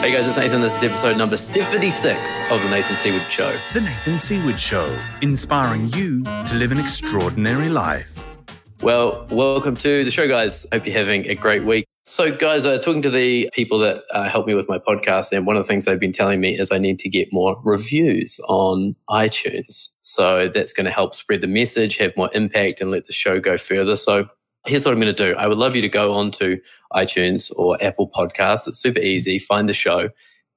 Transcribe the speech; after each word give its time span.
Hey 0.00 0.12
guys, 0.12 0.28
it's 0.28 0.38
Nathan. 0.38 0.60
This 0.60 0.76
is 0.76 0.84
episode 0.84 1.16
number 1.16 1.36
76 1.36 2.06
of 2.52 2.62
The 2.62 2.70
Nathan 2.70 2.94
Seaward 2.94 3.22
Show. 3.22 3.52
The 3.74 3.80
Nathan 3.80 4.18
Seaward 4.20 4.60
Show, 4.60 4.96
inspiring 5.22 5.88
you 5.88 6.22
to 6.22 6.54
live 6.54 6.70
an 6.70 6.78
extraordinary 6.78 7.68
life. 7.68 8.24
Well, 8.80 9.26
welcome 9.28 9.76
to 9.78 10.04
the 10.04 10.10
show, 10.12 10.28
guys. 10.28 10.64
Hope 10.72 10.86
you're 10.86 10.96
having 10.96 11.28
a 11.28 11.34
great 11.34 11.64
week. 11.64 11.84
So, 12.04 12.34
guys, 12.34 12.64
uh, 12.64 12.78
talking 12.78 13.02
to 13.02 13.10
the 13.10 13.50
people 13.52 13.80
that 13.80 14.04
uh, 14.12 14.28
help 14.28 14.46
me 14.46 14.54
with 14.54 14.68
my 14.68 14.78
podcast, 14.78 15.32
and 15.32 15.46
one 15.46 15.56
of 15.56 15.64
the 15.64 15.68
things 15.68 15.84
they've 15.84 15.98
been 15.98 16.12
telling 16.12 16.40
me 16.40 16.56
is 16.58 16.70
I 16.70 16.78
need 16.78 17.00
to 17.00 17.08
get 17.08 17.32
more 17.32 17.60
reviews 17.64 18.38
on 18.48 18.94
iTunes. 19.10 19.88
So 20.02 20.48
that's 20.54 20.72
going 20.72 20.86
to 20.86 20.92
help 20.92 21.14
spread 21.14 21.40
the 21.40 21.48
message, 21.48 21.96
have 21.96 22.16
more 22.16 22.30
impact, 22.32 22.80
and 22.80 22.92
let 22.92 23.08
the 23.08 23.12
show 23.12 23.40
go 23.40 23.58
further. 23.58 23.96
So 23.96 24.28
here's 24.68 24.84
what 24.84 24.92
I'm 24.92 25.00
going 25.00 25.14
to 25.14 25.32
do. 25.32 25.34
I 25.36 25.46
would 25.46 25.58
love 25.58 25.74
you 25.74 25.82
to 25.82 25.88
go 25.88 26.12
onto 26.14 26.58
iTunes 26.92 27.50
or 27.56 27.82
Apple 27.82 28.08
Podcasts. 28.08 28.68
It's 28.68 28.78
super 28.78 29.00
easy. 29.00 29.38
Find 29.38 29.68
the 29.68 29.72
show 29.72 30.10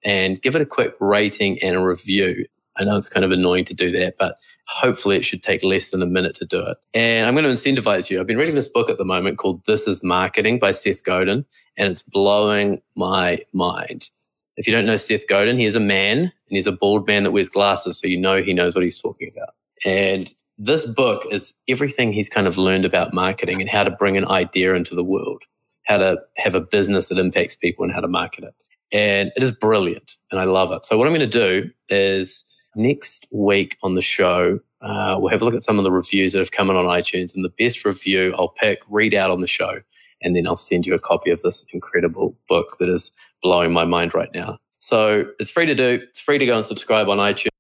and 0.04 0.42
give 0.42 0.56
it 0.56 0.62
a 0.62 0.66
quick 0.66 0.94
rating 1.00 1.62
and 1.64 1.76
a 1.76 1.82
review. 1.82 2.46
I 2.78 2.84
know 2.84 2.98
it's 2.98 3.10
kind 3.10 3.26
of 3.26 3.32
annoying 3.32 3.66
to 3.66 3.74
do 3.74 3.92
that, 3.92 4.16
but 4.18 4.38
hopefully 4.68 5.18
it 5.18 5.26
should 5.26 5.44
take 5.44 5.64
less 5.64 5.90
than 5.90 6.02
a 6.02 6.06
minute 6.06 6.36
to 6.36 6.46
do 6.46 6.60
it. 6.62 6.78
And 6.94 7.28
I'm 7.28 7.36
going 7.36 7.44
to 7.44 7.52
incentivize 7.52 8.10
you. 8.10 8.20
I've 8.20 8.28
been 8.28 8.38
reading 8.38 8.56
this 8.56 8.70
book 8.70 8.90
at 8.90 8.98
the 8.98 9.06
moment 9.06 9.38
called 9.38 9.62
This 9.66 9.88
is 9.88 10.04
Marketing 10.04 10.60
by 10.60 10.72
Seth 10.72 11.04
Godin, 11.04 11.46
and 11.78 11.90
it's 11.90 12.02
blowing 12.02 12.82
my 12.96 13.40
mind. 13.54 14.10
If 14.58 14.68
you 14.68 14.74
don't 14.74 14.86
know 14.86 14.98
Seth 14.98 15.28
Godin, 15.28 15.58
he 15.58 15.66
is 15.66 15.76
a 15.76 15.82
man 15.82 16.20
and 16.20 16.32
he's 16.50 16.68
a 16.68 16.72
bald 16.72 17.08
man 17.08 17.24
that 17.24 17.32
wears 17.32 17.50
glasses. 17.50 17.98
So 17.98 18.08
you 18.08 18.18
know 18.20 18.42
he 18.42 18.54
knows 18.54 18.76
what 18.76 18.84
he's 18.84 19.02
talking 19.02 19.32
about. 19.36 19.56
And 19.86 20.32
this 20.64 20.86
book 20.86 21.24
is 21.32 21.56
everything 21.68 22.14
he's 22.14 22.30
kind 22.30 22.46
of 22.46 22.58
learned 22.58 22.86
about 22.86 23.16
marketing 23.16 23.62
and 23.62 23.70
how 23.70 23.84
to 23.84 23.90
bring 23.90 24.16
an 24.16 24.28
idea 24.28 24.76
into 24.76 24.94
the 24.94 25.04
world, 25.04 25.44
how 25.86 25.98
to 25.98 26.18
have 26.38 26.54
a 26.54 26.62
business 26.62 27.08
that 27.08 27.18
impacts 27.18 27.56
people 27.56 27.84
and 27.84 27.92
how 27.92 28.00
to 28.00 28.08
market 28.08 28.44
it. 28.44 28.54
And 28.92 29.32
it 29.36 29.42
is 29.42 29.52
brilliant 29.52 30.18
and 30.30 30.40
I 30.40 30.44
love 30.44 30.72
it. 30.72 30.86
So 30.86 30.98
what 30.98 31.08
I'm 31.08 31.14
going 31.14 31.28
to 31.30 31.62
do 31.62 31.72
is 31.90 32.46
next 32.76 33.28
week 33.32 33.76
on 33.82 33.96
the 33.96 34.04
show, 34.04 34.60
uh, 34.82 35.18
we'll 35.20 35.32
have 35.32 35.42
a 35.42 35.46
look 35.46 35.56
at 35.56 35.64
some 35.64 35.80
of 35.80 35.84
the 35.84 35.92
reviews 35.92 36.34
that 36.34 36.40
have 36.40 36.52
come 36.52 36.70
in 36.70 36.76
on 36.76 36.86
iTunes 36.86 37.34
and 37.34 37.44
the 37.44 37.54
best 37.58 37.84
review 37.84 38.36
I'll 38.38 38.50
pick, 38.50 38.82
read 38.88 39.16
out 39.16 39.32
on 39.32 39.42
the 39.42 39.48
show, 39.48 39.80
and 40.22 40.36
then 40.36 40.46
I'll 40.46 40.58
send 40.58 40.86
you 40.86 40.94
a 40.94 41.00
copy 41.00 41.32
of 41.32 41.42
this 41.42 41.66
incredible 41.74 42.38
book 42.48 42.78
that 42.80 42.90
is 42.90 43.12
blowing 43.42 43.74
my 43.74 43.86
mind 43.86 44.14
right 44.14 44.30
now. 44.34 44.60
So 44.78 45.26
it's 45.40 45.50
free 45.50 45.66
to 45.66 45.76
do. 45.76 46.02
It's 46.10 46.20
free 46.20 46.38
to 46.38 46.46
go 46.46 46.58
and 46.58 46.66
subscribe 46.66 47.10
on 47.10 47.18
iTunes 47.18 47.51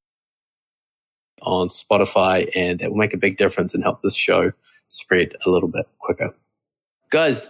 on 1.41 1.67
Spotify, 1.67 2.49
and 2.55 2.81
it 2.81 2.89
will 2.89 2.97
make 2.97 3.13
a 3.13 3.17
big 3.17 3.37
difference 3.37 3.73
and 3.73 3.83
help 3.83 4.01
this 4.01 4.15
show 4.15 4.51
spread 4.87 5.33
a 5.45 5.49
little 5.49 5.69
bit 5.69 5.85
quicker. 5.99 6.33
Guys, 7.09 7.47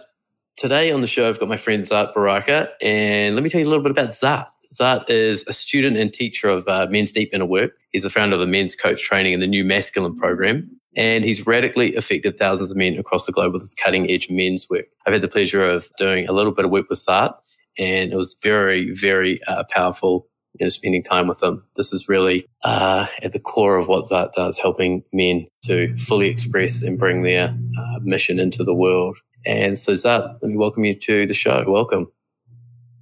today 0.56 0.90
on 0.90 1.00
the 1.00 1.06
show, 1.06 1.28
I've 1.28 1.40
got 1.40 1.48
my 1.48 1.56
friend 1.56 1.86
Zat 1.86 2.14
Baraka, 2.14 2.70
and 2.80 3.34
let 3.34 3.42
me 3.42 3.50
tell 3.50 3.60
you 3.60 3.66
a 3.66 3.70
little 3.70 3.82
bit 3.82 3.92
about 3.92 4.14
Zat. 4.14 4.48
Zat 4.72 5.08
is 5.10 5.44
a 5.46 5.52
student 5.52 5.96
and 5.96 6.12
teacher 6.12 6.48
of 6.48 6.66
uh, 6.66 6.86
Men's 6.88 7.12
Deep 7.12 7.30
Inner 7.32 7.44
Work. 7.44 7.72
He's 7.90 8.02
the 8.02 8.10
founder 8.10 8.34
of 8.34 8.40
the 8.40 8.46
Men's 8.46 8.74
Coach 8.74 9.02
Training 9.02 9.34
and 9.34 9.42
the 9.42 9.46
New 9.46 9.64
Masculine 9.64 10.16
program. 10.16 10.70
And 10.96 11.24
he's 11.24 11.46
radically 11.46 11.94
affected 11.94 12.38
thousands 12.38 12.70
of 12.70 12.76
men 12.76 12.98
across 12.98 13.26
the 13.26 13.32
globe 13.32 13.52
with 13.52 13.62
his 13.62 13.74
cutting 13.74 14.10
edge 14.10 14.28
men's 14.28 14.68
work. 14.68 14.86
I've 15.06 15.12
had 15.12 15.22
the 15.22 15.28
pleasure 15.28 15.64
of 15.64 15.90
doing 15.96 16.28
a 16.28 16.32
little 16.32 16.52
bit 16.52 16.64
of 16.66 16.70
work 16.70 16.88
with 16.90 16.98
Zat, 16.98 17.32
and 17.78 18.12
it 18.12 18.16
was 18.16 18.36
very, 18.42 18.92
very 18.92 19.42
uh, 19.44 19.64
powerful 19.70 20.26
you 20.58 20.64
know, 20.64 20.68
spending 20.68 21.02
time 21.02 21.28
with 21.28 21.38
them. 21.38 21.64
This 21.76 21.92
is 21.92 22.08
really 22.08 22.46
uh, 22.62 23.06
at 23.22 23.32
the 23.32 23.38
core 23.38 23.76
of 23.76 23.88
what 23.88 24.06
Zat 24.08 24.32
does, 24.34 24.58
helping 24.58 25.02
men 25.12 25.46
to 25.64 25.96
fully 25.96 26.28
express 26.28 26.82
and 26.82 26.98
bring 26.98 27.22
their 27.22 27.56
uh, 27.78 27.98
mission 28.02 28.38
into 28.38 28.64
the 28.64 28.74
world. 28.74 29.18
And 29.46 29.78
so, 29.78 29.94
Zat, 29.94 30.22
let 30.42 30.50
me 30.50 30.56
welcome 30.56 30.84
you 30.84 30.94
to 30.94 31.26
the 31.26 31.34
show. 31.34 31.64
Welcome. 31.66 32.10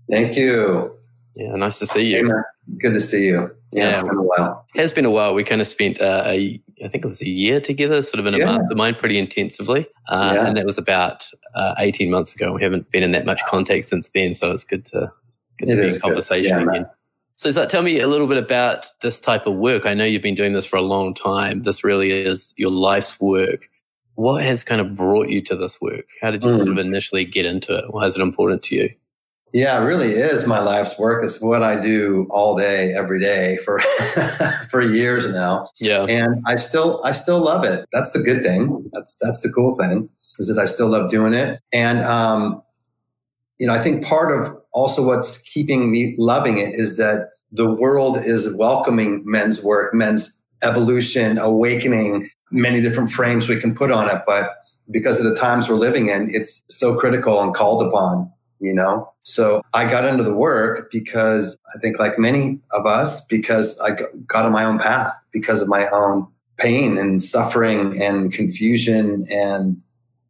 Thank 0.08 0.36
you. 0.36 0.96
Yeah, 1.34 1.54
nice 1.54 1.78
to 1.78 1.86
see 1.86 2.02
you. 2.02 2.26
Hey, 2.26 2.76
Good 2.78 2.94
to 2.94 3.00
see 3.00 3.26
you. 3.26 3.50
Yeah, 3.72 3.84
yeah, 3.84 3.90
it's 3.90 4.02
been 4.02 4.16
a 4.16 4.22
while. 4.22 4.66
It 4.74 4.80
has 4.80 4.92
been 4.92 5.04
a 5.04 5.10
while. 5.10 5.34
We 5.34 5.44
kind 5.44 5.60
of 5.60 5.66
spent 5.66 6.00
uh, 6.00 6.24
a, 6.26 6.60
I 6.84 6.88
think 6.88 7.04
it 7.04 7.08
was 7.08 7.20
a 7.20 7.28
year 7.28 7.60
together, 7.60 8.02
sort 8.02 8.18
of 8.18 8.26
in 8.26 8.34
a 8.34 8.38
yeah. 8.38 8.56
mastermind 8.56 8.98
pretty 8.98 9.18
intensively. 9.18 9.86
Uh, 10.08 10.32
yeah. 10.34 10.46
And 10.46 10.56
that 10.56 10.66
was 10.66 10.76
about 10.76 11.24
uh, 11.54 11.74
18 11.78 12.10
months 12.10 12.34
ago. 12.34 12.52
We 12.52 12.62
haven't 12.62 12.90
been 12.90 13.02
in 13.02 13.12
that 13.12 13.26
much 13.26 13.44
contact 13.46 13.84
since 13.86 14.10
then. 14.12 14.34
So 14.34 14.50
it's 14.50 14.64
good 14.64 14.84
to, 14.86 15.12
good 15.58 15.66
to 15.66 15.76
be 15.76 15.94
in 15.94 16.00
conversation 16.00 16.68
again. 16.68 16.86
So, 17.40 17.50
so 17.50 17.64
tell 17.64 17.80
me 17.80 18.00
a 18.00 18.06
little 18.06 18.26
bit 18.26 18.36
about 18.36 18.88
this 19.00 19.18
type 19.18 19.46
of 19.46 19.54
work. 19.54 19.86
I 19.86 19.94
know 19.94 20.04
you've 20.04 20.20
been 20.20 20.34
doing 20.34 20.52
this 20.52 20.66
for 20.66 20.76
a 20.76 20.82
long 20.82 21.14
time. 21.14 21.62
This 21.62 21.82
really 21.82 22.12
is 22.12 22.52
your 22.58 22.70
life's 22.70 23.18
work. 23.18 23.70
What 24.16 24.44
has 24.44 24.62
kind 24.62 24.78
of 24.78 24.94
brought 24.94 25.30
you 25.30 25.40
to 25.44 25.56
this 25.56 25.80
work? 25.80 26.04
How 26.20 26.30
did 26.30 26.44
you 26.44 26.50
mm. 26.50 26.56
sort 26.58 26.68
of 26.68 26.76
initially 26.76 27.24
get 27.24 27.46
into 27.46 27.74
it? 27.74 27.94
Why 27.94 28.04
is 28.04 28.14
it 28.14 28.20
important 28.20 28.62
to 28.64 28.74
you? 28.74 28.90
Yeah, 29.54 29.80
it 29.80 29.84
really 29.86 30.10
is 30.10 30.46
my 30.46 30.60
life's 30.60 30.98
work. 30.98 31.24
It's 31.24 31.40
what 31.40 31.62
I 31.62 31.80
do 31.80 32.26
all 32.28 32.58
day, 32.58 32.92
every 32.92 33.20
day 33.20 33.56
for 33.64 33.80
for 34.70 34.82
years 34.82 35.26
now. 35.30 35.70
Yeah, 35.80 36.04
and 36.10 36.42
I 36.46 36.56
still 36.56 37.00
I 37.04 37.12
still 37.12 37.40
love 37.40 37.64
it. 37.64 37.86
That's 37.90 38.10
the 38.10 38.18
good 38.18 38.42
thing. 38.42 38.90
That's 38.92 39.16
that's 39.18 39.40
the 39.40 39.50
cool 39.50 39.78
thing 39.78 40.10
is 40.38 40.48
that 40.48 40.58
I 40.58 40.66
still 40.66 40.88
love 40.88 41.10
doing 41.10 41.32
it. 41.32 41.58
And 41.72 42.02
um, 42.02 42.62
you 43.58 43.66
know, 43.66 43.72
I 43.72 43.78
think 43.78 44.04
part 44.04 44.38
of 44.38 44.59
also 44.72 45.02
what's 45.02 45.38
keeping 45.38 45.90
me 45.90 46.14
loving 46.18 46.58
it 46.58 46.74
is 46.74 46.96
that 46.96 47.30
the 47.52 47.70
world 47.70 48.16
is 48.18 48.52
welcoming 48.54 49.22
men's 49.24 49.62
work, 49.62 49.92
men's 49.92 50.40
evolution, 50.62 51.38
awakening, 51.38 52.30
many 52.50 52.80
different 52.80 53.10
frames 53.10 53.48
we 53.48 53.56
can 53.56 53.74
put 53.74 53.90
on 53.90 54.08
it. 54.08 54.22
But 54.26 54.56
because 54.90 55.18
of 55.18 55.24
the 55.24 55.34
times 55.34 55.68
we're 55.68 55.76
living 55.76 56.08
in, 56.08 56.32
it's 56.34 56.62
so 56.68 56.94
critical 56.94 57.40
and 57.42 57.54
called 57.54 57.82
upon, 57.82 58.30
you 58.60 58.74
know? 58.74 59.12
So 59.22 59.62
I 59.74 59.88
got 59.90 60.04
into 60.04 60.22
the 60.22 60.34
work 60.34 60.90
because 60.92 61.56
I 61.74 61.78
think 61.78 61.98
like 61.98 62.18
many 62.18 62.60
of 62.72 62.86
us, 62.86 63.20
because 63.22 63.78
I 63.80 63.90
got 64.26 64.46
on 64.46 64.52
my 64.52 64.64
own 64.64 64.78
path 64.78 65.12
because 65.32 65.60
of 65.60 65.68
my 65.68 65.88
own 65.88 66.26
pain 66.60 66.98
and 66.98 67.22
suffering 67.22 68.00
and 68.00 68.32
confusion 68.32 69.24
and 69.32 69.80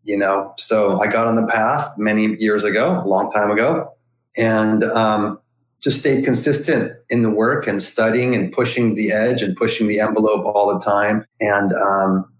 you 0.04 0.16
know 0.16 0.54
so 0.56 0.98
i 1.00 1.06
got 1.06 1.26
on 1.26 1.34
the 1.34 1.46
path 1.46 1.92
many 1.98 2.36
years 2.36 2.62
ago 2.62 3.00
a 3.04 3.08
long 3.08 3.30
time 3.32 3.50
ago 3.50 3.89
and 4.36 4.84
um, 4.84 5.38
just 5.80 6.00
stayed 6.00 6.24
consistent 6.24 6.92
in 7.08 7.22
the 7.22 7.30
work 7.30 7.66
and 7.66 7.82
studying 7.82 8.34
and 8.34 8.52
pushing 8.52 8.94
the 8.94 9.12
edge 9.12 9.42
and 9.42 9.56
pushing 9.56 9.88
the 9.88 10.00
envelope 10.00 10.44
all 10.44 10.72
the 10.72 10.84
time. 10.84 11.24
And 11.40 11.72
um, 11.72 12.30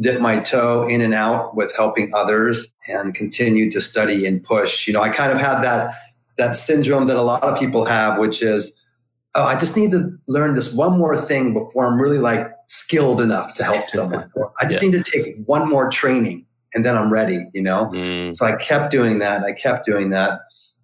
dip 0.00 0.20
my 0.20 0.38
toe 0.38 0.86
in 0.86 1.00
and 1.00 1.14
out 1.14 1.56
with 1.56 1.74
helping 1.76 2.12
others 2.14 2.68
and 2.88 3.14
continue 3.14 3.70
to 3.70 3.80
study 3.80 4.26
and 4.26 4.42
push. 4.42 4.86
You 4.86 4.92
know 4.92 5.00
i 5.00 5.08
kind 5.08 5.32
of 5.32 5.38
had 5.38 5.62
that 5.62 5.94
that 6.38 6.56
syndrome 6.56 7.06
that 7.06 7.16
a 7.16 7.22
lot 7.22 7.42
of 7.42 7.58
people 7.58 7.84
have 7.86 8.18
which 8.18 8.42
is 8.42 8.72
oh 9.34 9.44
i 9.44 9.58
just 9.58 9.76
need 9.76 9.90
to 9.92 10.10
learn 10.28 10.54
this 10.54 10.72
one 10.72 10.98
more 10.98 11.16
thing 11.16 11.54
before 11.54 11.86
i'm 11.86 12.00
really 12.00 12.18
like 12.18 12.50
skilled 12.66 13.20
enough 13.20 13.54
to 13.54 13.62
help 13.62 13.88
someone. 13.88 14.30
I 14.60 14.64
just 14.64 14.82
yeah. 14.82 14.90
need 14.90 15.04
to 15.04 15.10
take 15.10 15.36
one 15.46 15.68
more 15.68 15.88
training 15.88 16.44
and 16.74 16.84
then 16.84 16.96
i'm 16.96 17.10
ready 17.12 17.44
you 17.54 17.62
know? 17.62 17.90
Mm. 17.94 18.36
so 18.36 18.44
i 18.44 18.56
kept 18.56 18.90
doing 18.90 19.18
that. 19.20 19.42
I 19.44 19.52
kept 19.52 19.86
doing 19.86 20.10
that 20.10 20.40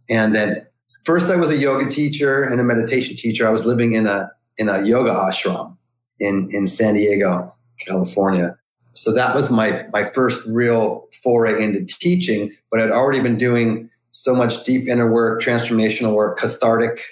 and 0.08 0.34
then 0.34 0.66
first 1.04 1.30
I 1.30 1.36
was 1.36 1.50
a 1.50 1.56
yoga 1.56 1.88
teacher 1.90 2.42
and 2.42 2.60
a 2.60 2.64
meditation 2.64 3.16
teacher. 3.16 3.46
I 3.46 3.50
was 3.50 3.64
living 3.64 3.92
in 3.92 4.06
a 4.06 4.30
in 4.58 4.68
a 4.68 4.82
yoga 4.82 5.10
ashram 5.10 5.76
in 6.20 6.46
in 6.52 6.66
San 6.66 6.94
Diego, 6.94 7.52
California. 7.80 8.56
So 8.94 9.12
that 9.12 9.34
was 9.34 9.50
my 9.50 9.86
my 9.92 10.04
first 10.04 10.44
real 10.46 11.08
foray 11.22 11.62
into 11.62 11.84
teaching, 11.84 12.54
but 12.70 12.80
I'd 12.80 12.90
already 12.90 13.20
been 13.20 13.38
doing 13.38 13.88
so 14.10 14.34
much 14.34 14.62
deep 14.64 14.88
inner 14.88 15.10
work, 15.10 15.40
transformational 15.40 16.14
work, 16.14 16.38
cathartic, 16.38 17.02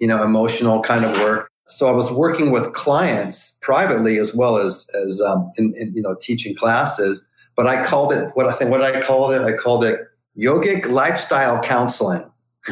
you 0.00 0.08
know, 0.08 0.22
emotional 0.22 0.82
kind 0.82 1.04
of 1.04 1.16
work. 1.18 1.48
So 1.66 1.88
I 1.88 1.92
was 1.92 2.10
working 2.10 2.50
with 2.50 2.72
clients 2.72 3.56
privately 3.62 4.18
as 4.18 4.34
well 4.34 4.56
as 4.56 4.86
as 4.94 5.20
um, 5.20 5.50
in, 5.56 5.72
in, 5.78 5.94
you 5.94 6.02
know 6.02 6.14
teaching 6.20 6.54
classes. 6.54 7.24
But 7.56 7.68
I 7.68 7.84
called 7.84 8.12
it 8.12 8.30
what 8.34 8.46
I 8.46 8.52
think 8.52 8.70
what 8.70 8.82
I 8.82 9.00
called 9.00 9.32
it. 9.32 9.42
I 9.42 9.52
called 9.52 9.84
it 9.84 10.00
yogic 10.38 10.86
lifestyle 10.86 11.60
counseling 11.60 12.30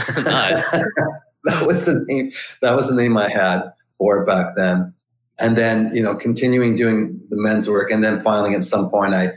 that 1.44 1.66
was 1.66 1.84
the 1.84 2.04
name. 2.08 2.30
That 2.60 2.76
was 2.76 2.88
the 2.88 2.94
name 2.94 3.16
I 3.16 3.28
had 3.28 3.72
for 3.98 4.22
it 4.22 4.26
back 4.26 4.56
then. 4.56 4.94
And 5.40 5.56
then, 5.56 5.94
you 5.94 6.02
know, 6.02 6.14
continuing 6.14 6.76
doing 6.76 7.20
the 7.30 7.40
men's 7.40 7.68
work, 7.68 7.90
and 7.90 8.04
then 8.04 8.20
finally, 8.20 8.54
at 8.54 8.64
some 8.64 8.88
point, 8.88 9.14
I 9.14 9.32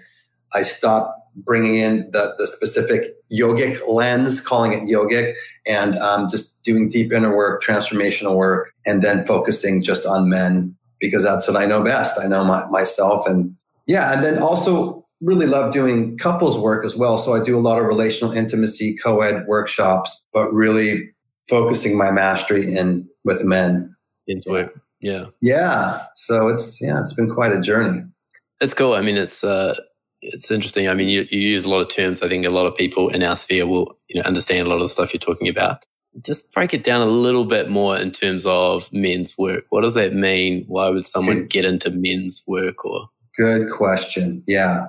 I 0.54 0.63
stopped 0.63 1.19
bringing 1.36 1.75
in 1.75 2.10
the, 2.12 2.33
the 2.38 2.48
specific 2.48 3.16
yogic 3.30 3.86
lens, 3.89 4.39
calling 4.39 4.72
it 4.72 4.83
yogic, 4.83 5.33
and 5.66 5.98
um, 5.98 6.30
just 6.30 6.63
doing 6.63 6.89
deep 6.89 7.12
inner 7.12 7.36
work, 7.36 7.62
transformational 7.62 8.36
work, 8.36 8.72
and 8.86 9.01
then 9.01 9.25
focusing 9.25 9.81
just 9.81 10.06
on 10.06 10.30
men 10.30 10.75
because 11.00 11.24
that's 11.24 11.48
what 11.48 11.57
I 11.57 11.66
know 11.66 11.81
best. 11.81 12.19
I 12.19 12.27
know 12.27 12.44
my, 12.45 12.66
myself, 12.68 13.27
and 13.27 13.56
yeah, 13.88 14.13
and 14.13 14.24
then 14.24 14.38
also 14.38 15.05
really 15.21 15.47
love 15.47 15.73
doing 15.73 16.17
couples 16.17 16.57
work 16.57 16.85
as 16.85 16.95
well. 16.95 17.17
So 17.17 17.33
I 17.33 17.44
do 17.44 17.57
a 17.57 17.59
lot 17.59 17.79
of 17.79 17.85
relational 17.85 18.31
intimacy 18.33 18.95
co-ed 18.97 19.45
workshops, 19.47 20.23
but 20.33 20.53
really 20.53 21.09
focusing 21.47 21.97
my 21.97 22.12
mastery 22.12 22.75
in 22.75 23.07
with 23.23 23.44
men. 23.44 23.95
Into 24.27 24.56
it. 24.56 24.73
Yeah. 25.01 25.25
Yeah. 25.41 26.06
So 26.15 26.47
it's 26.47 26.81
yeah, 26.81 27.00
it's 27.00 27.13
been 27.13 27.29
quite 27.29 27.51
a 27.53 27.62
journey. 27.62 28.01
It's 28.59 28.73
cool. 28.73 28.94
I 28.94 29.01
mean, 29.01 29.17
it's 29.17 29.44
uh 29.44 29.75
it's 30.21 30.50
interesting. 30.50 30.88
I 30.88 30.95
mean, 30.95 31.07
you, 31.07 31.27
you 31.29 31.39
use 31.39 31.65
a 31.65 31.69
lot 31.69 31.81
of 31.81 31.89
terms. 31.89 32.23
I 32.23 32.27
think 32.27 32.45
a 32.45 32.50
lot 32.50 32.65
of 32.65 32.75
people 32.75 33.09
in 33.09 33.21
our 33.21 33.35
sphere 33.35 33.67
will, 33.67 33.95
you 34.07 34.19
know, 34.19 34.27
understand 34.27 34.65
a 34.65 34.69
lot 34.69 34.77
of 34.77 34.83
the 34.83 34.89
stuff 34.89 35.13
you're 35.13 35.19
talking 35.19 35.47
about. 35.47 35.85
just 36.21 36.51
break 36.53 36.73
it 36.73 36.83
down 36.83 37.01
a 37.01 37.06
little 37.06 37.45
bit 37.45 37.69
more 37.69 37.97
in 37.97 38.12
terms 38.12 38.45
of 38.45 38.89
men's 38.91 39.38
work. 39.38 39.65
What 39.69 39.81
does 39.81 39.94
that 39.95 40.13
mean? 40.13 40.65
Why 40.67 40.89
would 40.89 41.06
someone 41.06 41.47
get 41.47 41.65
into 41.65 41.91
men's 41.91 42.44
work 42.47 42.85
or? 42.85 43.09
Good 43.38 43.69
question. 43.69 44.44
Yeah. 44.47 44.85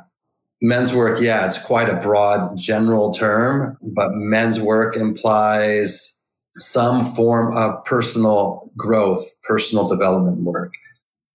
Men's 0.63 0.93
work, 0.93 1.21
yeah, 1.21 1.47
it's 1.47 1.59
quite 1.59 1.89
a 1.89 1.97
broad 1.97 2.57
general 2.57 3.13
term, 3.13 3.77
but 3.83 4.13
men's 4.13 4.59
work 4.59 4.97
implies 4.97 6.17
some 6.57 7.05
form 7.15 7.55
of 7.57 7.85
personal 7.85 8.71
growth, 8.77 9.29
personal 9.45 9.87
development 9.87 10.39
work. 10.39 10.73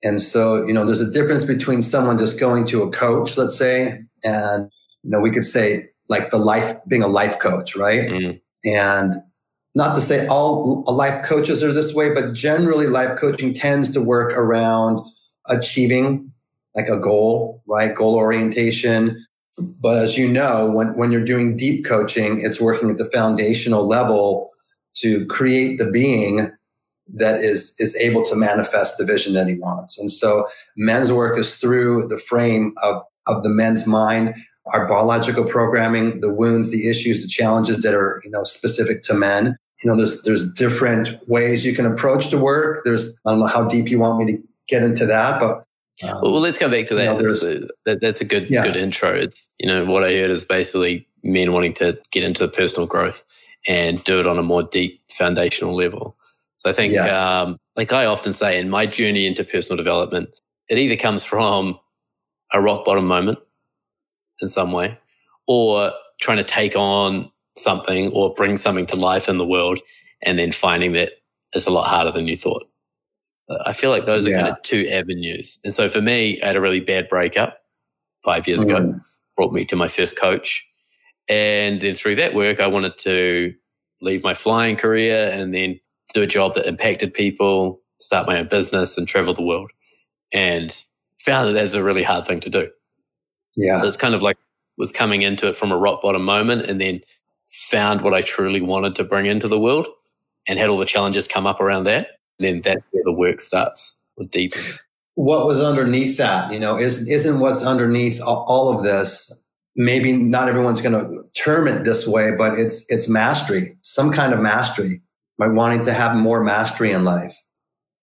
And 0.04 0.20
so, 0.20 0.66
you 0.66 0.74
know, 0.74 0.84
there's 0.84 1.02
a 1.02 1.12
difference 1.12 1.44
between 1.44 1.84
someone 1.84 2.18
just 2.18 2.40
going 2.40 2.66
to 2.68 2.82
a 2.82 2.90
coach, 2.90 3.38
let's 3.38 3.56
say, 3.56 4.02
and, 4.24 4.72
you 5.04 5.12
know, 5.12 5.20
we 5.20 5.30
could 5.30 5.46
say 5.46 5.88
like 6.10 6.32
the 6.32 6.40
life, 6.40 6.76
being 6.88 7.04
a 7.04 7.08
life 7.08 7.38
coach, 7.38 7.76
right? 7.76 8.10
Mm. 8.10 8.42
And 8.66 9.16
not 9.76 9.96
to 9.96 10.02
say 10.02 10.26
all 10.28 10.84
life 10.88 11.24
coaches 11.24 11.64
are 11.64 11.72
this 11.72 11.94
way, 11.94 12.10
but 12.10 12.34
generally 12.34 12.88
life 12.88 13.18
coaching 13.18 13.54
tends 13.54 13.92
to 13.94 14.02
work 14.02 14.34
around 14.34 15.00
achieving 15.48 16.31
like 16.76 16.88
a 16.88 16.98
goal, 16.98 17.62
right? 17.68 17.94
Goal 17.94 18.16
orientation. 18.16 19.26
But 19.58 19.98
as 19.98 20.18
you 20.18 20.28
know, 20.28 20.70
when, 20.70 20.96
when 20.96 21.12
you're 21.12 21.24
doing 21.24 21.58
deep 21.58 21.86
coaching, 21.86 22.42
it's 22.42 22.60
working 22.60 22.90
at 22.90 22.98
the 22.98 23.06
foundational 23.06 23.86
level 23.86 24.50
to 24.96 25.26
create 25.28 25.78
the 25.78 25.90
being 25.90 26.52
that 27.14 27.42
is 27.42 27.74
is 27.80 27.96
able 27.96 28.24
to 28.24 28.36
manifest 28.36 28.98
the 28.98 29.06
vision 29.06 29.34
that 29.34 29.48
he 29.48 29.56
wants. 29.56 29.98
And 29.98 30.10
so 30.10 30.48
men's 30.78 31.12
work 31.12 31.38
is 31.38 31.56
through 31.56 32.08
the 32.08 32.18
frame 32.18 32.74
of, 32.84 33.02
of 33.28 33.44
the 33.44 33.50
men's 33.50 33.86
mind, 33.86 34.34
our 34.68 34.88
biological 34.88 35.44
programming, 35.44 36.20
the 36.22 36.34
wounds, 36.34 36.72
the 36.72 36.90
issues, 36.90 37.22
the 37.22 37.28
challenges 37.28 37.84
that 37.84 37.94
are, 37.94 38.22
you 38.24 38.32
know, 38.32 38.44
specific 38.44 39.02
to 39.04 39.14
men. 39.14 39.58
You 39.84 39.90
know, 39.90 39.98
there's 39.98 40.22
there's 40.22 40.52
different 40.54 41.18
ways 41.28 41.66
you 41.66 41.76
can 41.76 41.86
approach 41.86 42.30
the 42.30 42.38
work. 42.38 42.84
There's 42.86 43.10
I 43.26 43.32
don't 43.32 43.40
know 43.40 43.48
how 43.48 43.68
deep 43.68 43.90
you 43.90 44.00
want 44.00 44.24
me 44.24 44.32
to 44.34 44.44
get 44.68 44.84
into 44.84 45.06
that, 45.08 45.40
but 45.40 45.64
um, 46.04 46.20
well, 46.22 46.40
let's 46.40 46.58
come 46.58 46.72
back 46.72 46.88
to 46.88 46.96
that. 46.96 47.18
You 47.18 47.24
know, 47.24 47.30
that's, 47.30 47.44
a, 47.44 47.68
that 47.86 48.02
that's 48.02 48.22
a 48.22 48.26
good 48.26 48.50
yeah. 48.50 48.64
good 48.64 48.76
intro. 48.76 49.14
It's 49.14 49.50
you 49.60 49.68
know 49.68 49.86
what 49.86 50.04
I 50.04 50.14
heard 50.14 50.32
is 50.32 50.46
basically 50.46 51.08
men 51.24 51.54
wanting 51.54 51.74
to 51.76 52.00
get 52.12 52.24
into 52.24 52.48
personal 52.48 52.88
growth 52.88 53.24
and 53.68 54.04
do 54.04 54.20
it 54.20 54.28
on 54.28 54.40
a 54.40 54.44
more 54.44 54.64
deep 54.64 55.02
foundational 55.12 55.76
level. 55.76 56.18
So 56.58 56.70
I 56.70 56.74
think, 56.74 56.94
yes. 56.94 57.14
um, 57.14 57.58
like 57.76 57.92
I 57.94 58.06
often 58.06 58.34
say, 58.34 58.60
in 58.60 58.70
my 58.70 58.86
journey 58.86 59.26
into 59.26 59.44
personal 59.44 59.78
development, 59.78 60.30
it 60.70 60.78
either 60.78 60.96
comes 60.96 61.24
from 61.24 61.80
a 62.54 62.62
rock 62.62 62.86
bottom 62.86 63.06
moment 63.06 63.40
in 64.42 64.50
some 64.50 64.72
way, 64.72 64.98
or 65.48 65.92
trying 66.20 66.38
to 66.38 66.44
take 66.44 66.76
on 66.76 67.32
something 67.58 68.12
or 68.12 68.34
bring 68.34 68.58
something 68.58 68.86
to 68.88 68.96
life 68.96 69.28
in 69.30 69.38
the 69.38 69.46
world, 69.46 69.80
and 70.24 70.40
then 70.40 70.52
finding 70.52 70.94
that 70.94 71.10
it's 71.54 71.66
a 71.66 71.72
lot 71.72 71.88
harder 71.88 72.12
than 72.12 72.28
you 72.28 72.38
thought. 72.38 72.68
I 73.66 73.74
feel 73.74 73.90
like 73.90 74.06
those 74.06 74.28
are 74.28 74.32
kind 74.32 74.48
of 74.48 74.62
two 74.62 74.88
avenues. 74.90 75.60
And 75.64 75.74
so 75.74 75.90
for 75.90 76.02
me, 76.02 76.42
I 76.42 76.48
had 76.48 76.56
a 76.56 76.62
really 76.62 76.80
bad 76.80 77.10
breakup 77.10 77.60
five 78.24 78.48
years 78.48 78.62
mm. 78.62 78.66
ago, 78.66 79.00
brought 79.36 79.54
me 79.54 79.66
to 79.66 79.76
my 79.76 79.88
first 79.88 80.18
coach. 80.18 80.66
And 81.28 81.82
then 81.82 81.96
through 81.96 82.16
that 82.16 82.34
work, 82.34 82.60
I 82.60 82.68
wanted 82.68 82.98
to 83.00 83.54
leave 84.02 84.24
my 84.24 84.34
flying 84.34 84.76
career 84.76 85.32
and 85.32 85.54
then 85.54 85.80
do 86.14 86.22
a 86.22 86.28
job 86.28 86.56
that 86.56 86.68
impacted 86.68 87.14
people, 87.14 87.82
start 88.00 88.28
my 88.28 88.40
own 88.40 88.48
business 88.48 88.98
and 88.98 89.08
travel 89.08 89.34
the 89.34 89.42
world. 89.42 89.72
And 90.34 90.76
found 91.20 91.50
that 91.50 91.54
that's 91.54 91.74
a 91.74 91.84
really 91.84 92.04
hard 92.04 92.26
thing 92.26 92.40
to 92.42 92.50
do. 92.50 92.70
Yeah. 93.56 93.80
So 93.80 93.88
it's 93.88 93.98
kind 93.98 94.16
of 94.16 94.22
like 94.22 94.38
was 94.78 94.92
coming 94.92 95.22
into 95.22 95.48
it 95.48 95.58
from 95.58 95.72
a 95.72 95.78
rock 95.78 96.02
bottom 96.02 96.24
moment 96.24 96.64
and 96.64 96.82
then 96.82 97.02
found 97.48 98.02
what 98.02 98.14
I 98.14 98.22
truly 98.22 98.62
wanted 98.62 98.96
to 98.96 99.04
bring 99.04 99.26
into 99.26 99.48
the 99.48 99.60
world 99.60 99.88
and 100.48 100.58
had 100.58 100.70
all 100.70 100.80
the 100.80 100.86
challenges 100.86 101.28
come 101.28 101.46
up 101.46 101.60
around 101.60 101.84
that. 101.84 102.08
Then 102.42 102.62
that's 102.62 102.84
where 102.92 103.04
the 103.04 103.14
work 103.14 103.40
starts 103.40 103.94
or 104.18 104.26
deepens. 104.26 104.82
What 105.16 105.46
was 105.46 105.60
underneath 105.60 106.18
that? 106.18 106.52
You 106.52 106.60
know, 106.60 106.78
is, 106.78 107.08
isn't 107.08 107.40
what's 107.40 107.64
underneath 107.64 108.22
all 108.22 108.76
of 108.76 108.84
this 108.84 109.32
maybe 109.76 110.12
not 110.12 110.50
everyone's 110.50 110.82
going 110.82 111.00
to 111.00 111.24
term 111.34 111.68
it 111.68 111.84
this 111.84 112.08
way, 112.08 112.32
but 112.32 112.58
it's 112.58 112.86
it's 112.90 113.08
mastery, 113.08 113.78
some 113.82 114.12
kind 114.12 114.34
of 114.34 114.40
mastery. 114.40 115.02
By 115.38 115.48
wanting 115.48 115.86
to 115.86 115.94
have 115.94 116.16
more 116.16 116.44
mastery 116.44 116.92
in 116.92 117.04
life, 117.04 117.36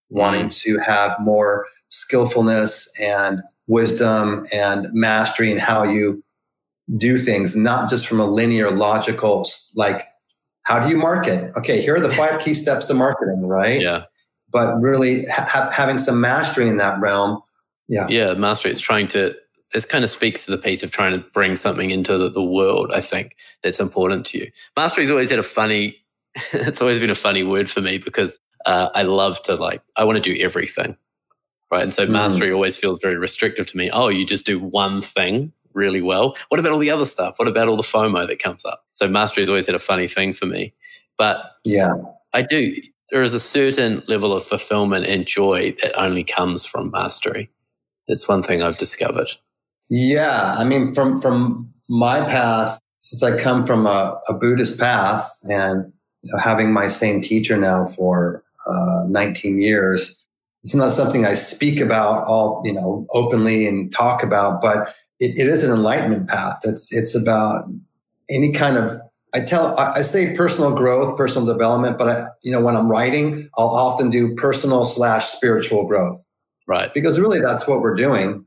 wanting 0.08 0.46
mm. 0.46 0.60
to 0.62 0.78
have 0.78 1.14
more 1.20 1.66
skillfulness 1.88 2.88
and 3.00 3.42
wisdom 3.68 4.44
and 4.52 4.88
mastery 4.92 5.52
in 5.52 5.58
how 5.58 5.84
you 5.84 6.24
do 6.96 7.16
things, 7.16 7.54
not 7.54 7.88
just 7.88 8.08
from 8.08 8.18
a 8.18 8.26
linear, 8.26 8.72
logical, 8.72 9.48
like 9.76 10.08
how 10.62 10.80
do 10.80 10.90
you 10.90 10.96
market? 10.96 11.52
Okay, 11.56 11.80
here 11.80 11.94
are 11.94 12.00
the 12.00 12.10
five 12.10 12.40
key 12.40 12.54
steps 12.54 12.86
to 12.86 12.94
marketing, 12.94 13.46
right? 13.46 13.80
Yeah. 13.80 14.04
But 14.50 14.80
really 14.80 15.26
ha- 15.26 15.70
having 15.70 15.98
some 15.98 16.20
mastery 16.20 16.68
in 16.68 16.78
that 16.78 17.00
realm. 17.00 17.42
Yeah. 17.88 18.06
Yeah, 18.08 18.34
mastery. 18.34 18.70
It's 18.72 18.80
trying 18.80 19.08
to 19.08 19.34
this 19.72 19.84
kind 19.84 20.04
of 20.04 20.10
speaks 20.10 20.44
to 20.44 20.50
the 20.50 20.58
piece 20.58 20.82
of 20.82 20.90
trying 20.90 21.12
to 21.12 21.26
bring 21.30 21.54
something 21.56 21.90
into 21.90 22.16
the, 22.16 22.30
the 22.30 22.42
world, 22.42 22.90
I 22.92 23.00
think, 23.00 23.36
that's 23.62 23.80
important 23.80 24.24
to 24.26 24.38
you. 24.38 24.44
Mastery 24.76 25.04
Mastery's 25.04 25.10
always 25.10 25.30
had 25.30 25.38
a 25.38 25.42
funny, 25.42 25.96
it's 26.52 26.80
always 26.80 26.98
been 26.98 27.10
a 27.10 27.14
funny 27.14 27.42
word 27.42 27.70
for 27.70 27.80
me 27.80 27.98
because 27.98 28.38
uh, 28.66 28.88
I 28.94 29.02
love 29.02 29.42
to 29.42 29.54
like, 29.56 29.82
I 29.96 30.04
want 30.04 30.22
to 30.22 30.34
do 30.34 30.40
everything. 30.42 30.96
Right. 31.70 31.82
And 31.82 31.92
so 31.92 32.06
mm. 32.06 32.10
mastery 32.10 32.50
always 32.50 32.78
feels 32.78 32.98
very 32.98 33.18
restrictive 33.18 33.66
to 33.66 33.76
me. 33.76 33.90
Oh, 33.90 34.08
you 34.08 34.24
just 34.24 34.46
do 34.46 34.58
one 34.58 35.02
thing 35.02 35.52
really 35.74 36.00
well. 36.00 36.34
What 36.48 36.58
about 36.58 36.72
all 36.72 36.78
the 36.78 36.90
other 36.90 37.04
stuff? 37.04 37.38
What 37.38 37.46
about 37.46 37.68
all 37.68 37.76
the 37.76 37.82
FOMO 37.82 38.26
that 38.26 38.38
comes 38.38 38.64
up? 38.64 38.86
So 38.94 39.06
mastery 39.06 39.42
has 39.42 39.50
always 39.50 39.66
had 39.66 39.74
a 39.74 39.80
funny 39.80 40.08
thing 40.08 40.32
for 40.32 40.46
me. 40.46 40.72
But 41.18 41.56
yeah, 41.64 41.90
I 42.32 42.40
do. 42.40 42.74
There 43.10 43.22
is 43.22 43.32
a 43.32 43.40
certain 43.40 44.02
level 44.06 44.32
of 44.32 44.44
fulfillment 44.44 45.06
and 45.06 45.26
joy 45.26 45.74
that 45.82 45.98
only 45.98 46.24
comes 46.24 46.66
from 46.66 46.90
mastery. 46.90 47.50
That's 48.06 48.28
one 48.28 48.42
thing 48.42 48.62
I've 48.62 48.78
discovered. 48.78 49.30
Yeah, 49.88 50.54
I 50.58 50.64
mean, 50.64 50.92
from 50.92 51.18
from 51.18 51.72
my 51.88 52.20
path, 52.28 52.78
since 53.00 53.22
I 53.22 53.38
come 53.38 53.64
from 53.64 53.86
a, 53.86 54.20
a 54.28 54.34
Buddhist 54.34 54.78
path, 54.78 55.30
and 55.44 55.90
you 56.22 56.32
know, 56.32 56.38
having 56.38 56.72
my 56.72 56.88
same 56.88 57.22
teacher 57.22 57.56
now 57.56 57.86
for 57.86 58.44
uh, 58.66 59.04
19 59.08 59.60
years, 59.62 60.14
it's 60.62 60.74
not 60.74 60.92
something 60.92 61.24
I 61.24 61.34
speak 61.34 61.80
about 61.80 62.24
all 62.24 62.60
you 62.64 62.74
know 62.74 63.06
openly 63.12 63.66
and 63.66 63.92
talk 63.92 64.22
about, 64.22 64.60
but 64.60 64.88
it, 65.20 65.38
it 65.38 65.46
is 65.48 65.64
an 65.64 65.70
enlightenment 65.70 66.28
path. 66.28 66.58
It's 66.64 66.92
it's 66.92 67.14
about 67.14 67.64
any 68.28 68.52
kind 68.52 68.76
of 68.76 69.00
I 69.34 69.40
tell 69.40 69.78
I 69.78 70.02
say 70.02 70.34
personal 70.34 70.74
growth, 70.74 71.16
personal 71.16 71.46
development, 71.46 71.98
but 71.98 72.08
I, 72.08 72.28
you 72.42 72.50
know 72.50 72.60
when 72.60 72.76
I'm 72.76 72.90
writing, 72.90 73.48
I'll 73.56 73.68
often 73.68 74.10
do 74.10 74.34
personal 74.34 74.84
slash 74.84 75.28
spiritual 75.28 75.86
growth. 75.86 76.24
Right. 76.66 76.92
Because 76.92 77.18
really 77.18 77.40
that's 77.40 77.66
what 77.66 77.80
we're 77.80 77.94
doing. 77.94 78.44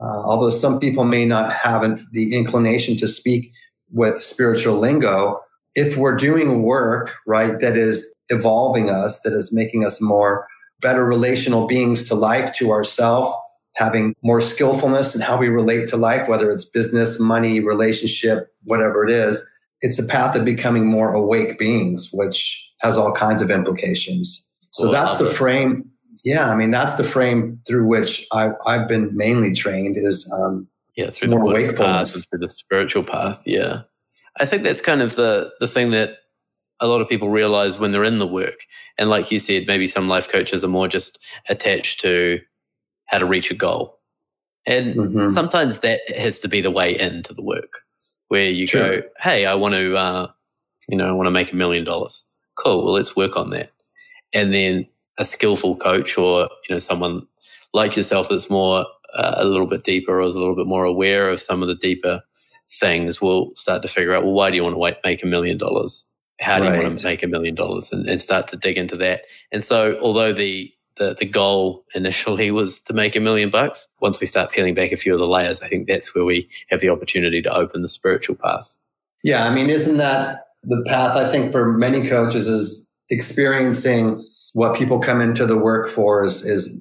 Uh, 0.00 0.22
although 0.24 0.50
some 0.50 0.80
people 0.80 1.04
may 1.04 1.24
not 1.24 1.52
have 1.52 2.02
the 2.12 2.34
inclination 2.34 2.96
to 2.96 3.06
speak 3.06 3.52
with 3.90 4.20
spiritual 4.20 4.76
lingo, 4.76 5.40
if 5.74 5.96
we're 5.96 6.16
doing 6.16 6.62
work, 6.62 7.16
right, 7.26 7.60
that 7.60 7.76
is 7.76 8.06
evolving 8.28 8.90
us, 8.90 9.20
that 9.20 9.32
is 9.32 9.52
making 9.52 9.84
us 9.84 10.00
more 10.00 10.46
better 10.80 11.04
relational 11.04 11.66
beings 11.66 12.04
to 12.04 12.14
life, 12.14 12.54
to 12.56 12.70
ourself, 12.72 13.34
having 13.74 14.14
more 14.22 14.40
skillfulness 14.40 15.14
in 15.14 15.20
how 15.20 15.36
we 15.36 15.48
relate 15.48 15.88
to 15.88 15.96
life, 15.96 16.28
whether 16.28 16.50
it's 16.50 16.64
business, 16.64 17.18
money, 17.18 17.60
relationship, 17.60 18.48
whatever 18.64 19.06
it 19.06 19.10
is, 19.10 19.42
it's 19.82 19.98
a 19.98 20.04
path 20.04 20.34
of 20.34 20.44
becoming 20.44 20.86
more 20.86 21.12
awake 21.12 21.58
beings, 21.58 22.08
which 22.12 22.70
has 22.80 22.96
all 22.96 23.12
kinds 23.12 23.42
of 23.42 23.50
implications. 23.50 24.48
So 24.70 24.84
well, 24.84 24.92
that's 24.92 25.18
the 25.18 25.30
frame 25.30 25.92
yeah, 26.24 26.50
I 26.50 26.54
mean 26.54 26.70
that's 26.70 26.94
the 26.94 27.04
frame 27.04 27.60
through 27.66 27.86
which 27.86 28.26
I, 28.32 28.50
I've 28.66 28.88
been 28.88 29.14
mainly 29.16 29.52
trained 29.52 29.96
is 29.96 30.30
um, 30.32 30.68
yeah 30.96 31.10
through 31.10 31.28
more 31.28 31.40
the 31.40 31.44
wakefulness 31.46 32.12
path 32.12 32.26
through 32.30 32.38
the 32.40 32.48
spiritual 32.48 33.02
path. 33.02 33.40
Yeah, 33.44 33.82
I 34.38 34.46
think 34.46 34.62
that's 34.62 34.80
kind 34.80 35.02
of 35.02 35.16
the 35.16 35.50
the 35.60 35.68
thing 35.68 35.90
that 35.90 36.18
a 36.80 36.86
lot 36.86 37.00
of 37.00 37.08
people 37.08 37.30
realize 37.30 37.78
when 37.78 37.92
they're 37.92 38.04
in 38.04 38.18
the 38.18 38.26
work. 38.26 38.60
And 38.98 39.08
like 39.08 39.30
you 39.30 39.38
said, 39.38 39.64
maybe 39.66 39.86
some 39.86 40.08
life 40.08 40.28
coaches 40.28 40.64
are 40.64 40.68
more 40.68 40.88
just 40.88 41.18
attached 41.48 42.00
to 42.00 42.40
how 43.06 43.18
to 43.18 43.26
reach 43.26 43.50
a 43.50 43.54
goal, 43.54 43.98
and 44.64 44.94
mm-hmm. 44.94 45.30
sometimes 45.30 45.80
that 45.80 46.00
has 46.16 46.38
to 46.40 46.48
be 46.48 46.60
the 46.60 46.70
way 46.70 46.98
into 46.98 47.34
the 47.34 47.42
work 47.42 47.80
where 48.32 48.48
you 48.48 48.66
True. 48.66 48.80
go, 48.80 49.02
hey, 49.20 49.44
I 49.44 49.52
want 49.56 49.74
to, 49.74 49.94
uh, 49.94 50.30
you 50.88 50.96
know, 50.96 51.06
I 51.06 51.12
want 51.12 51.26
to 51.26 51.30
make 51.30 51.52
a 51.52 51.56
million 51.56 51.84
dollars. 51.84 52.24
Cool. 52.56 52.82
Well, 52.82 52.94
let's 52.94 53.14
work 53.14 53.36
on 53.36 53.50
that. 53.50 53.72
And 54.32 54.54
then 54.54 54.86
a 55.18 55.24
skillful 55.26 55.76
coach 55.76 56.16
or 56.16 56.48
you 56.66 56.74
know 56.74 56.78
someone 56.78 57.26
like 57.74 57.94
yourself 57.94 58.30
that's 58.30 58.48
more 58.48 58.86
uh, 59.12 59.34
a 59.36 59.44
little 59.44 59.66
bit 59.66 59.84
deeper 59.84 60.18
or 60.18 60.26
is 60.26 60.34
a 60.34 60.38
little 60.38 60.56
bit 60.56 60.66
more 60.66 60.84
aware 60.84 61.28
of 61.28 61.42
some 61.42 61.60
of 61.60 61.68
the 61.68 61.74
deeper 61.74 62.22
things 62.80 63.20
will 63.20 63.54
start 63.54 63.82
to 63.82 63.88
figure 63.88 64.14
out 64.14 64.24
well 64.24 64.32
why 64.32 64.48
do 64.48 64.56
you 64.56 64.62
want 64.62 64.74
to 64.74 64.96
make 65.04 65.22
a 65.22 65.26
million 65.26 65.58
dollars 65.58 66.06
how 66.40 66.58
do 66.58 66.64
right. 66.64 66.78
you 66.78 66.82
want 66.82 66.96
to 66.96 67.04
make 67.04 67.22
a 67.22 67.26
million 67.26 67.54
dollars 67.54 67.92
and, 67.92 68.08
and 68.08 68.22
start 68.22 68.48
to 68.48 68.56
dig 68.56 68.78
into 68.78 68.96
that 68.96 69.20
and 69.52 69.62
so 69.62 69.98
although 70.00 70.32
the 70.32 70.72
the, 70.96 71.14
the 71.18 71.26
goal 71.26 71.84
initially 71.94 72.50
was 72.52 72.80
to 72.82 72.92
make 72.92 73.16
a 73.16 73.20
million 73.20 73.50
bucks. 73.50 73.88
Once 74.00 74.20
we 74.20 74.26
start 74.26 74.50
peeling 74.50 74.74
back 74.74 74.92
a 74.92 74.96
few 74.96 75.14
of 75.14 75.20
the 75.20 75.26
layers, 75.26 75.60
I 75.60 75.68
think 75.68 75.86
that's 75.86 76.14
where 76.14 76.24
we 76.24 76.48
have 76.70 76.80
the 76.80 76.88
opportunity 76.88 77.42
to 77.42 77.54
open 77.54 77.82
the 77.82 77.88
spiritual 77.88 78.36
path. 78.36 78.78
Yeah, 79.24 79.46
I 79.46 79.50
mean, 79.50 79.70
isn't 79.70 79.98
that 79.98 80.46
the 80.64 80.82
path 80.86 81.16
I 81.16 81.30
think 81.30 81.52
for 81.52 81.72
many 81.72 82.08
coaches 82.08 82.48
is 82.48 82.88
experiencing 83.10 84.26
what 84.54 84.76
people 84.76 84.98
come 84.98 85.20
into 85.20 85.46
the 85.46 85.56
work 85.56 85.88
for 85.88 86.24
is, 86.24 86.44
is 86.44 86.76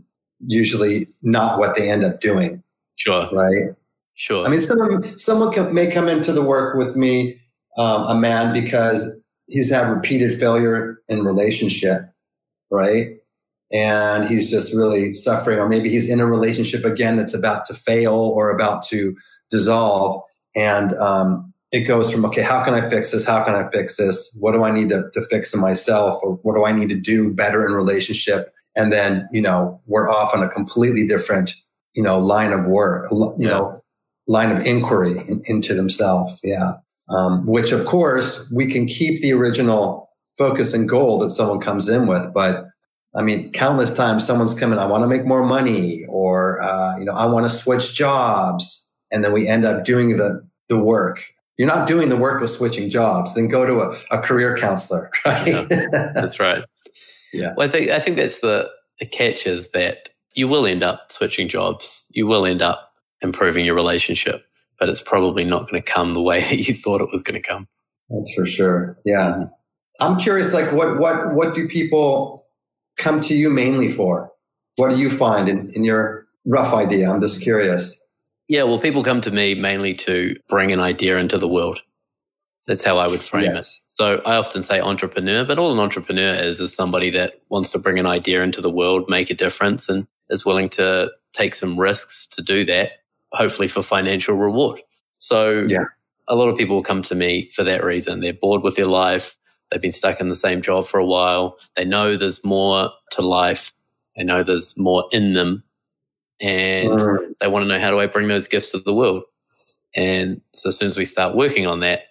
usually 0.46 1.08
not 1.22 1.60
what 1.60 1.75
they 1.75 1.89
end 1.89 2.03
up 2.03 2.20
doing. 2.20 2.63
Sure. 2.96 3.30
Right. 3.32 3.75
Sure. 4.15 4.46
I 4.46 4.50
mean, 4.50 4.62
someone, 4.62 5.18
someone 5.18 5.74
may 5.74 5.89
come 5.89 6.08
into 6.08 6.32
the 6.32 6.41
work 6.41 6.77
with 6.77 6.96
me, 6.96 7.39
um, 7.77 8.03
a 8.03 8.15
man, 8.15 8.53
because 8.53 9.08
he's 9.48 9.70
had 9.70 9.89
repeated 9.89 10.39
failure 10.39 11.00
in 11.08 11.24
relationship. 11.24 12.03
Right. 12.70 13.18
And 13.74 14.28
he's 14.28 14.50
just 14.50 14.74
really 14.74 15.13
suffering, 15.13 15.58
or 15.58 15.70
maybe 15.70 15.90
he's 15.90 16.10
in 16.10 16.20
a 16.20 16.25
relationship 16.25 16.84
again 16.84 17.16
that's 17.16 17.34
about 17.34 17.66
to 17.66 17.74
fail 17.74 18.13
or 18.13 18.50
about 18.50 18.84
to 18.88 19.16
dissolve. 19.50 20.22
And, 20.56 20.94
um, 20.98 21.51
it 21.72 21.82
goes 21.82 22.12
from 22.12 22.25
okay 22.25 22.42
how 22.42 22.63
can 22.63 22.74
i 22.74 22.88
fix 22.90 23.12
this? 23.12 23.25
How 23.25 23.44
can 23.44 23.56
i 23.56 23.70
fix 23.70 23.98
this? 23.98 24.36
What 24.40 24.51
do 24.51 24.63
i 24.63 24.72
need 24.72 24.90
to, 24.90 25.10
to 25.13 25.22
fix 25.24 25.54
in 25.54 25.60
myself? 25.60 26.20
Or 26.22 26.36
what 26.44 26.56
do 26.56 26.66
i 26.66 26.72
need 26.72 26.90
to 26.90 26.96
do 26.96 27.34
better 27.34 27.66
in 27.66 27.74
relationship? 27.74 28.54
And 28.75 28.92
then 28.92 29.28
you 29.32 29.42
know 29.42 29.82
we're 29.86 30.10
off 30.10 30.34
on 30.36 30.44
a 30.44 30.50
completely 30.50 31.08
different 31.08 31.56
you 31.94 32.04
know 32.04 32.20
line 32.20 32.51
of 32.51 32.66
work 32.66 33.10
you 33.12 33.34
yeah. 33.38 33.50
know 33.50 33.82
line 34.28 34.51
of 34.51 34.66
inquiry 34.66 35.18
in, 35.28 35.42
into 35.46 35.74
themselves. 35.74 36.40
Yeah. 36.44 36.74
Um, 37.10 37.46
which 37.46 37.72
of 37.72 37.86
course 37.86 38.46
we 38.51 38.66
can 38.68 38.86
keep 38.86 39.22
the 39.22 39.34
original 39.34 40.10
focus 40.38 40.74
and 40.74 40.88
goal 40.88 41.20
that 41.20 41.32
someone 41.32 41.60
comes 41.60 41.90
in 41.90 42.08
with 42.08 42.34
but 42.34 42.66
i 43.15 43.22
mean 43.22 43.51
countless 43.51 43.89
times 43.89 44.25
someone's 44.25 44.53
coming 44.53 44.80
i 44.80 44.86
want 44.86 45.03
to 45.03 45.08
make 45.08 45.25
more 45.25 45.46
money 45.46 46.06
or 46.10 46.62
uh, 46.62 46.98
you 46.98 47.06
know 47.06 47.13
i 47.13 47.25
want 47.25 47.46
to 47.46 47.50
switch 47.50 47.94
jobs 47.94 48.88
and 49.12 49.24
then 49.24 49.34
we 49.34 49.48
end 49.48 49.65
up 49.65 49.86
doing 49.86 50.18
the 50.18 50.46
the 50.70 50.77
work 50.77 51.22
you're 51.62 51.68
not 51.68 51.88
doing 51.88 52.10
the 52.10 52.18
work 52.18 52.41
of 52.41 52.50
switching 52.50 52.89
jobs, 52.89 53.36
then 53.36 53.48
go 53.48 53.68
to 53.68 53.82
a, 53.82 54.18
a 54.18 54.20
career 54.20 54.58
counselor, 54.58 55.12
right? 55.27 55.46
Yeah, 55.70 56.12
that's 56.15 56.39
right. 56.39 56.63
yeah. 57.34 57.53
Well, 57.56 57.68
I 57.68 57.72
think 57.72 57.91
I 57.91 58.00
think 58.00 58.18
that's 58.18 58.39
the, 58.39 58.68
the 59.00 59.06
catch 59.06 59.46
is 59.46 59.68
that 59.75 60.10
you 60.34 60.48
will 60.48 60.65
end 60.65 60.82
up 60.82 61.12
switching 61.12 61.48
jobs. 61.48 62.08
You 62.10 62.25
will 62.25 62.48
end 62.48 62.63
up 62.63 62.91
improving 63.22 63.63
your 63.63 63.75
relationship, 63.75 64.44
but 64.80 64.89
it's 64.89 65.03
probably 65.03 65.46
not 65.46 65.70
going 65.70 65.80
to 65.80 65.88
come 65.88 66.15
the 66.15 66.22
way 66.22 66.41
that 66.50 66.68
you 66.68 66.74
thought 66.74 67.00
it 67.00 67.10
was 67.12 67.22
going 67.22 67.39
to 67.39 67.48
come. 67.48 67.68
That's 68.10 68.34
for 68.34 68.48
sure. 68.48 68.98
Yeah. 69.06 69.44
I'm 70.00 70.18
curious, 70.18 70.53
like 70.53 70.72
what 70.72 70.98
what 70.98 71.36
what 71.36 71.53
do 71.53 71.68
people 71.68 72.41
come 73.01 73.20
to 73.22 73.34
you 73.34 73.50
mainly 73.50 73.91
for? 73.91 74.31
What 74.77 74.89
do 74.89 74.98
you 74.98 75.10
find 75.10 75.50
in, 75.50 75.70
in 75.75 75.84
your 75.84 76.25
rough 76.46 76.74
idea? 76.74 77.12
I'm 77.12 77.20
just 77.20 77.41
curious. 77.41 77.98
Yeah, 78.48 78.63
well, 78.63 78.79
people 78.79 79.03
come 79.03 79.22
to 79.22 79.31
me 79.31 79.55
mainly 79.55 79.93
to 79.96 80.36
bring 80.50 80.72
an 80.72 80.79
idea 80.79 81.17
into 81.17 81.38
the 81.38 81.48
world. 81.48 81.79
That's 82.67 82.84
how 82.84 82.98
I 82.98 83.08
would 83.08 83.22
frame 83.22 83.55
yes. 83.55 83.74
it. 83.75 83.81
So 83.96 84.22
I 84.25 84.36
often 84.36 84.63
say 84.63 84.79
entrepreneur, 84.79 85.43
but 85.46 85.60
all 85.60 85.72
an 85.72 85.79
entrepreneur 85.79 86.34
is 86.36 86.60
is 86.60 86.74
somebody 86.74 87.10
that 87.12 87.41
wants 87.50 87.72
to 87.72 87.79
bring 87.79 88.00
an 88.00 88.05
idea 88.05 88.43
into 88.43 88.62
the 88.62 88.70
world, 88.70 89.05
make 89.10 89.29
a 89.29 89.36
difference, 89.36 89.89
and 89.89 90.08
is 90.29 90.46
willing 90.46 90.70
to 90.70 91.10
take 91.34 91.55
some 91.55 91.79
risks 91.79 92.27
to 92.27 92.41
do 92.41 92.65
that, 92.65 92.91
hopefully 93.34 93.67
for 93.67 93.84
financial 93.84 94.36
reward. 94.36 94.81
So 95.17 95.65
yeah. 95.67 95.86
a 96.27 96.36
lot 96.36 96.50
of 96.50 96.58
people 96.58 96.81
come 96.84 97.01
to 97.03 97.15
me 97.15 97.51
for 97.53 97.63
that 97.63 97.84
reason. 97.84 98.22
They're 98.22 98.34
bored 98.34 98.63
with 98.63 98.75
their 98.75 98.86
life. 98.86 99.38
They've 99.72 99.82
been 99.82 99.92
stuck 99.92 100.20
in 100.20 100.30
the 100.30 100.36
same 100.36 100.62
job 100.62 100.86
for 100.86 101.00
a 101.00 101.06
while. 101.06 101.58
They 101.78 101.86
know 101.86 102.18
there's 102.18 102.44
more 102.44 102.92
to 103.12 103.22
life. 103.22 103.72
They 104.18 104.24
know 104.24 104.44
there's 104.44 104.78
more 104.78 105.06
in 105.12 105.34
them 105.34 105.63
and 106.42 106.90
mm. 106.90 107.18
they 107.40 107.48
want 107.48 107.63
to 107.63 107.68
know 107.68 107.80
how 107.80 107.92
do 107.92 108.00
I 108.00 108.08
bring 108.08 108.28
those 108.28 108.48
gifts 108.48 108.72
to 108.72 108.80
the 108.80 108.94
world. 108.94 109.24
And 109.96 110.42
so 110.54 110.70
as 110.70 110.78
soon 110.78 110.88
as 110.88 110.98
we 110.98 111.06
start 111.06 111.36
working 111.36 111.68
on 111.68 111.80
that, 111.82 112.01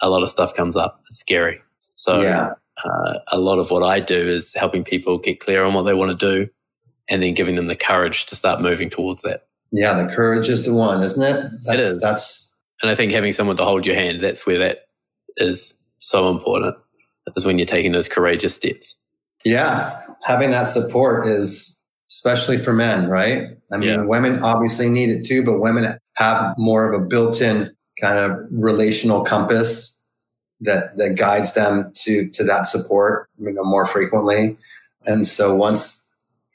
a 0.00 0.08
lot 0.08 0.22
of 0.22 0.30
stuff 0.30 0.54
comes 0.54 0.76
up. 0.76 1.02
It's 1.08 1.18
scary. 1.18 1.60
So 1.94 2.20
yeah. 2.20 2.50
uh, 2.84 3.18
a 3.28 3.38
lot 3.38 3.58
of 3.58 3.70
what 3.70 3.82
I 3.82 4.00
do 4.00 4.28
is 4.28 4.54
helping 4.54 4.84
people 4.84 5.18
get 5.18 5.40
clear 5.40 5.64
on 5.64 5.74
what 5.74 5.82
they 5.82 5.94
want 5.94 6.18
to 6.18 6.44
do 6.44 6.50
and 7.08 7.22
then 7.22 7.34
giving 7.34 7.56
them 7.56 7.66
the 7.66 7.76
courage 7.76 8.26
to 8.26 8.36
start 8.36 8.60
moving 8.60 8.90
towards 8.90 9.22
that. 9.22 9.46
Yeah, 9.72 9.94
the 10.00 10.12
courage 10.12 10.48
is 10.48 10.64
the 10.64 10.72
one, 10.72 11.02
isn't 11.02 11.22
it? 11.22 11.50
That's, 11.62 11.68
it 11.68 11.80
is. 11.80 12.00
That's 12.00 12.54
and 12.80 12.90
I 12.90 12.94
think 12.94 13.12
having 13.12 13.32
someone 13.32 13.56
to 13.56 13.64
hold 13.64 13.84
your 13.84 13.96
hand, 13.96 14.22
that's 14.22 14.46
where 14.46 14.58
that 14.58 14.88
is 15.36 15.74
so 15.98 16.30
important. 16.30 16.76
Is 17.36 17.44
when 17.44 17.58
you're 17.58 17.66
taking 17.66 17.92
those 17.92 18.08
courageous 18.08 18.54
steps. 18.54 18.96
Yeah, 19.44 20.00
having 20.22 20.50
that 20.50 20.64
support 20.64 21.26
is 21.26 21.78
especially 22.08 22.58
for 22.58 22.72
men, 22.72 23.08
right? 23.08 23.48
I 23.70 23.76
mean, 23.76 23.88
yeah. 23.88 24.02
women 24.02 24.42
obviously 24.42 24.88
need 24.88 25.10
it 25.10 25.26
too, 25.26 25.44
but 25.44 25.60
women 25.60 25.98
have 26.14 26.54
more 26.56 26.90
of 26.90 27.00
a 27.00 27.04
built-in 27.04 27.74
kind 28.00 28.18
of 28.18 28.38
relational 28.50 29.24
compass 29.24 29.94
that 30.60 30.96
that 30.96 31.16
guides 31.16 31.52
them 31.52 31.90
to 31.94 32.28
to 32.30 32.44
that 32.44 32.66
support, 32.66 33.28
you 33.38 33.52
know, 33.52 33.64
more 33.64 33.86
frequently. 33.86 34.56
And 35.06 35.26
so 35.26 35.54
once 35.54 36.04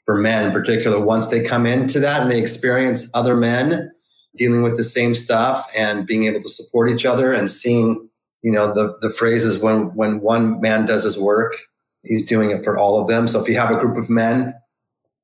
for 0.04 0.16
men 0.16 0.46
in 0.46 0.52
particular, 0.52 1.00
once 1.00 1.28
they 1.28 1.42
come 1.42 1.66
into 1.66 2.00
that 2.00 2.22
and 2.22 2.30
they 2.30 2.40
experience 2.40 3.08
other 3.14 3.36
men 3.36 3.90
dealing 4.36 4.62
with 4.62 4.76
the 4.76 4.84
same 4.84 5.14
stuff 5.14 5.70
and 5.76 6.06
being 6.06 6.24
able 6.24 6.42
to 6.42 6.48
support 6.48 6.90
each 6.90 7.06
other 7.06 7.32
and 7.32 7.50
seeing, 7.50 8.08
you 8.44 8.52
know, 8.52 8.72
the 8.72 8.94
the 9.00 9.08
phrase 9.08 9.42
is 9.42 9.58
when 9.58 9.86
when 9.94 10.20
one 10.20 10.60
man 10.60 10.84
does 10.84 11.02
his 11.02 11.18
work, 11.18 11.56
he's 12.02 12.26
doing 12.26 12.50
it 12.50 12.62
for 12.62 12.76
all 12.76 13.00
of 13.00 13.08
them. 13.08 13.26
So 13.26 13.40
if 13.40 13.48
you 13.48 13.56
have 13.56 13.70
a 13.70 13.80
group 13.80 13.96
of 13.96 14.10
men 14.10 14.54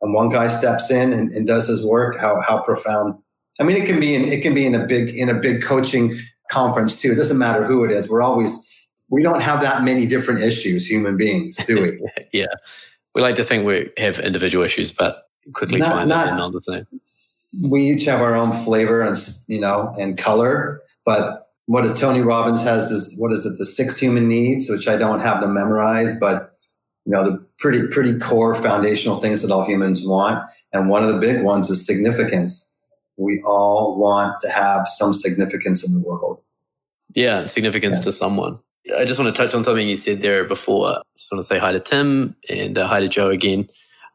and 0.00 0.14
one 0.14 0.30
guy 0.30 0.48
steps 0.48 0.90
in 0.90 1.12
and, 1.12 1.30
and 1.32 1.46
does 1.46 1.68
his 1.68 1.84
work, 1.84 2.18
how 2.18 2.40
how 2.40 2.62
profound. 2.62 3.14
I 3.60 3.64
mean, 3.64 3.76
it 3.76 3.84
can 3.84 4.00
be 4.00 4.14
in 4.14 4.24
it 4.24 4.42
can 4.42 4.54
be 4.54 4.64
in 4.64 4.74
a 4.74 4.86
big 4.86 5.10
in 5.10 5.28
a 5.28 5.34
big 5.34 5.62
coaching 5.62 6.18
conference 6.50 6.98
too. 6.98 7.12
It 7.12 7.16
doesn't 7.16 7.36
matter 7.36 7.62
who 7.62 7.84
it 7.84 7.90
is. 7.90 8.08
We're 8.08 8.22
always 8.22 8.58
we 9.10 9.22
don't 9.22 9.42
have 9.42 9.60
that 9.60 9.84
many 9.84 10.06
different 10.06 10.40
issues, 10.40 10.86
human 10.86 11.18
beings, 11.18 11.56
do 11.66 11.82
we? 11.82 12.00
yeah, 12.32 12.46
we 13.14 13.20
like 13.20 13.36
to 13.36 13.44
think 13.44 13.66
we 13.66 13.90
have 13.98 14.18
individual 14.18 14.64
issues, 14.64 14.92
but 14.92 15.28
quickly 15.52 15.78
not, 15.78 15.92
find 15.92 16.08
not, 16.08 16.24
that 16.24 16.30
they're 16.30 16.38
not 16.38 16.52
the 16.54 16.62
same. 16.62 16.86
We 17.68 17.82
each 17.82 18.06
have 18.06 18.22
our 18.22 18.34
own 18.34 18.52
flavor 18.64 19.02
and 19.02 19.14
you 19.46 19.60
know 19.60 19.94
and 19.98 20.16
color, 20.16 20.80
but 21.04 21.49
what 21.70 21.84
is 21.84 21.96
Tony 21.96 22.20
Robbins 22.20 22.62
has 22.62 22.90
this 22.90 23.14
what 23.16 23.32
is 23.32 23.46
it 23.46 23.56
the 23.56 23.64
six 23.64 23.96
human 23.96 24.26
needs, 24.26 24.68
which 24.68 24.88
I 24.88 24.96
don't 24.96 25.20
have 25.20 25.40
them 25.40 25.54
memorized, 25.54 26.18
but 26.18 26.56
you 27.04 27.12
know, 27.12 27.22
the 27.22 27.46
pretty, 27.58 27.86
pretty 27.86 28.18
core 28.18 28.56
foundational 28.56 29.20
things 29.20 29.40
that 29.42 29.52
all 29.52 29.64
humans 29.64 30.04
want. 30.04 30.44
And 30.72 30.88
one 30.88 31.04
of 31.04 31.14
the 31.14 31.20
big 31.20 31.44
ones 31.44 31.70
is 31.70 31.86
significance. 31.86 32.68
We 33.18 33.40
all 33.46 33.96
want 33.96 34.40
to 34.40 34.50
have 34.50 34.88
some 34.88 35.12
significance 35.12 35.86
in 35.86 35.94
the 35.94 36.00
world. 36.00 36.42
Yeah, 37.14 37.46
significance 37.46 37.98
yeah. 37.98 38.02
to 38.02 38.12
someone. 38.12 38.58
I 38.98 39.04
just 39.04 39.20
want 39.20 39.32
to 39.32 39.40
touch 39.40 39.54
on 39.54 39.62
something 39.62 39.88
you 39.88 39.96
said 39.96 40.22
there 40.22 40.42
before. 40.42 40.88
I 40.88 41.02
just 41.16 41.30
want 41.30 41.44
to 41.44 41.46
say 41.46 41.60
hi 41.60 41.70
to 41.70 41.78
Tim 41.78 42.34
and 42.48 42.78
uh, 42.78 42.88
hi 42.88 42.98
to 42.98 43.08
Joe 43.08 43.28
again. 43.28 43.68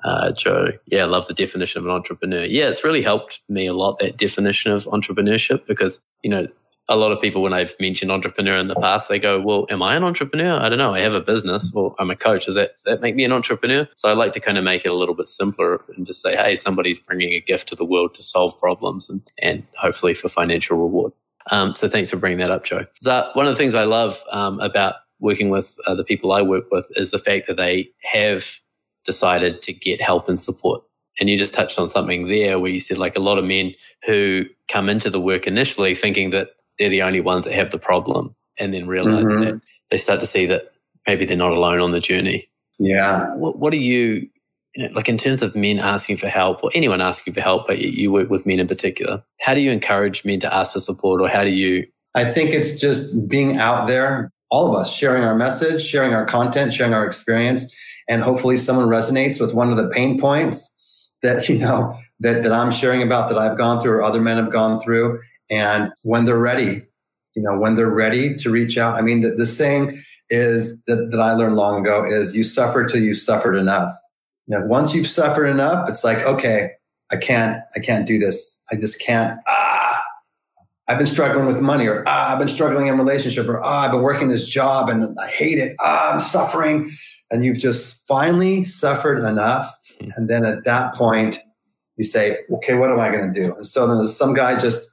Uh, 0.04 0.34
Joe, 0.34 0.72
yeah, 0.88 1.04
I 1.04 1.06
love 1.06 1.30
the 1.30 1.34
definition 1.34 1.80
of 1.80 1.86
an 1.86 1.92
entrepreneur. 1.92 2.44
Yeah, 2.44 2.68
it's 2.68 2.84
really 2.84 3.02
helped 3.02 3.40
me 3.48 3.66
a 3.66 3.74
lot, 3.74 4.00
that 4.00 4.18
definition 4.18 4.74
of 4.74 4.84
entrepreneurship, 4.86 5.66
because, 5.66 6.02
you 6.22 6.30
know, 6.30 6.48
a 6.88 6.96
lot 6.96 7.12
of 7.12 7.20
people, 7.20 7.42
when 7.42 7.54
I've 7.54 7.76
mentioned 7.80 8.12
entrepreneur 8.12 8.58
in 8.58 8.68
the 8.68 8.76
past, 8.76 9.10
they 9.10 9.18
go, 9.18 9.42
well, 9.42 9.66
am 9.70 9.82
I 9.82 9.96
an 9.96 10.04
entrepreneur? 10.04 10.60
I 10.60 10.70
don't 10.70 10.78
know. 10.78 10.94
I 10.94 11.00
have 11.00 11.16
a 11.16 11.22
business 11.22 11.72
or 11.74 11.96
I'm 11.98 12.12
a 12.12 12.16
coach. 12.16 12.46
Does 12.46 12.56
that, 12.56 12.76
that 12.86 13.02
make 13.02 13.16
me 13.16 13.24
an 13.24 13.32
entrepreneur? 13.32 13.88
So 13.96 14.08
I 14.08 14.14
like 14.14 14.34
to 14.34 14.40
kind 14.40 14.58
of 14.58 14.64
make 14.64 14.86
it 14.86 14.90
a 14.90 14.94
little 14.94 15.16
bit 15.16 15.28
simpler 15.28 15.82
and 15.96 16.06
just 16.06 16.22
say, 16.22 16.36
hey, 16.36 16.56
somebody's 16.56 17.00
bringing 17.00 17.34
a 17.34 17.40
gift 17.40 17.70
to 17.70 17.76
the 17.76 17.86
world 17.86 18.14
to 18.16 18.22
solve 18.22 18.60
problems 18.60 19.10
and, 19.10 19.22
and 19.42 19.64
hopefully 19.76 20.14
for 20.14 20.30
financial 20.30 20.78
reward. 20.78 21.12
Um, 21.52 21.76
so 21.76 21.90
thanks 21.90 22.10
for 22.10 22.18
bringing 22.18 22.40
that 22.40 22.52
up, 22.52 22.64
Joe. 22.64 22.86
So 23.02 23.30
one 23.34 23.48
of 23.48 23.54
the 23.54 23.58
things 23.58 23.76
I 23.76 23.84
love 23.84 24.24
um, 24.32 24.60
about 24.60 24.96
working 25.20 25.50
with 25.50 25.78
uh, 25.88 25.96
the 25.96 26.04
people 26.04 26.34
I 26.34 26.42
work 26.42 26.70
with 26.72 26.86
is 26.92 27.12
the 27.12 27.20
fact 27.20 27.48
that 27.48 27.58
they 27.58 27.90
have 28.04 28.60
decided 29.06 29.62
to 29.64 29.74
get 29.74 30.02
help 30.02 30.28
and 30.28 30.40
support. 30.40 30.84
And 31.20 31.30
you 31.30 31.38
just 31.38 31.54
touched 31.54 31.80
on 31.80 31.88
something 31.88 32.28
there 32.28 32.60
where 32.60 32.72
you 32.72 32.80
said 32.80 32.98
like 32.98 33.16
a 33.16 33.22
lot 33.22 33.38
of 33.38 33.46
men 33.46 33.74
who 34.06 34.46
come 34.68 34.90
into 34.90 35.10
the 35.10 35.22
work 35.22 35.48
initially 35.48 35.96
thinking 35.96 36.32
that 36.32 36.50
they're 36.80 36.90
the 36.90 37.02
only 37.02 37.22
ones 37.22 37.46
that 37.46 37.54
have 37.54 37.72
the 37.72 37.80
problem 37.80 38.36
and 38.58 38.74
then 38.74 38.88
realize 38.88 39.26
mm-hmm. 39.26 39.44
that 39.44 39.62
they 39.92 39.98
start 39.98 40.20
to 40.20 40.26
see 40.26 40.46
that 40.46 40.74
maybe 41.08 41.26
they're 41.26 41.38
not 41.38 41.52
alone 41.52 41.80
on 41.80 41.92
the 41.92 42.00
journey. 42.00 42.50
Yeah. 42.80 43.34
What, 43.36 43.60
what 43.60 43.74
are 43.74 43.78
you, 43.78 44.28
you 44.76 44.88
know, 44.88 44.94
like 44.94 45.08
in 45.08 45.18
terms 45.18 45.42
of 45.42 45.56
men 45.56 45.80
asking 45.80 46.18
for 46.18 46.28
help 46.28 46.64
or 46.64 46.72
anyone 46.74 47.02
asking 47.02 47.34
for 47.34 47.42
help, 47.42 47.68
but 47.68 47.80
you 47.80 48.12
work 48.12 48.30
with 48.30 48.46
men 48.46 48.60
in 48.60 48.68
particular, 48.68 49.24
how 49.40 49.54
do 49.54 49.62
you 49.62 49.72
encourage 49.72 50.26
men 50.26 50.40
to 50.42 50.54
ask 50.54 50.74
for 50.74 50.80
support 50.80 51.22
or 51.22 51.30
how 51.30 51.44
do 51.44 51.52
you? 51.52 51.86
I 52.14 52.32
think 52.32 52.52
it's 52.52 52.80
just 52.80 53.28
being 53.28 53.58
out 53.58 53.88
there, 53.88 54.32
all 54.50 54.68
of 54.68 54.76
us 54.76 54.94
sharing 54.94 55.24
our 55.24 55.36
message, 55.36 55.82
sharing 55.82 56.14
our 56.14 56.26
content, 56.26 56.74
sharing 56.74 56.94
our 56.94 57.06
experience, 57.06 57.74
and 58.08 58.22
hopefully 58.22 58.58
someone 58.58 58.88
resonates 58.88 59.40
with 59.40 59.54
one 59.54 59.70
of 59.70 59.78
the 59.78 59.90
pain 59.90 60.20
points 60.20 60.74
that, 61.22 61.48
you 61.50 61.58
know, 61.58 61.98
that, 62.20 62.44
that 62.44 62.52
I'm 62.52 62.72
sharing 62.72 63.02
about 63.02 63.30
that 63.30 63.38
I've 63.38 63.58
gone 63.58 63.82
through 63.82 63.92
or 63.92 64.04
other 64.04 64.22
men 64.22 64.38
have 64.38 64.52
gone 64.52 64.82
through 64.82 65.20
and 65.50 65.92
when 66.04 66.26
they're 66.26 66.38
ready, 66.40 66.86
you 67.36 67.42
know, 67.42 67.58
when 67.58 67.76
they're 67.76 67.90
ready 67.90 68.36
to 68.36 68.50
reach 68.50 68.78
out. 68.78 68.96
I 68.96 69.02
mean, 69.02 69.22
the, 69.22 69.32
the 69.32 69.46
saying 69.46 70.02
is 70.30 70.82
that, 70.84 71.10
that 71.12 71.20
I 71.20 71.34
learned 71.34 71.56
long 71.56 71.82
ago 71.82 72.04
is 72.04 72.36
you 72.36 72.44
suffer 72.44 72.86
till 72.86 73.02
you've 73.02 73.18
suffered 73.18 73.56
enough. 73.56 73.94
You 74.48 74.60
know, 74.60 74.66
once 74.66 74.94
you've 74.94 75.08
suffered 75.08 75.48
enough, 75.48 75.90
it's 75.90 76.04
like, 76.04 76.20
okay, 76.20 76.72
I 77.12 77.18
can't, 77.18 77.62
I 77.76 77.80
can't 77.80 78.08
do 78.08 78.18
this. 78.18 78.60
I 78.72 78.76
just 78.76 79.00
can't. 79.00 79.40
Ah, 79.48 80.02
I've 80.88 80.98
been 80.98 81.08
struggling 81.08 81.46
with 81.46 81.62
money, 81.62 81.88
or 81.88 82.04
ah, 82.08 82.34
I've 82.34 82.40
been 82.40 82.48
struggling 82.48 82.88
in 82.88 82.98
relationship, 82.98 83.48
or 83.48 83.60
ah, 83.64 83.86
I've 83.86 83.92
been 83.92 84.02
working 84.02 84.28
this 84.28 84.48
job 84.48 84.90
and 84.90 85.18
I 85.20 85.28
hate 85.28 85.58
it. 85.58 85.76
Ah, 85.80 86.14
I'm 86.14 86.20
suffering. 86.20 86.90
And 87.32 87.44
you've 87.44 87.58
just 87.58 88.06
finally 88.08 88.64
suffered 88.64 89.20
enough. 89.20 89.72
Hmm. 90.00 90.08
And 90.16 90.30
then 90.30 90.46
at 90.46 90.64
that 90.64 90.94
point, 90.94 91.40
you 91.98 92.04
say, 92.04 92.40
okay, 92.52 92.76
what 92.76 92.92
am 92.92 93.00
I 93.00 93.10
going 93.10 93.32
to 93.32 93.40
do? 93.40 93.56
And 93.56 93.66
so 93.66 93.88
then 93.88 94.08
some 94.08 94.34
guy 94.34 94.58
just 94.58 94.90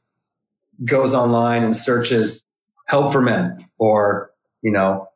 goes 0.84 1.14
online 1.14 1.62
and 1.62 1.74
searches 1.76 2.42
help 2.86 3.12
for 3.12 3.22
men 3.22 3.64
or, 3.78 4.30
you 4.62 4.70
know, 4.70 5.08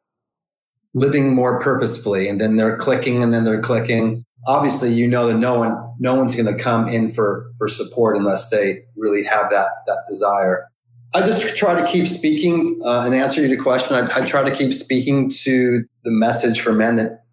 living 0.95 1.35
more 1.35 1.61
purposefully. 1.61 2.29
And 2.29 2.41
then 2.41 2.57
they're 2.57 2.77
clicking 2.77 3.23
and 3.23 3.33
then 3.33 3.45
they're 3.45 3.61
clicking. 3.61 4.25
Obviously, 4.47 4.93
you 4.93 5.09
know 5.09 5.27
that 5.27 5.37
no 5.37 5.59
one, 5.59 5.77
no 5.99 6.15
one's 6.15 6.35
going 6.35 6.47
to 6.47 6.63
come 6.63 6.89
in 6.89 7.11
for, 7.11 7.51
for 7.59 7.69
support 7.69 8.17
unless 8.17 8.49
they 8.51 8.85
really 8.97 9.25
have 9.25 9.51
that, 9.51 9.69
that 9.87 10.05
desire. 10.09 10.69
I 11.15 11.27
just 11.27 11.57
try 11.57 11.81
to 11.81 11.87
keep 11.87 12.07
speaking 12.07 12.79
uh, 12.85 13.03
and 13.05 13.15
answer 13.15 13.45
your 13.45 13.63
question. 13.63 13.95
I, 13.95 14.07
I 14.17 14.25
try 14.27 14.43
to 14.43 14.55
keep 14.55 14.73
speaking 14.73 15.31
to 15.31 15.85
the 16.05 16.11
message 16.11 16.61
for 16.61 16.73
men 16.73 16.97
that 16.97 17.25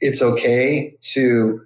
it's 0.00 0.22
okay 0.22 0.94
to 1.12 1.60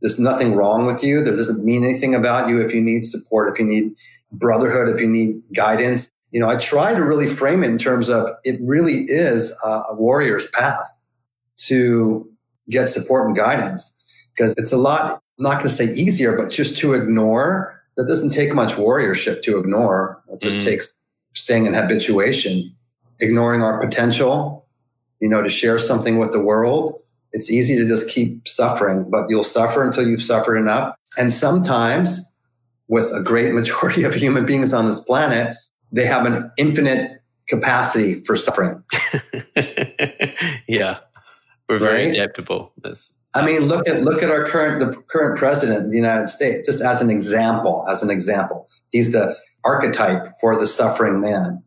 there's 0.00 0.18
nothing 0.18 0.54
wrong 0.54 0.86
with 0.86 1.02
you. 1.02 1.22
There 1.22 1.34
doesn't 1.34 1.64
mean 1.64 1.84
anything 1.84 2.14
about 2.14 2.48
you 2.48 2.60
if 2.60 2.72
you 2.72 2.80
need 2.80 3.04
support, 3.04 3.52
if 3.52 3.58
you 3.58 3.64
need 3.64 3.92
brotherhood, 4.32 4.88
if 4.88 5.00
you 5.00 5.08
need 5.08 5.42
guidance. 5.54 6.10
You 6.30 6.40
know, 6.40 6.48
I 6.48 6.56
try 6.56 6.94
to 6.94 7.02
really 7.02 7.26
frame 7.26 7.64
it 7.64 7.68
in 7.68 7.78
terms 7.78 8.08
of 8.08 8.28
it 8.44 8.58
really 8.62 9.04
is 9.08 9.52
a 9.64 9.94
warrior's 9.94 10.46
path 10.48 10.86
to 11.56 12.28
get 12.68 12.90
support 12.90 13.26
and 13.26 13.36
guidance 13.36 13.94
because 14.34 14.54
it's 14.58 14.72
a 14.72 14.76
lot, 14.76 15.22
I'm 15.38 15.42
not 15.42 15.54
going 15.54 15.68
to 15.68 15.70
say 15.70 15.92
easier, 15.94 16.36
but 16.36 16.50
just 16.50 16.76
to 16.78 16.94
ignore. 16.94 17.74
That 17.96 18.06
doesn't 18.06 18.30
take 18.30 18.54
much 18.54 18.74
warriorship 18.74 19.42
to 19.42 19.58
ignore. 19.58 20.22
It 20.28 20.40
just 20.40 20.58
mm-hmm. 20.58 20.66
takes 20.66 20.94
staying 21.34 21.66
in 21.66 21.74
habituation, 21.74 22.72
ignoring 23.18 23.60
our 23.64 23.80
potential, 23.80 24.68
you 25.18 25.28
know, 25.28 25.42
to 25.42 25.48
share 25.48 25.80
something 25.80 26.18
with 26.18 26.30
the 26.30 26.38
world 26.38 27.02
it's 27.32 27.50
easy 27.50 27.76
to 27.76 27.86
just 27.86 28.08
keep 28.08 28.46
suffering, 28.48 29.08
but 29.08 29.28
you'll 29.28 29.44
suffer 29.44 29.84
until 29.84 30.06
you've 30.06 30.22
suffered 30.22 30.56
enough. 30.56 30.94
And 31.16 31.32
sometimes, 31.32 32.20
with 32.88 33.12
a 33.12 33.20
great 33.20 33.52
majority 33.54 34.02
of 34.02 34.14
human 34.14 34.46
beings 34.46 34.72
on 34.72 34.86
this 34.86 35.00
planet, 35.00 35.56
they 35.92 36.04
have 36.04 36.26
an 36.26 36.50
infinite 36.58 37.22
capacity 37.48 38.22
for 38.24 38.36
suffering. 38.36 38.82
yeah, 40.68 40.98
we're 41.68 41.78
very 41.78 42.06
right? 42.06 42.14
adaptable. 42.14 42.72
That's- 42.82 43.12
I 43.34 43.44
mean, 43.44 43.66
look 43.66 43.86
at 43.86 44.02
look 44.02 44.22
at 44.22 44.30
our 44.30 44.46
current 44.46 44.80
the 44.80 44.96
current 45.02 45.38
president 45.38 45.84
of 45.84 45.90
the 45.90 45.96
United 45.96 46.28
States, 46.28 46.66
just 46.66 46.80
as 46.80 47.02
an 47.02 47.10
example. 47.10 47.86
As 47.88 48.02
an 48.02 48.10
example, 48.10 48.66
he's 48.90 49.12
the 49.12 49.36
archetype 49.64 50.32
for 50.40 50.58
the 50.58 50.66
suffering 50.66 51.20
man, 51.20 51.62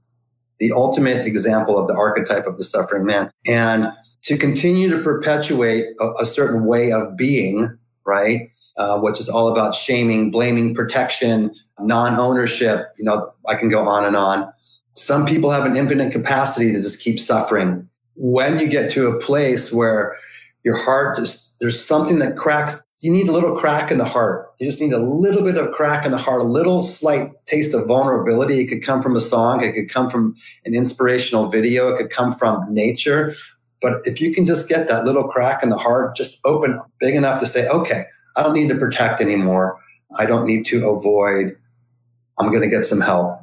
the 0.59 0.71
ultimate 0.71 1.25
example 1.25 1.77
of 1.77 1.87
the 1.87 1.93
archetype 1.93 2.47
of 2.47 2.57
the 2.57 2.63
suffering 2.63 3.05
man, 3.05 3.29
and 3.45 3.87
to 4.23 4.37
continue 4.37 4.89
to 4.89 5.03
perpetuate 5.03 5.85
a, 5.99 6.11
a 6.21 6.25
certain 6.25 6.65
way 6.65 6.91
of 6.91 7.15
being, 7.15 7.77
right? 8.05 8.49
Uh, 8.77 8.97
which 8.97 9.19
is 9.19 9.27
all 9.27 9.49
about 9.49 9.75
shaming, 9.75 10.31
blaming, 10.31 10.73
protection, 10.73 11.53
non-ownership. 11.81 12.87
You 12.97 13.03
know, 13.03 13.33
I 13.47 13.55
can 13.55 13.67
go 13.67 13.85
on 13.85 14.05
and 14.05 14.15
on. 14.15 14.49
Some 14.95 15.25
people 15.25 15.51
have 15.51 15.65
an 15.65 15.75
infinite 15.75 16.13
capacity 16.13 16.71
to 16.71 16.81
just 16.81 17.01
keep 17.01 17.19
suffering. 17.19 17.89
When 18.15 18.59
you 18.59 18.67
get 18.67 18.89
to 18.91 19.07
a 19.07 19.19
place 19.19 19.73
where 19.73 20.15
your 20.63 20.77
heart 20.77 21.17
just 21.17 21.53
there's 21.59 21.83
something 21.83 22.19
that 22.19 22.37
cracks, 22.37 22.81
you 23.01 23.11
need 23.11 23.27
a 23.27 23.33
little 23.33 23.57
crack 23.57 23.91
in 23.91 23.97
the 23.97 24.05
heart. 24.05 24.47
You 24.59 24.67
just 24.67 24.79
need 24.79 24.93
a 24.93 24.99
little 24.99 25.43
bit 25.43 25.57
of 25.57 25.71
crack 25.73 26.05
in 26.05 26.11
the 26.11 26.17
heart, 26.17 26.41
a 26.41 26.45
little 26.45 26.81
slight 26.81 27.29
taste 27.45 27.73
of 27.73 27.87
vulnerability. 27.87 28.61
It 28.61 28.67
could 28.67 28.83
come 28.83 29.01
from 29.01 29.17
a 29.17 29.21
song, 29.21 29.63
it 29.63 29.73
could 29.73 29.89
come 29.89 30.09
from 30.09 30.33
an 30.65 30.73
inspirational 30.73 31.49
video, 31.49 31.89
it 31.89 31.97
could 31.97 32.09
come 32.09 32.33
from 32.33 32.73
nature. 32.73 33.35
But 33.81 34.01
if 34.05 34.21
you 34.21 34.33
can 34.33 34.45
just 34.45 34.69
get 34.69 34.87
that 34.87 35.03
little 35.03 35.27
crack 35.27 35.61
in 35.61 35.69
the 35.69 35.77
heart, 35.77 36.15
just 36.15 36.39
open 36.45 36.79
big 36.99 37.15
enough 37.15 37.39
to 37.41 37.45
say, 37.45 37.67
okay, 37.67 38.05
I 38.37 38.43
don't 38.43 38.53
need 38.53 38.69
to 38.69 38.75
protect 38.75 39.21
anymore. 39.21 39.79
I 40.19 40.25
don't 40.25 40.45
need 40.45 40.65
to 40.65 40.89
avoid. 40.89 41.55
I'm 42.39 42.49
going 42.49 42.61
to 42.61 42.69
get 42.69 42.85
some 42.85 43.01
help. 43.01 43.39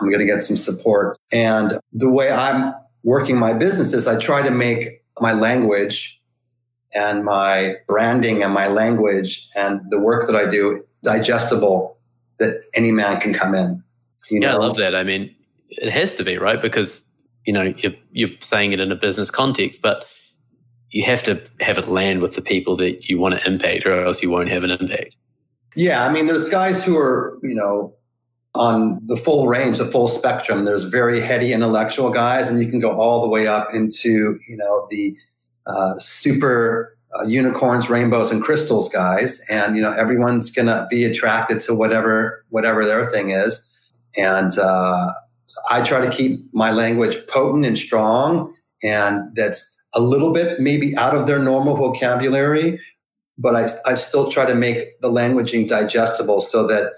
I'm 0.00 0.08
going 0.08 0.20
to 0.20 0.26
get 0.26 0.44
some 0.44 0.56
support. 0.56 1.18
And 1.32 1.78
the 1.92 2.08
way 2.08 2.30
I'm 2.30 2.74
working 3.02 3.36
my 3.36 3.52
business 3.52 3.92
is 3.92 4.06
I 4.06 4.18
try 4.18 4.42
to 4.42 4.50
make 4.50 5.02
my 5.20 5.32
language 5.32 6.20
and 6.94 7.24
my 7.24 7.76
branding 7.86 8.42
and 8.42 8.52
my 8.52 8.68
language 8.68 9.46
and 9.56 9.80
the 9.90 9.98
work 9.98 10.26
that 10.26 10.36
I 10.36 10.46
do 10.46 10.84
digestible 11.02 11.98
that 12.38 12.62
any 12.74 12.90
man 12.90 13.20
can 13.20 13.34
come 13.34 13.54
in. 13.54 13.82
You 14.30 14.40
yeah, 14.40 14.52
know? 14.52 14.62
I 14.62 14.66
love 14.66 14.76
that. 14.76 14.94
I 14.94 15.02
mean, 15.02 15.34
it 15.70 15.92
has 15.92 16.14
to 16.16 16.24
be, 16.24 16.38
right? 16.38 16.60
Because 16.60 17.04
you 17.44 17.52
know 17.52 17.74
you're, 17.78 17.94
you're 18.12 18.30
saying 18.40 18.72
it 18.72 18.80
in 18.80 18.92
a 18.92 18.96
business 18.96 19.30
context, 19.30 19.82
but 19.82 20.04
you 20.90 21.04
have 21.04 21.22
to 21.24 21.40
have 21.60 21.78
it 21.78 21.88
land 21.88 22.22
with 22.22 22.34
the 22.34 22.42
people 22.42 22.76
that 22.78 23.08
you 23.08 23.18
want 23.18 23.38
to 23.38 23.46
impact, 23.46 23.86
or 23.86 24.04
else 24.04 24.22
you 24.22 24.30
won't 24.30 24.48
have 24.48 24.64
an 24.64 24.70
impact. 24.70 25.16
Yeah, 25.76 26.04
I 26.04 26.10
mean, 26.10 26.26
there's 26.26 26.48
guys 26.48 26.82
who 26.82 26.96
are 26.96 27.38
you 27.42 27.54
know 27.54 27.94
on 28.54 29.00
the 29.06 29.16
full 29.16 29.46
range, 29.46 29.78
the 29.78 29.90
full 29.90 30.08
spectrum. 30.08 30.64
There's 30.64 30.84
very 30.84 31.20
heady 31.20 31.52
intellectual 31.52 32.10
guys, 32.10 32.50
and 32.50 32.60
you 32.62 32.68
can 32.68 32.80
go 32.80 32.90
all 32.90 33.20
the 33.20 33.28
way 33.28 33.46
up 33.46 33.74
into 33.74 34.38
you 34.48 34.56
know 34.56 34.86
the 34.90 35.16
uh, 35.66 35.94
super 35.98 36.96
uh, 37.18 37.24
unicorns, 37.24 37.90
rainbows, 37.90 38.30
and 38.30 38.42
crystals 38.42 38.88
guys, 38.88 39.40
and 39.50 39.76
you 39.76 39.82
know 39.82 39.92
everyone's 39.92 40.50
gonna 40.50 40.86
be 40.90 41.04
attracted 41.04 41.60
to 41.60 41.74
whatever 41.74 42.44
whatever 42.48 42.84
their 42.84 43.10
thing 43.10 43.30
is, 43.30 43.60
and 44.16 44.58
uh, 44.58 45.12
so 45.44 45.60
I 45.70 45.82
try 45.82 46.04
to 46.04 46.10
keep 46.10 46.40
my 46.52 46.70
language 46.70 47.18
potent 47.26 47.66
and 47.66 47.78
strong, 47.78 48.54
and 48.82 49.34
that's 49.34 49.77
a 49.98 50.00
little 50.00 50.32
bit 50.32 50.60
maybe 50.60 50.96
out 50.96 51.14
of 51.14 51.26
their 51.26 51.40
normal 51.40 51.74
vocabulary, 51.74 52.80
but 53.36 53.56
I, 53.56 53.68
I 53.90 53.94
still 53.96 54.30
try 54.30 54.46
to 54.46 54.54
make 54.54 55.00
the 55.00 55.10
languaging 55.10 55.66
digestible 55.66 56.40
so 56.40 56.66
that 56.68 56.92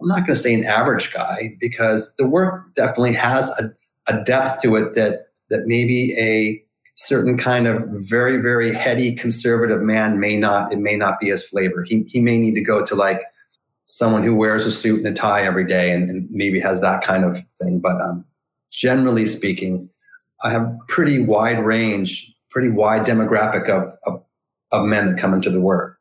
I'm 0.00 0.08
not 0.08 0.26
going 0.26 0.34
to 0.34 0.36
say 0.36 0.52
an 0.52 0.64
average 0.64 1.12
guy 1.12 1.56
because 1.60 2.12
the 2.18 2.26
work 2.26 2.74
definitely 2.74 3.12
has 3.12 3.48
a, 3.50 3.72
a 4.08 4.24
depth 4.24 4.62
to 4.62 4.74
it 4.76 4.94
that 4.94 5.26
that 5.50 5.62
maybe 5.66 6.16
a 6.18 6.62
certain 6.96 7.38
kind 7.38 7.66
of 7.66 7.82
very 7.90 8.38
very 8.38 8.72
heady 8.72 9.14
conservative 9.14 9.80
man 9.80 10.18
may 10.18 10.36
not 10.36 10.72
it 10.72 10.78
may 10.78 10.96
not 10.96 11.20
be 11.20 11.28
his 11.28 11.46
flavor. 11.46 11.84
He 11.86 12.02
he 12.08 12.20
may 12.20 12.38
need 12.38 12.54
to 12.56 12.64
go 12.64 12.84
to 12.84 12.94
like 12.96 13.22
someone 13.82 14.24
who 14.24 14.34
wears 14.34 14.66
a 14.66 14.70
suit 14.70 14.98
and 14.98 15.06
a 15.06 15.12
tie 15.12 15.42
every 15.42 15.66
day 15.66 15.92
and, 15.92 16.08
and 16.08 16.28
maybe 16.30 16.58
has 16.60 16.80
that 16.80 17.02
kind 17.02 17.24
of 17.24 17.40
thing. 17.60 17.80
But 17.80 18.00
um, 18.00 18.24
generally 18.72 19.26
speaking, 19.26 19.88
I 20.42 20.50
have 20.50 20.72
pretty 20.88 21.18
wide 21.18 21.62
range, 21.62 22.32
pretty 22.50 22.68
wide 22.68 23.02
demographic 23.02 23.68
of, 23.68 23.88
of, 24.06 24.22
of 24.72 24.86
men 24.86 25.06
that 25.06 25.18
come 25.18 25.34
into 25.34 25.50
the 25.50 25.60
work 25.60 25.98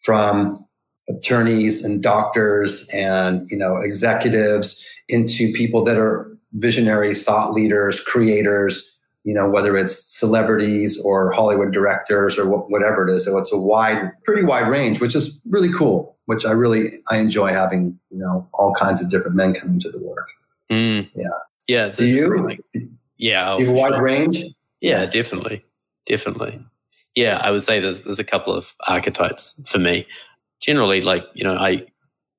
from 0.00 0.64
attorneys 1.08 1.84
and 1.84 2.02
doctors 2.02 2.86
and, 2.92 3.48
you 3.50 3.56
know, 3.56 3.76
executives 3.76 4.84
into 5.08 5.52
people 5.52 5.82
that 5.82 5.96
are 5.96 6.36
visionary 6.54 7.14
thought 7.14 7.52
leaders, 7.52 8.00
creators, 8.00 8.88
you 9.24 9.34
know, 9.34 9.48
whether 9.48 9.76
it's 9.76 10.04
celebrities 10.16 11.00
or 11.02 11.32
Hollywood 11.32 11.72
directors 11.72 12.38
or 12.38 12.44
wh- 12.44 12.70
whatever 12.70 13.06
it 13.06 13.12
is. 13.12 13.24
So 13.24 13.36
it's 13.38 13.52
a 13.52 13.58
wide, 13.58 14.10
pretty 14.24 14.42
wide 14.42 14.68
range, 14.68 15.00
which 15.00 15.14
is 15.14 15.38
really 15.48 15.72
cool 15.72 16.18
which 16.28 16.44
I 16.44 16.50
really 16.50 17.00
I 17.10 17.16
enjoy 17.16 17.48
having 17.48 17.98
you 18.10 18.18
know 18.18 18.46
all 18.52 18.74
kinds 18.74 19.00
of 19.00 19.08
different 19.08 19.34
men 19.34 19.54
come 19.54 19.70
into 19.70 19.88
the 19.88 19.98
work. 19.98 20.28
Mm. 20.70 21.08
Yeah, 21.14 21.26
yeah. 21.66 21.88
Do 21.88 22.04
you? 22.04 22.44
Like, 22.44 22.60
yeah, 23.16 23.54
Do 23.56 23.62
you 23.62 23.68
have 23.68 23.76
a 23.76 23.80
wide 23.80 23.92
sure. 23.94 24.02
range. 24.02 24.44
Yeah, 24.82 25.06
definitely, 25.06 25.64
definitely. 26.08 26.60
Yeah, 27.14 27.38
I 27.38 27.50
would 27.50 27.62
say 27.62 27.80
there's 27.80 28.02
there's 28.02 28.18
a 28.18 28.24
couple 28.24 28.54
of 28.54 28.74
archetypes 28.86 29.54
for 29.66 29.78
me. 29.78 30.06
Generally, 30.60 31.02
like 31.02 31.24
you 31.34 31.44
know, 31.44 31.56
I 31.56 31.86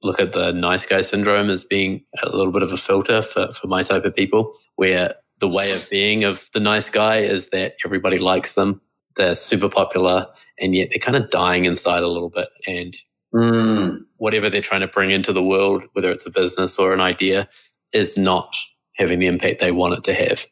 look 0.04 0.20
at 0.20 0.34
the 0.34 0.52
nice 0.52 0.86
guy 0.86 1.02
syndrome 1.02 1.50
as 1.50 1.66
being 1.66 2.04
a 2.24 2.30
little 2.30 2.52
bit 2.52 2.64
of 2.64 2.74
a 2.74 2.78
filter 2.78 3.22
for 3.22 3.52
for 3.54 3.68
my 3.68 3.84
type 3.84 4.06
of 4.06 4.16
people, 4.16 4.54
where 4.76 5.16
the 5.40 5.48
way 5.48 5.72
of 5.72 5.90
being 5.90 6.24
of 6.26 6.50
the 6.54 6.60
nice 6.60 6.90
guy 6.90 7.20
is 7.20 7.48
that 7.50 7.76
everybody 7.86 8.20
likes 8.20 8.54
them, 8.54 8.82
they're 9.16 9.36
super 9.36 9.70
popular, 9.70 10.28
and 10.60 10.76
yet 10.76 10.90
they're 10.90 11.00
kind 11.00 11.16
of 11.16 11.30
dying 11.30 11.66
inside 11.66 12.04
a 12.04 12.08
little 12.08 12.30
bit, 12.30 12.50
and 12.68 12.96
Mm. 13.34 14.06
Whatever 14.18 14.50
they're 14.50 14.62
trying 14.62 14.82
to 14.82 14.88
bring 14.88 15.12
into 15.12 15.34
the 15.34 15.44
world, 15.44 15.84
whether 15.94 16.12
it's 16.12 16.26
a 16.26 16.32
business 16.32 16.80
or 16.80 16.94
an 16.94 17.02
idea, 17.02 17.48
is 17.94 18.18
not 18.18 18.56
having 18.96 19.20
the 19.20 19.28
impact 19.28 19.62
they 19.62 19.72
want 19.72 19.94
it 19.94 20.04
to 20.06 20.14
have. 20.14 20.46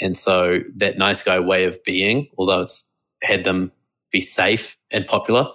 And 0.00 0.16
so 0.16 0.60
that 0.76 0.98
nice 0.98 1.22
guy 1.22 1.40
way 1.40 1.64
of 1.64 1.82
being, 1.84 2.28
although 2.38 2.62
it's 2.62 2.84
had 3.22 3.44
them 3.44 3.72
be 4.12 4.20
safe 4.20 4.76
and 4.90 5.06
popular, 5.06 5.48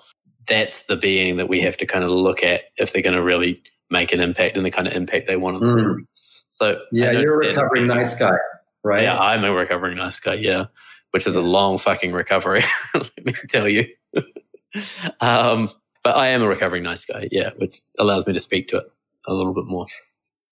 that's 0.48 0.84
the 0.84 0.98
being 0.98 1.38
that 1.38 1.48
we 1.48 1.62
have 1.62 1.78
to 1.78 1.86
kind 1.86 2.04
of 2.04 2.12
look 2.12 2.44
at 2.44 2.62
if 2.78 2.94
they're 2.94 3.02
going 3.02 3.16
to 3.16 3.24
really 3.24 3.62
make 3.90 4.12
an 4.12 4.20
impact 4.20 4.58
and 4.58 4.66
the 4.66 4.72
kind 4.72 4.88
of 4.88 4.94
impact 4.94 5.28
they 5.28 5.38
want. 5.38 5.62
Mm. 5.62 6.06
So 6.50 6.80
yeah, 6.92 7.12
you're 7.12 7.42
a 7.42 7.48
recovering 7.48 7.88
nice 7.88 8.14
guy, 8.16 8.36
right? 8.84 9.04
Yeah, 9.04 9.18
I'm 9.18 9.44
a 9.44 9.52
recovering 9.52 9.98
nice 9.98 10.20
guy. 10.20 10.36
Yeah, 10.36 10.66
which 11.12 11.26
is 11.26 11.36
a 11.36 11.42
long 11.42 11.78
fucking 11.78 12.12
recovery. 12.12 12.64
let 12.94 13.26
me 13.26 13.34
tell 13.48 13.68
you. 13.68 13.88
um, 15.22 15.72
but 16.04 16.16
I 16.16 16.28
am 16.28 16.42
a 16.42 16.48
recovering 16.48 16.84
nice 16.84 17.06
guy, 17.06 17.30
yeah, 17.32 17.52
which 17.58 17.76
allows 17.98 18.28
me 18.28 18.34
to 18.34 18.40
speak 18.40 18.68
to 18.70 18.78
it 18.78 18.86
a 19.26 19.34
little 19.34 19.54
bit 19.54 19.66
more. 19.66 19.88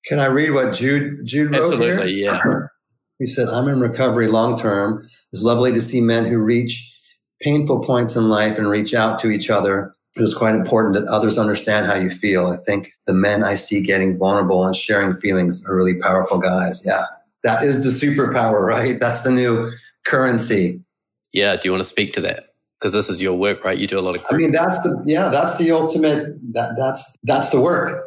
Can 0.05 0.19
I 0.19 0.25
read 0.25 0.51
what 0.51 0.73
Jude 0.73 1.25
Jude 1.25 1.51
wrote 1.51 1.63
Absolutely, 1.63 2.13
here? 2.15 2.25
yeah. 2.25 2.41
He 3.21 3.27
said, 3.27 3.49
"I'm 3.49 3.67
in 3.67 3.79
recovery 3.79 4.27
long 4.27 4.57
term. 4.57 5.07
It's 5.31 5.43
lovely 5.43 5.71
to 5.71 5.79
see 5.79 6.01
men 6.01 6.25
who 6.25 6.39
reach 6.39 6.91
painful 7.39 7.83
points 7.83 8.15
in 8.15 8.29
life 8.29 8.57
and 8.57 8.67
reach 8.67 8.95
out 8.95 9.19
to 9.19 9.29
each 9.29 9.47
other. 9.47 9.93
It 10.15 10.23
is 10.23 10.33
quite 10.33 10.55
important 10.55 10.95
that 10.95 11.05
others 11.05 11.37
understand 11.37 11.85
how 11.85 11.93
you 11.93 12.09
feel. 12.09 12.47
I 12.47 12.57
think 12.57 12.91
the 13.05 13.13
men 13.13 13.43
I 13.43 13.53
see 13.53 13.79
getting 13.79 14.17
vulnerable 14.17 14.65
and 14.65 14.75
sharing 14.75 15.13
feelings 15.13 15.63
are 15.65 15.75
really 15.75 15.99
powerful 15.99 16.39
guys. 16.39 16.81
Yeah, 16.83 17.05
that 17.43 17.63
is 17.63 17.83
the 17.83 18.05
superpower, 18.05 18.65
right? 18.65 18.99
That's 18.99 19.21
the 19.21 19.31
new 19.31 19.71
currency. 20.03 20.81
Yeah. 21.31 21.55
Do 21.55 21.67
you 21.67 21.71
want 21.71 21.83
to 21.83 21.89
speak 21.89 22.13
to 22.13 22.21
that? 22.21 22.55
Because 22.79 22.91
this 22.91 23.07
is 23.07 23.21
your 23.21 23.37
work, 23.37 23.63
right? 23.63 23.77
You 23.77 23.85
do 23.85 23.99
a 23.99 24.01
lot 24.01 24.15
of. 24.15 24.25
I 24.31 24.33
mean, 24.35 24.51
that's 24.51 24.79
the 24.79 24.99
yeah, 25.05 25.29
that's 25.29 25.57
the 25.57 25.71
ultimate. 25.71 26.35
That 26.53 26.73
that's 26.75 27.15
that's 27.23 27.49
the 27.49 27.61
work. 27.61 28.03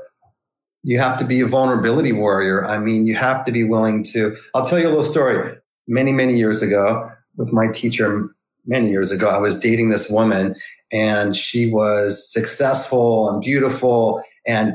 You 0.85 0.99
have 0.99 1.19
to 1.19 1.25
be 1.25 1.41
a 1.41 1.47
vulnerability 1.47 2.13
warrior. 2.13 2.65
I 2.67 2.79
mean, 2.79 3.07
you 3.07 3.17
have 3.17 3.45
to 3.47 3.53
be 3.53 3.65
willing 3.65 4.05
to. 4.05 4.37
I'll 4.55 4.67
tell 4.67 4.79
you 4.79 4.87
a 4.87 4.91
little 4.91 5.05
story. 5.05 5.57
Many 5.89 6.13
many 6.13 6.37
years 6.37 6.63
ago, 6.63 7.11
with 7.37 7.53
my 7.53 7.69
teacher, 7.69 8.29
many 8.67 8.91
years 8.91 9.11
ago, 9.11 9.29
I 9.29 9.39
was 9.39 9.59
dating 9.59 9.89
this 9.89 10.09
woman, 10.09 10.55
and 10.93 11.35
she 11.35 11.71
was 11.71 12.31
successful 12.31 13.29
and 13.31 13.41
beautiful. 13.41 14.23
And 14.47 14.75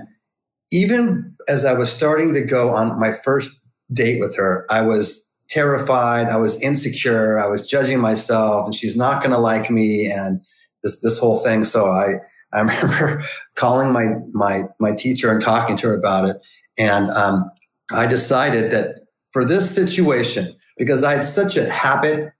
even 0.72 1.36
as 1.48 1.64
I 1.64 1.74
was 1.74 1.92
starting 1.92 2.34
to 2.34 2.42
go 2.42 2.72
on 2.72 3.00
my 3.00 3.12
first 3.12 3.52
date 3.94 4.20
with 4.20 4.36
her, 4.36 4.66
I 4.70 4.82
was 4.82 5.24
terrified. 5.50 6.28
I 6.28 6.38
was 6.38 6.62
insecure. 6.62 7.40
I 7.40 7.48
was 7.48 7.68
judging 7.68 8.00
myself, 8.00 8.66
and 8.66 8.76
she's 8.76 8.96
not 8.96 9.22
going 9.22 9.32
to 9.32 9.40
like 9.40 9.70
me, 9.70 10.12
and 10.12 10.42
this 10.84 11.00
this 11.02 11.18
whole 11.18 11.38
thing. 11.38 11.66
So 11.66 11.88
I 11.88 12.16
I 12.54 12.60
remember 12.60 13.24
calling 13.56 13.92
my 13.92 14.16
my 14.32 14.64
my 14.80 14.92
teacher 14.94 15.32
and 15.32 15.42
talking 15.42 15.78
to 15.78 15.88
her 15.88 15.94
about 15.94 16.26
it, 16.26 16.38
and 16.78 17.10
um, 17.12 17.50
I 17.92 18.06
decided 18.06 18.72
that 18.72 18.96
for 19.32 19.46
this 19.46 19.70
situation, 19.70 20.56
because 20.78 21.04
I 21.04 21.14
had 21.14 21.24
such 21.24 21.56
a 21.58 21.70
habit, 21.70 22.32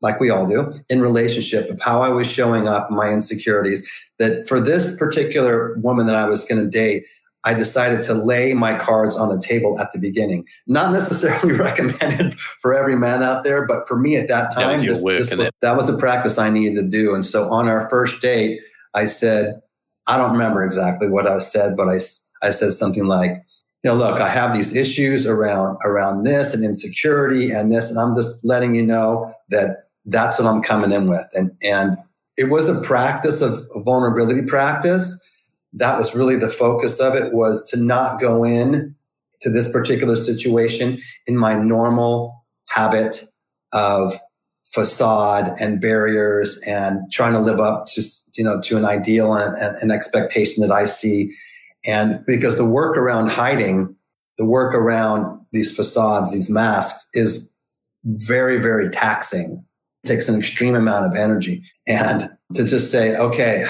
like 0.00 0.20
we 0.20 0.30
all 0.30 0.46
do, 0.46 0.72
in 0.88 1.02
relationship 1.02 1.68
of 1.70 1.80
how 1.80 2.02
I 2.02 2.08
was 2.08 2.26
showing 2.26 2.66
up, 2.66 2.90
my 2.90 3.10
insecurities, 3.10 3.88
that 4.18 4.48
for 4.48 4.58
this 4.60 4.96
particular 4.96 5.74
woman 5.78 6.06
that 6.06 6.14
I 6.14 6.24
was 6.24 6.42
going 6.44 6.64
to 6.64 6.70
date, 6.70 7.04
I 7.44 7.54
decided 7.54 8.02
to 8.02 8.14
lay 8.14 8.52
my 8.54 8.74
cards 8.78 9.16
on 9.16 9.28
the 9.28 9.40
table 9.40 9.78
at 9.80 9.92
the 9.92 9.98
beginning. 9.98 10.44
Not 10.66 10.92
necessarily 10.92 11.52
recommended 11.58 12.38
for 12.60 12.74
every 12.74 12.96
man 12.96 13.22
out 13.22 13.44
there, 13.44 13.66
but 13.66 13.88
for 13.88 13.98
me 13.98 14.16
at 14.16 14.28
that 14.28 14.54
That 14.54 14.70
was 14.72 14.80
time, 14.80 14.88
this, 14.88 15.02
this 15.04 15.30
was, 15.30 15.38
that- 15.38 15.54
that 15.60 15.76
was 15.76 15.88
a 15.88 15.96
practice 15.96 16.38
I 16.38 16.50
needed 16.50 16.76
to 16.76 16.82
do. 16.88 17.14
And 17.14 17.24
so 17.24 17.50
on 17.50 17.68
our 17.68 17.88
first 17.90 18.20
date, 18.20 18.60
I 18.94 19.06
said, 19.06 19.60
I 20.06 20.16
don't 20.16 20.32
remember 20.32 20.64
exactly 20.64 21.08
what 21.08 21.26
I 21.26 21.38
said, 21.38 21.76
but 21.76 21.88
I, 21.88 22.00
I 22.42 22.50
said 22.50 22.72
something 22.72 23.06
like, 23.06 23.30
you 23.82 23.90
know, 23.90 23.94
look, 23.94 24.20
I 24.20 24.28
have 24.28 24.54
these 24.54 24.74
issues 24.74 25.26
around, 25.26 25.78
around 25.84 26.24
this 26.24 26.52
and 26.52 26.64
insecurity 26.64 27.50
and 27.50 27.70
this, 27.70 27.90
and 27.90 27.98
I'm 27.98 28.14
just 28.14 28.44
letting 28.44 28.74
you 28.74 28.84
know 28.84 29.32
that 29.50 29.88
that's 30.04 30.38
what 30.38 30.48
I'm 30.48 30.62
coming 30.62 30.92
in 30.92 31.08
with. 31.08 31.26
And, 31.34 31.52
and 31.62 31.96
it 32.36 32.50
was 32.50 32.68
a 32.68 32.80
practice 32.80 33.40
of 33.40 33.66
a 33.74 33.82
vulnerability 33.82 34.42
practice. 34.42 35.18
That 35.72 35.96
was 35.96 36.14
really 36.14 36.36
the 36.36 36.48
focus 36.48 36.98
of 36.98 37.14
it 37.14 37.32
was 37.32 37.62
to 37.70 37.76
not 37.76 38.20
go 38.20 38.44
in 38.44 38.94
to 39.40 39.50
this 39.50 39.70
particular 39.70 40.16
situation 40.16 40.98
in 41.26 41.36
my 41.36 41.54
normal 41.54 42.44
habit 42.66 43.24
of 43.72 44.18
facade 44.72 45.52
and 45.60 45.80
barriers 45.80 46.58
and 46.66 47.00
trying 47.10 47.32
to 47.32 47.40
live 47.40 47.58
up 47.58 47.86
to 47.86 48.02
you 48.34 48.44
know 48.44 48.60
to 48.60 48.76
an 48.76 48.84
ideal 48.84 49.34
and 49.34 49.56
an 49.58 49.90
expectation 49.90 50.60
that 50.60 50.72
I 50.72 50.84
see. 50.84 51.34
And 51.84 52.24
because 52.26 52.56
the 52.56 52.64
work 52.64 52.96
around 52.96 53.28
hiding 53.28 53.94
the 54.38 54.44
work 54.44 54.74
around 54.74 55.38
these 55.52 55.74
facades 55.74 56.32
these 56.32 56.48
masks 56.48 57.06
is 57.14 57.52
very 58.04 58.58
very 58.58 58.88
taxing. 58.90 59.64
It 60.04 60.08
takes 60.08 60.28
an 60.28 60.38
extreme 60.38 60.74
amount 60.74 61.06
of 61.06 61.16
energy. 61.18 61.62
And 61.86 62.30
to 62.54 62.64
just 62.64 62.90
say 62.90 63.16
okay 63.16 63.66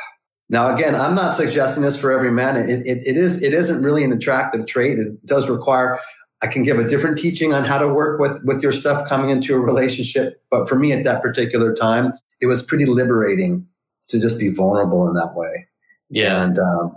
now 0.50 0.74
again 0.74 0.94
i'm 0.94 1.14
not 1.14 1.34
suggesting 1.34 1.82
this 1.82 1.96
for 1.96 2.12
every 2.12 2.30
man. 2.30 2.56
It, 2.56 2.86
it, 2.86 3.02
it 3.04 3.16
is 3.16 3.42
it 3.42 3.52
isn't 3.52 3.82
really 3.82 4.04
an 4.04 4.12
attractive 4.12 4.66
trait. 4.66 5.00
It 5.00 5.26
does 5.26 5.48
require 5.48 5.98
I 6.44 6.46
can 6.46 6.62
give 6.62 6.78
a 6.78 6.86
different 6.86 7.16
teaching 7.16 7.54
on 7.54 7.64
how 7.64 7.78
to 7.78 7.88
work 7.88 8.20
with 8.20 8.44
with 8.44 8.62
your 8.62 8.70
stuff 8.70 9.08
coming 9.08 9.30
into 9.30 9.54
a 9.54 9.58
relationship. 9.58 10.42
But 10.50 10.68
for 10.68 10.76
me 10.76 10.92
at 10.92 11.02
that 11.04 11.22
particular 11.22 11.74
time, 11.74 12.12
it 12.42 12.46
was 12.46 12.62
pretty 12.62 12.84
liberating 12.84 13.66
to 14.08 14.20
just 14.20 14.38
be 14.38 14.50
vulnerable 14.52 15.08
in 15.08 15.14
that 15.14 15.32
way. 15.34 15.66
Yeah. 16.10 16.42
And 16.44 16.58
um, 16.58 16.96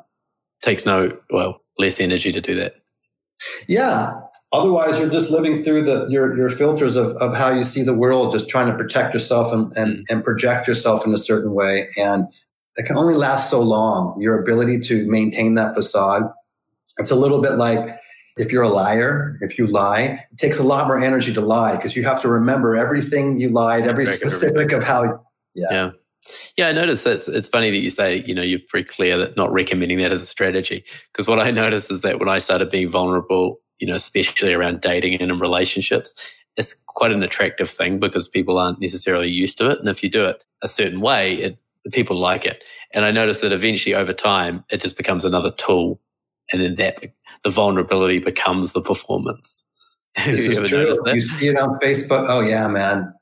Takes 0.61 0.85
no, 0.85 1.17
well, 1.29 1.61
less 1.79 2.01
energy 2.01 2.33
to 2.33 2.41
do 2.41 2.55
that. 2.55 2.73
yeah, 3.69 4.19
otherwise 4.51 4.99
you're 4.99 5.09
just 5.09 5.29
living 5.29 5.63
through 5.63 5.83
the 5.83 6.07
your 6.09 6.35
your 6.35 6.49
filters 6.49 6.97
of 6.97 7.15
of 7.17 7.33
how 7.33 7.49
you 7.49 7.63
see 7.63 7.83
the 7.83 7.93
world, 7.93 8.33
just 8.33 8.49
trying 8.49 8.67
to 8.67 8.75
protect 8.75 9.13
yourself 9.13 9.53
and 9.53 9.71
and, 9.77 10.05
and 10.09 10.25
project 10.25 10.67
yourself 10.67 11.05
in 11.07 11.13
a 11.13 11.17
certain 11.17 11.53
way. 11.53 11.87
And 11.97 12.25
it 12.75 12.85
can 12.85 12.97
only 12.97 13.13
last 13.15 13.49
so 13.49 13.61
long. 13.61 14.19
Your 14.19 14.37
ability 14.41 14.79
to 14.89 15.09
maintain 15.09 15.53
that 15.53 15.73
facade. 15.73 16.23
It's 16.97 17.11
a 17.11 17.15
little 17.15 17.39
bit 17.41 17.53
like 17.53 17.97
if 18.37 18.51
you're 18.51 18.63
a 18.63 18.69
liar, 18.69 19.37
if 19.41 19.57
you 19.57 19.67
lie, 19.67 20.25
it 20.31 20.37
takes 20.37 20.57
a 20.57 20.63
lot 20.63 20.87
more 20.87 20.99
energy 20.99 21.33
to 21.33 21.41
lie 21.41 21.75
because 21.75 21.95
you 21.95 22.03
have 22.03 22.21
to 22.21 22.29
remember 22.29 22.75
everything 22.75 23.37
you 23.37 23.49
lied, 23.49 23.87
every 23.87 24.05
specific 24.05 24.71
of 24.71 24.83
how. 24.83 25.23
Yeah. 25.53 25.67
Yeah. 25.71 25.91
Yeah, 26.57 26.67
I 26.67 26.73
noticed 26.73 27.05
that 27.05 27.25
it's 27.27 27.47
funny 27.47 27.71
that 27.71 27.77
you 27.77 27.89
say, 27.89 28.23
you 28.25 28.35
know, 28.35 28.41
you're 28.41 28.59
pretty 28.67 28.87
clear 28.87 29.17
that 29.17 29.37
not 29.37 29.51
recommending 29.51 29.99
that 29.99 30.11
as 30.11 30.21
a 30.21 30.25
strategy. 30.25 30.83
Because 31.11 31.27
what 31.27 31.39
I 31.39 31.51
noticed 31.51 31.89
is 31.89 32.01
that 32.01 32.19
when 32.19 32.27
I 32.27 32.39
started 32.39 32.69
being 32.69 32.91
vulnerable, 32.91 33.61
you 33.79 33.87
know, 33.87 33.95
especially 33.95 34.53
around 34.53 34.81
dating 34.81 35.13
and 35.13 35.31
in 35.31 35.39
relationships, 35.39 36.13
it's 36.57 36.75
quite 36.87 37.11
an 37.11 37.23
attractive 37.23 37.69
thing 37.69 37.99
because 37.99 38.27
people 38.27 38.57
aren't 38.57 38.81
necessarily 38.81 39.29
used 39.29 39.57
to 39.59 39.69
it. 39.69 39.79
And 39.79 39.87
if 39.87 40.03
you 40.03 40.09
do 40.09 40.25
it 40.25 40.43
a 40.61 40.67
certain 40.67 40.99
way, 40.99 41.35
it 41.35 41.57
people 41.91 42.19
like 42.19 42.45
it. 42.45 42.63
And 42.93 43.05
I 43.05 43.11
noticed 43.11 43.41
that 43.41 43.53
eventually 43.53 43.95
over 43.95 44.11
time, 44.13 44.63
it 44.69 44.81
just 44.81 44.97
becomes 44.97 45.23
another 45.23 45.51
tool. 45.51 46.01
And 46.51 46.61
then 46.61 46.75
that 46.75 47.03
the 47.43 47.49
vulnerability 47.49 48.19
becomes 48.19 48.73
the 48.73 48.81
performance. 48.81 49.63
This 50.25 50.39
you 50.39 50.63
is 50.63 50.69
true. 50.69 50.95
You 51.05 51.21
see 51.21 51.47
it 51.47 51.59
on 51.59 51.77
Facebook. 51.79 52.25
Oh 52.27 52.39
yeah, 52.39 52.67
man. 52.67 53.13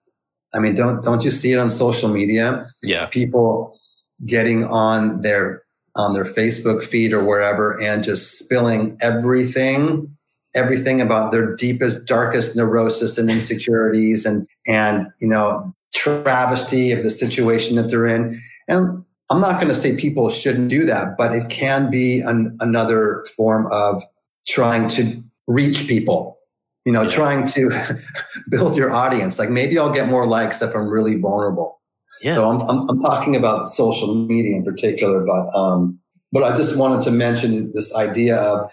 I 0.54 0.60
mean, 0.60 0.76
don't 0.76 1.04
don't 1.04 1.26
you 1.26 1.32
see 1.32 1.52
it 1.52 1.58
on 1.58 1.70
social 1.70 2.08
media? 2.08 2.70
yeah. 2.82 3.08
People 3.08 3.78
getting 4.26 4.64
on 4.64 5.22
their 5.22 5.64
on 5.98 6.14
their 6.14 6.26
Facebook 6.26 6.84
feed 6.84 7.14
or 7.14 7.24
wherever 7.24 7.82
and 7.82 8.04
just 8.04 8.38
spilling 8.38 8.98
everything, 9.02 10.16
everything 10.54 11.02
about 11.02 11.32
their 11.32 11.56
deepest, 11.56 12.06
darkest 12.06 12.56
neurosis 12.56 13.18
and 13.18 13.30
insecurities 13.30 14.26
and 14.26 14.48
and 14.68 15.08
you 15.20 15.28
know 15.28 15.74
travesty 15.94 16.92
of 16.92 17.04
the 17.04 17.10
situation 17.10 17.76
that 17.76 17.90
they're 17.90 18.06
in. 18.06 18.42
And 18.68 19.05
I'm 19.30 19.42
not 19.42 19.56
going 19.56 19.68
to 19.68 19.74
say 19.76 19.96
people 19.96 20.30
shouldn't 20.30 20.70
do 20.70 20.86
that, 20.86 21.18
but 21.18 21.34
it 21.34 21.50
can 21.50 21.90
be 21.90 22.22
an, 22.22 22.56
another 22.60 23.26
form 23.36 23.68
of 23.72 24.04
trying 24.48 24.88
to 24.90 25.24
reach 25.48 25.88
people. 25.88 26.38
You 26.86 26.92
know, 26.94 27.02
Yeah. 27.02 27.10
trying 27.10 27.48
to 27.48 27.72
build 28.50 28.76
your 28.78 28.92
audience. 28.92 29.40
Like 29.40 29.50
maybe 29.50 29.80
I'll 29.80 29.90
get 29.92 30.08
more 30.08 30.28
likes 30.28 30.62
if 30.62 30.76
I'm 30.76 30.88
really 30.88 31.16
vulnerable. 31.20 31.82
Yeah. 32.22 32.34
So 32.34 32.50
I'm, 32.50 32.62
I'm, 32.70 32.88
I'm 32.90 33.02
talking 33.02 33.36
about 33.36 33.68
social 33.68 34.14
media 34.14 34.56
in 34.56 34.64
particular, 34.64 35.26
but 35.26 35.48
um, 35.58 36.00
but 36.32 36.44
I 36.44 36.56
just 36.56 36.76
wanted 36.78 37.02
to 37.04 37.12
mention 37.12 37.72
this 37.74 37.94
idea 37.96 38.38
of, 38.38 38.70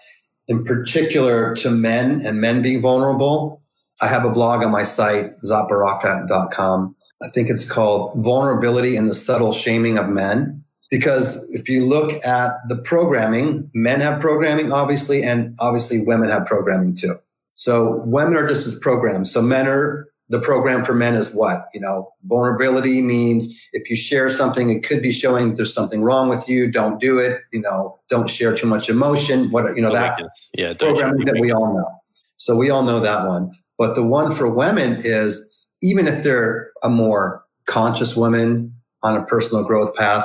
in 0.49 0.65
particular, 0.65 1.55
to 1.57 1.71
men 1.71 2.21
and 2.27 2.41
men 2.41 2.61
being 2.61 2.81
vulnerable. 2.81 3.63
I 4.03 4.09
have 4.09 4.25
a 4.25 4.31
blog 4.31 4.63
on 4.65 4.71
my 4.71 4.85
site, 4.85 5.31
zatbaraka.com. 5.45 6.95
I 7.23 7.29
think 7.29 7.49
it's 7.49 7.69
called 7.69 8.23
Vulnerability 8.23 8.97
and 8.97 9.09
the 9.09 9.15
Subtle 9.15 9.53
Shaming 9.53 9.99
of 9.99 10.09
Men. 10.09 10.65
Because 10.91 11.43
if 11.51 11.71
you 11.71 11.87
look 11.87 12.23
at 12.25 12.53
the 12.69 12.77
programming, 12.77 13.71
men 13.73 14.01
have 14.01 14.21
programming, 14.21 14.73
obviously, 14.73 15.23
and 15.23 15.57
obviously 15.59 16.05
women 16.05 16.29
have 16.29 16.45
programming 16.45 16.95
too. 16.95 17.15
So 17.55 18.03
women 18.05 18.37
are 18.37 18.47
just 18.47 18.67
as 18.67 18.75
programmed. 18.75 19.27
So 19.29 19.41
men 19.41 19.67
are 19.67 20.09
the 20.29 20.41
program 20.41 20.85
for 20.85 20.95
men 20.95 21.15
is 21.15 21.35
what? 21.35 21.67
You 21.73 21.81
know, 21.81 22.11
vulnerability 22.25 23.01
means 23.03 23.55
if 23.73 23.89
you 23.89 23.97
share 23.97 24.29
something, 24.29 24.71
it 24.71 24.83
could 24.83 25.03
be 25.03 25.13
showing 25.13 25.55
there's 25.55 25.73
something 25.73 26.03
wrong 26.03 26.29
with 26.29 26.49
you. 26.49 26.71
Don't 26.71 27.01
do 27.01 27.19
it. 27.19 27.41
You 27.53 27.61
know, 27.61 27.99
don't 28.11 28.29
share 28.29 28.55
too 28.55 28.67
much 28.67 28.89
emotion. 28.89 29.51
What, 29.51 29.75
you 29.77 29.83
know, 29.83 29.93
that 29.93 30.19
Yeah. 30.55 30.75
programming 30.75 31.25
that 31.27 31.39
we 31.41 31.53
all 31.53 31.75
know. 31.75 31.89
So 32.37 32.57
we 32.57 32.71
all 32.71 32.83
know 32.83 33.01
that 33.01 33.27
one. 33.27 33.51
But 33.79 33.95
the 33.95 34.03
one 34.03 34.31
for 34.33 34.49
women 34.51 35.01
is 35.03 35.43
even 35.83 36.07
if 36.07 36.23
they're 36.23 36.72
a 36.83 36.89
more 36.89 37.45
conscious 37.67 38.17
woman 38.17 38.75
on 39.03 39.17
a 39.17 39.25
personal 39.25 39.65
growth 39.65 39.95
path, 39.95 40.25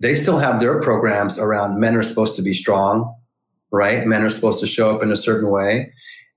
they 0.00 0.14
still 0.14 0.38
have 0.38 0.60
their 0.60 0.80
programs 0.80 1.38
around 1.38 1.80
men 1.80 1.96
are 1.96 2.02
supposed 2.02 2.36
to 2.36 2.42
be 2.42 2.52
strong, 2.52 3.14
right? 3.70 4.06
Men 4.06 4.22
are 4.22 4.30
supposed 4.30 4.60
to 4.60 4.66
show 4.66 4.94
up 4.94 5.02
in 5.02 5.10
a 5.10 5.16
certain 5.16 5.50
way. 5.50 5.92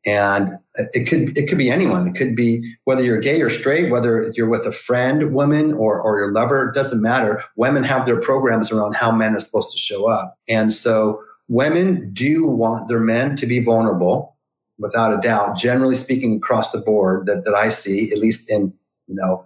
And 0.06 0.58
it 0.94 1.08
could 1.08 1.38
it 1.38 1.50
could 1.50 1.58
be 1.58 1.70
anyone. 1.70 2.08
It 2.08 2.16
could 2.16 2.36
be 2.36 2.76
whether 2.86 3.04
you're 3.04 3.20
gay 3.20 3.42
or 3.42 3.50
straight, 3.50 3.92
whether 3.92 4.32
you're 4.36 4.48
with 4.48 4.66
a 4.66 4.72
friend, 4.72 5.34
woman, 5.34 5.74
or 5.74 6.00
or 6.00 6.20
your 6.20 6.32
lover. 6.32 6.70
It 6.70 6.76
doesn't 6.76 7.02
matter. 7.02 7.44
Women 7.58 7.84
have 7.84 8.06
their 8.06 8.20
programs 8.20 8.72
around 8.72 8.96
how 8.96 9.12
men 9.12 9.36
are 9.36 9.40
supposed 9.40 9.72
to 9.72 9.78
show 9.78 10.08
up. 10.08 10.36
And 10.48 10.72
so 10.72 11.22
women 11.50 12.14
do 12.14 12.46
want 12.46 12.88
their 12.88 13.00
men 13.00 13.36
to 13.38 13.46
be 13.46 13.60
vulnerable 13.60 14.38
without 14.80 15.18
a 15.18 15.22
doubt, 15.22 15.58
generally 15.58 15.96
speaking, 15.96 16.38
across 16.38 16.72
the 16.72 16.80
board 16.80 17.26
that, 17.26 17.46
that 17.46 17.56
I 17.56 17.70
see, 17.70 18.12
at 18.12 18.20
least 18.20 18.50
in, 18.50 18.74
you 19.08 19.16
know, 19.16 19.44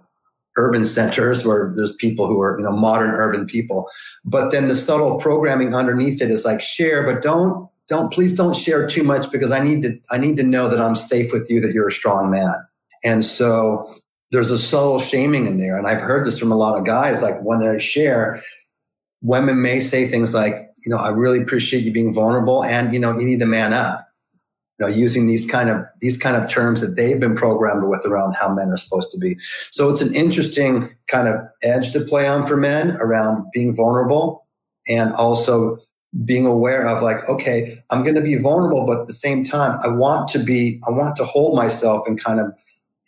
urban 0.56 0.84
centers 0.84 1.44
where 1.44 1.72
there's 1.74 1.94
people 1.94 2.26
who 2.26 2.40
are, 2.40 2.58
you 2.58 2.64
know, 2.64 2.72
modern 2.72 3.10
urban 3.10 3.46
people. 3.46 3.88
But 4.24 4.50
then 4.50 4.68
the 4.68 4.76
subtle 4.76 5.16
programming 5.16 5.74
underneath 5.74 6.20
it 6.20 6.30
is 6.30 6.44
like 6.44 6.60
share, 6.60 7.02
but 7.02 7.22
don't, 7.22 7.68
don't, 7.88 8.12
please 8.12 8.34
don't 8.34 8.54
share 8.54 8.86
too 8.86 9.02
much 9.02 9.30
because 9.30 9.50
I 9.50 9.60
need 9.60 9.82
to, 9.82 9.98
I 10.10 10.18
need 10.18 10.36
to 10.36 10.42
know 10.42 10.68
that 10.68 10.80
I'm 10.80 10.94
safe 10.94 11.32
with 11.32 11.50
you, 11.50 11.60
that 11.60 11.72
you're 11.72 11.88
a 11.88 11.92
strong 11.92 12.30
man. 12.30 12.54
And 13.04 13.24
so 13.24 13.92
there's 14.30 14.50
a 14.50 14.58
subtle 14.58 14.98
shaming 14.98 15.46
in 15.46 15.56
there. 15.56 15.76
And 15.76 15.86
I've 15.86 16.00
heard 16.00 16.26
this 16.26 16.38
from 16.38 16.52
a 16.52 16.56
lot 16.56 16.78
of 16.78 16.86
guys, 16.86 17.22
like 17.22 17.40
when 17.42 17.60
they 17.60 17.78
share, 17.78 18.42
women 19.20 19.62
may 19.62 19.80
say 19.80 20.08
things 20.08 20.34
like, 20.34 20.70
you 20.84 20.90
know, 20.90 20.96
I 20.96 21.10
really 21.10 21.40
appreciate 21.40 21.84
you 21.84 21.92
being 21.92 22.14
vulnerable 22.14 22.64
and, 22.64 22.92
you 22.92 23.00
know, 23.00 23.18
you 23.18 23.26
need 23.26 23.38
to 23.40 23.46
man 23.46 23.72
up 23.72 24.08
know, 24.80 24.86
using 24.86 25.26
these 25.26 25.48
kind 25.48 25.70
of 25.70 25.84
these 26.00 26.16
kind 26.16 26.36
of 26.36 26.50
terms 26.50 26.80
that 26.80 26.96
they've 26.96 27.20
been 27.20 27.34
programmed 27.34 27.88
with 27.88 28.04
around 28.04 28.34
how 28.34 28.52
men 28.52 28.70
are 28.70 28.76
supposed 28.76 29.10
to 29.10 29.18
be. 29.18 29.36
So 29.70 29.88
it's 29.90 30.00
an 30.00 30.14
interesting 30.14 30.94
kind 31.08 31.28
of 31.28 31.36
edge 31.62 31.92
to 31.92 32.00
play 32.00 32.26
on 32.26 32.46
for 32.46 32.56
men 32.56 32.96
around 32.96 33.44
being 33.52 33.74
vulnerable 33.74 34.46
and 34.88 35.12
also 35.12 35.78
being 36.24 36.46
aware 36.46 36.86
of 36.86 37.02
like, 37.02 37.26
okay, 37.28 37.78
I'm 37.90 38.02
going 38.02 38.14
to 38.16 38.20
be 38.20 38.36
vulnerable, 38.36 38.84
but 38.84 39.00
at 39.00 39.06
the 39.06 39.14
same 39.14 39.44
time, 39.44 39.78
I 39.82 39.88
want 39.88 40.28
to 40.30 40.38
be, 40.38 40.78
I 40.86 40.90
want 40.90 41.16
to 41.16 41.24
hold 41.24 41.56
myself 41.56 42.06
in 42.06 42.18
kind 42.18 42.38
of 42.38 42.52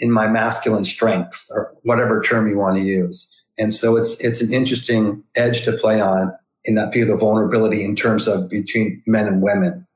in 0.00 0.10
my 0.10 0.26
masculine 0.26 0.84
strength 0.84 1.46
or 1.50 1.74
whatever 1.82 2.22
term 2.22 2.48
you 2.48 2.58
want 2.58 2.76
to 2.76 2.82
use. 2.82 3.28
And 3.58 3.72
so 3.72 3.96
it's 3.96 4.18
it's 4.20 4.40
an 4.40 4.52
interesting 4.52 5.22
edge 5.36 5.64
to 5.64 5.72
play 5.72 6.00
on 6.00 6.32
in 6.64 6.74
that 6.74 6.92
field 6.92 7.10
of 7.10 7.20
vulnerability 7.20 7.84
in 7.84 7.94
terms 7.94 8.26
of 8.26 8.48
between 8.48 9.02
men 9.06 9.26
and 9.28 9.42
women. 9.42 9.86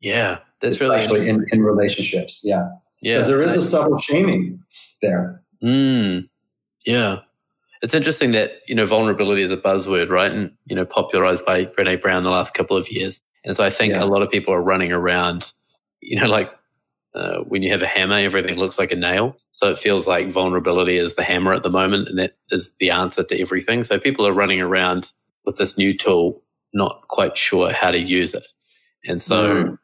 Yeah, 0.00 0.38
that's 0.64 0.80
especially 0.80 1.18
really 1.18 1.28
in, 1.28 1.46
in 1.52 1.62
relationships. 1.62 2.40
Yeah. 2.42 2.68
Yeah. 3.00 3.20
There 3.22 3.42
is 3.42 3.54
a 3.54 3.62
subtle 3.62 3.98
shaming 3.98 4.62
there. 5.02 5.42
Mm, 5.62 6.28
yeah. 6.86 7.20
It's 7.82 7.94
interesting 7.94 8.32
that, 8.32 8.52
you 8.66 8.74
know, 8.74 8.86
vulnerability 8.86 9.42
is 9.42 9.50
a 9.50 9.58
buzzword, 9.58 10.08
right? 10.08 10.32
And, 10.32 10.52
you 10.64 10.74
know, 10.74 10.86
popularized 10.86 11.44
by 11.44 11.66
Brene 11.66 12.00
Brown 12.00 12.22
the 12.22 12.30
last 12.30 12.54
couple 12.54 12.78
of 12.78 12.90
years. 12.90 13.20
And 13.44 13.54
so 13.54 13.62
I 13.62 13.68
think 13.68 13.92
yeah. 13.92 14.02
a 14.02 14.06
lot 14.06 14.22
of 14.22 14.30
people 14.30 14.54
are 14.54 14.62
running 14.62 14.90
around, 14.90 15.52
you 16.00 16.18
know, 16.18 16.26
like 16.26 16.50
uh, 17.14 17.40
when 17.40 17.62
you 17.62 17.70
have 17.70 17.82
a 17.82 17.86
hammer, 17.86 18.16
everything 18.16 18.56
looks 18.56 18.78
like 18.78 18.90
a 18.90 18.96
nail. 18.96 19.36
So 19.50 19.70
it 19.70 19.78
feels 19.78 20.06
like 20.06 20.32
vulnerability 20.32 20.96
is 20.96 21.14
the 21.14 21.24
hammer 21.24 21.52
at 21.52 21.62
the 21.62 21.70
moment 21.70 22.08
and 22.08 22.18
that 22.18 22.36
is 22.50 22.72
the 22.80 22.90
answer 22.90 23.22
to 23.22 23.38
everything. 23.38 23.84
So 23.84 23.98
people 23.98 24.26
are 24.26 24.32
running 24.32 24.62
around 24.62 25.12
with 25.44 25.56
this 25.56 25.76
new 25.76 25.94
tool, 25.94 26.42
not 26.72 27.06
quite 27.08 27.36
sure 27.36 27.70
how 27.70 27.90
to 27.90 28.00
use 28.00 28.32
it. 28.32 28.46
And 29.06 29.20
so 29.20 29.64
mm 29.64 29.78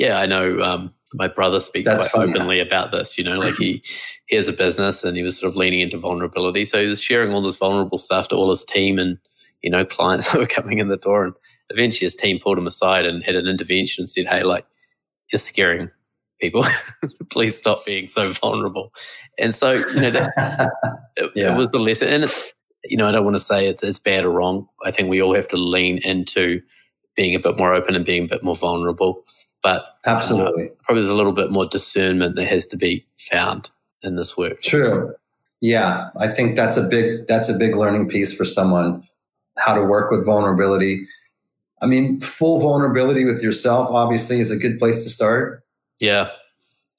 yeah, 0.00 0.18
I 0.18 0.24
know 0.24 0.62
um, 0.62 0.94
my 1.12 1.28
brother 1.28 1.60
speaks 1.60 1.84
That's 1.84 2.08
quite 2.08 2.22
funny, 2.22 2.32
openly 2.32 2.58
about 2.58 2.90
this. 2.90 3.18
You 3.18 3.24
know, 3.24 3.38
like 3.38 3.54
he 3.58 3.82
he 4.26 4.36
has 4.36 4.48
a 4.48 4.52
business 4.52 5.04
and 5.04 5.14
he 5.14 5.22
was 5.22 5.38
sort 5.38 5.50
of 5.50 5.56
leaning 5.56 5.80
into 5.80 5.98
vulnerability, 5.98 6.64
so 6.64 6.80
he 6.80 6.86
was 6.86 7.02
sharing 7.02 7.34
all 7.34 7.42
this 7.42 7.56
vulnerable 7.56 7.98
stuff 7.98 8.28
to 8.28 8.36
all 8.36 8.48
his 8.48 8.64
team 8.64 8.98
and 8.98 9.18
you 9.62 9.70
know 9.70 9.84
clients 9.96 10.32
that 10.32 10.40
were 10.40 10.46
coming 10.46 10.78
in 10.78 10.88
the 10.88 10.96
door. 10.96 11.24
And 11.26 11.34
eventually, 11.68 12.06
his 12.06 12.14
team 12.14 12.40
pulled 12.42 12.56
him 12.56 12.66
aside 12.66 13.04
and 13.04 13.22
had 13.22 13.34
an 13.34 13.46
intervention 13.46 14.02
and 14.02 14.10
said, 14.10 14.24
"Hey, 14.24 14.42
like 14.42 14.64
you're 15.30 15.38
scaring 15.38 15.90
people. 16.40 16.64
Please 17.30 17.58
stop 17.58 17.84
being 17.84 18.08
so 18.08 18.32
vulnerable." 18.32 18.94
And 19.38 19.54
so 19.54 19.72
you 19.72 20.00
know 20.00 20.10
that 20.12 20.70
it, 21.16 21.30
yeah. 21.34 21.54
it 21.54 21.58
was 21.58 21.70
the 21.72 21.78
lesson, 21.78 22.08
and 22.08 22.24
it's 22.24 22.54
you 22.84 22.96
know 22.96 23.06
I 23.06 23.12
don't 23.12 23.24
want 23.24 23.36
to 23.36 23.44
say 23.44 23.68
it's, 23.68 23.82
it's 23.82 23.98
bad 23.98 24.24
or 24.24 24.30
wrong. 24.30 24.66
I 24.82 24.92
think 24.92 25.10
we 25.10 25.20
all 25.20 25.34
have 25.34 25.48
to 25.48 25.58
lean 25.58 25.98
into 25.98 26.62
being 27.16 27.34
a 27.34 27.38
bit 27.38 27.58
more 27.58 27.74
open 27.74 27.94
and 27.94 28.06
being 28.06 28.24
a 28.24 28.28
bit 28.28 28.42
more 28.42 28.56
vulnerable. 28.56 29.22
But 29.62 29.84
absolutely, 30.06 30.70
uh, 30.70 30.74
probably 30.84 31.02
there's 31.02 31.12
a 31.12 31.16
little 31.16 31.32
bit 31.32 31.50
more 31.50 31.66
discernment 31.66 32.36
that 32.36 32.46
has 32.46 32.66
to 32.68 32.76
be 32.76 33.06
found 33.18 33.70
in 34.02 34.16
this 34.16 34.36
work. 34.36 34.62
True. 34.62 35.14
Yeah, 35.60 36.08
I 36.18 36.28
think 36.28 36.56
that's 36.56 36.76
a 36.76 36.82
big 36.82 37.26
that's 37.26 37.48
a 37.48 37.54
big 37.54 37.76
learning 37.76 38.08
piece 38.08 38.32
for 38.32 38.44
someone 38.44 39.06
how 39.58 39.74
to 39.74 39.82
work 39.82 40.10
with 40.10 40.24
vulnerability. 40.24 41.06
I 41.82 41.86
mean, 41.86 42.20
full 42.20 42.60
vulnerability 42.60 43.24
with 43.24 43.42
yourself 43.42 43.88
obviously 43.90 44.40
is 44.40 44.50
a 44.50 44.56
good 44.56 44.78
place 44.78 45.04
to 45.04 45.10
start. 45.10 45.64
Yeah. 45.98 46.30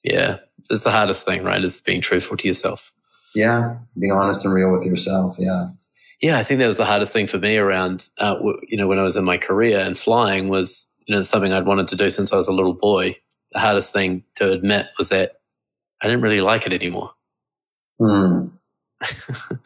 Yeah. 0.02 0.38
It's 0.70 0.82
the 0.82 0.90
hardest 0.90 1.24
thing, 1.24 1.44
right? 1.44 1.62
Is 1.62 1.80
being 1.80 2.00
truthful 2.00 2.36
to 2.36 2.48
yourself. 2.48 2.92
Yeah. 3.34 3.76
Being 3.98 4.12
honest 4.12 4.44
and 4.44 4.54
real 4.54 4.72
with 4.72 4.84
yourself. 4.84 5.36
Yeah. 5.38 5.66
Yeah. 6.20 6.38
I 6.38 6.44
think 6.44 6.60
that 6.60 6.66
was 6.66 6.76
the 6.76 6.84
hardest 6.84 7.12
thing 7.12 7.26
for 7.26 7.38
me 7.38 7.56
around, 7.56 8.08
uh, 8.18 8.36
you 8.68 8.76
know, 8.76 8.86
when 8.86 8.98
I 8.98 9.02
was 9.02 9.16
in 9.16 9.24
my 9.24 9.38
career 9.38 9.80
and 9.80 9.96
flying 9.96 10.48
was 10.48 10.88
you 11.06 11.14
know, 11.14 11.22
something 11.22 11.52
I'd 11.52 11.66
wanted 11.66 11.88
to 11.88 11.96
do 11.96 12.10
since 12.10 12.32
I 12.32 12.36
was 12.36 12.48
a 12.48 12.52
little 12.52 12.74
boy. 12.74 13.16
The 13.52 13.58
hardest 13.58 13.92
thing 13.92 14.24
to 14.36 14.50
admit 14.50 14.86
was 14.98 15.10
that 15.10 15.40
I 16.00 16.06
didn't 16.06 16.22
really 16.22 16.40
like 16.40 16.66
it 16.66 16.72
anymore. 16.72 17.10
Mm. 18.00 18.50
you 19.50 19.58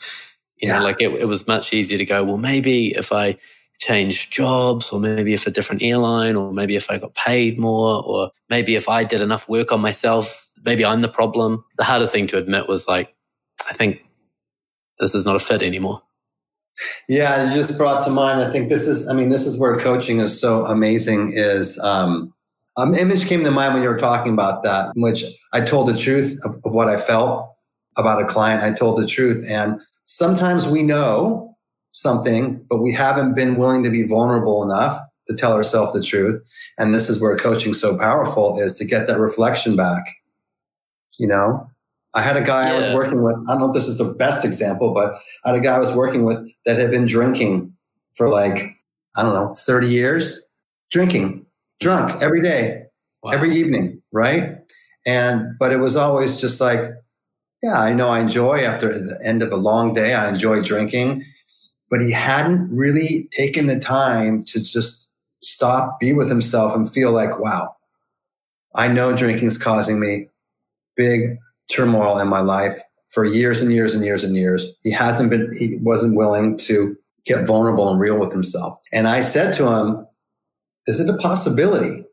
yeah. 0.58 0.78
know, 0.78 0.84
like 0.84 1.00
it, 1.00 1.12
it 1.12 1.26
was 1.26 1.46
much 1.46 1.72
easier 1.72 1.98
to 1.98 2.04
go, 2.04 2.24
well, 2.24 2.36
maybe 2.36 2.92
if 2.96 3.12
I 3.12 3.36
change 3.78 4.30
jobs 4.30 4.90
or 4.90 4.98
maybe 4.98 5.34
if 5.34 5.46
a 5.46 5.50
different 5.50 5.82
airline 5.82 6.36
or 6.36 6.52
maybe 6.52 6.76
if 6.76 6.90
I 6.90 6.98
got 6.98 7.14
paid 7.14 7.58
more 7.58 8.02
or 8.04 8.30
maybe 8.48 8.74
if 8.74 8.88
I 8.88 9.04
did 9.04 9.20
enough 9.20 9.48
work 9.48 9.72
on 9.72 9.80
myself, 9.80 10.50
maybe 10.64 10.84
I'm 10.84 11.02
the 11.02 11.08
problem. 11.08 11.64
The 11.78 11.84
hardest 11.84 12.12
thing 12.12 12.26
to 12.28 12.38
admit 12.38 12.68
was 12.68 12.88
like, 12.88 13.14
I 13.68 13.72
think 13.72 14.00
this 14.98 15.14
is 15.14 15.24
not 15.24 15.36
a 15.36 15.40
fit 15.40 15.62
anymore. 15.62 16.02
Yeah, 17.08 17.48
you 17.48 17.56
just 17.56 17.76
brought 17.76 18.04
to 18.04 18.10
mind. 18.10 18.42
I 18.42 18.52
think 18.52 18.68
this 18.68 18.86
is. 18.86 19.08
I 19.08 19.14
mean, 19.14 19.28
this 19.28 19.46
is 19.46 19.56
where 19.56 19.78
coaching 19.78 20.20
is 20.20 20.38
so 20.38 20.66
amazing. 20.66 21.32
Is 21.32 21.78
um, 21.78 22.32
um, 22.76 22.94
image 22.94 23.26
came 23.26 23.44
to 23.44 23.50
mind 23.50 23.74
when 23.74 23.82
you 23.82 23.88
were 23.88 23.98
talking 23.98 24.32
about 24.32 24.62
that, 24.64 24.90
which 24.94 25.24
I 25.52 25.62
told 25.62 25.88
the 25.88 25.96
truth 25.96 26.38
of, 26.44 26.56
of 26.64 26.72
what 26.72 26.88
I 26.88 26.98
felt 26.98 27.54
about 27.96 28.20
a 28.20 28.26
client. 28.26 28.62
I 28.62 28.72
told 28.72 29.00
the 29.00 29.06
truth, 29.06 29.44
and 29.48 29.80
sometimes 30.04 30.66
we 30.66 30.82
know 30.82 31.56
something, 31.92 32.62
but 32.68 32.82
we 32.82 32.92
haven't 32.92 33.34
been 33.34 33.56
willing 33.56 33.82
to 33.82 33.90
be 33.90 34.06
vulnerable 34.06 34.62
enough 34.62 35.00
to 35.28 35.36
tell 35.36 35.54
ourselves 35.54 35.92
the 35.92 36.02
truth. 36.02 36.42
And 36.78 36.94
this 36.94 37.08
is 37.08 37.20
where 37.20 37.36
coaching 37.36 37.72
so 37.72 37.96
powerful 37.96 38.60
is 38.60 38.74
to 38.74 38.84
get 38.84 39.06
that 39.06 39.18
reflection 39.18 39.76
back. 39.76 40.04
You 41.18 41.26
know, 41.26 41.70
I 42.16 42.22
had 42.22 42.38
a 42.38 42.42
guy 42.42 42.68
yeah. 42.68 42.72
I 42.72 42.78
was 42.78 42.94
working 42.94 43.22
with. 43.22 43.36
I 43.46 43.52
don't 43.52 43.60
know 43.60 43.68
if 43.68 43.74
this 43.74 43.86
is 43.86 43.98
the 43.98 44.04
best 44.04 44.42
example, 44.42 44.94
but 44.94 45.20
I 45.44 45.50
had 45.50 45.58
a 45.58 45.60
guy 45.60 45.76
I 45.76 45.78
was 45.78 45.92
working 45.92 46.24
with 46.24 46.38
that 46.64 46.78
had 46.78 46.90
been 46.90 47.04
drinking 47.04 47.74
for 48.14 48.26
like, 48.26 48.74
I 49.16 49.22
don't 49.22 49.34
know, 49.34 49.54
30 49.54 49.88
years, 49.88 50.40
drinking, 50.90 51.44
drunk 51.78 52.22
every 52.22 52.42
day, 52.42 52.84
wow. 53.22 53.32
every 53.32 53.54
evening, 53.54 54.02
right? 54.12 54.56
And, 55.04 55.58
but 55.58 55.72
it 55.72 55.76
was 55.76 55.94
always 55.94 56.38
just 56.38 56.58
like, 56.58 56.80
yeah, 57.62 57.78
I 57.78 57.92
know 57.92 58.08
I 58.08 58.20
enjoy 58.20 58.64
after 58.64 58.98
the 58.98 59.20
end 59.22 59.42
of 59.42 59.52
a 59.52 59.56
long 59.56 59.92
day, 59.92 60.14
I 60.14 60.30
enjoy 60.30 60.62
drinking, 60.62 61.22
but 61.90 62.00
he 62.00 62.12
hadn't 62.12 62.74
really 62.74 63.28
taken 63.32 63.66
the 63.66 63.78
time 63.78 64.42
to 64.44 64.62
just 64.62 65.08
stop, 65.42 66.00
be 66.00 66.14
with 66.14 66.30
himself 66.30 66.74
and 66.74 66.90
feel 66.90 67.12
like, 67.12 67.38
wow, 67.38 67.76
I 68.74 68.88
know 68.88 69.14
drinking 69.14 69.48
is 69.48 69.58
causing 69.58 70.00
me 70.00 70.28
big 70.96 71.36
turmoil 71.68 72.18
in 72.18 72.28
my 72.28 72.40
life 72.40 72.80
for 73.06 73.24
years 73.24 73.60
and 73.60 73.72
years 73.72 73.94
and 73.94 74.04
years 74.04 74.24
and 74.24 74.36
years. 74.36 74.66
He 74.82 74.90
hasn't 74.90 75.30
been, 75.30 75.50
he 75.58 75.76
wasn't 75.80 76.16
willing 76.16 76.56
to 76.58 76.96
get 77.24 77.46
vulnerable 77.46 77.90
and 77.90 78.00
real 78.00 78.18
with 78.18 78.32
himself. 78.32 78.78
And 78.92 79.08
I 79.08 79.20
said 79.20 79.52
to 79.54 79.68
him, 79.68 80.06
is 80.86 81.00
it 81.00 81.10
a 81.10 81.16
possibility? 81.16 82.04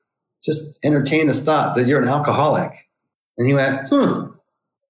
Just 0.44 0.84
entertain 0.84 1.28
this 1.28 1.44
thought 1.44 1.76
that 1.76 1.88
you're 1.88 2.02
an 2.02 2.08
alcoholic. 2.08 2.90
And 3.38 3.48
he 3.48 3.54
went, 3.54 3.88
hmm. 3.90 4.28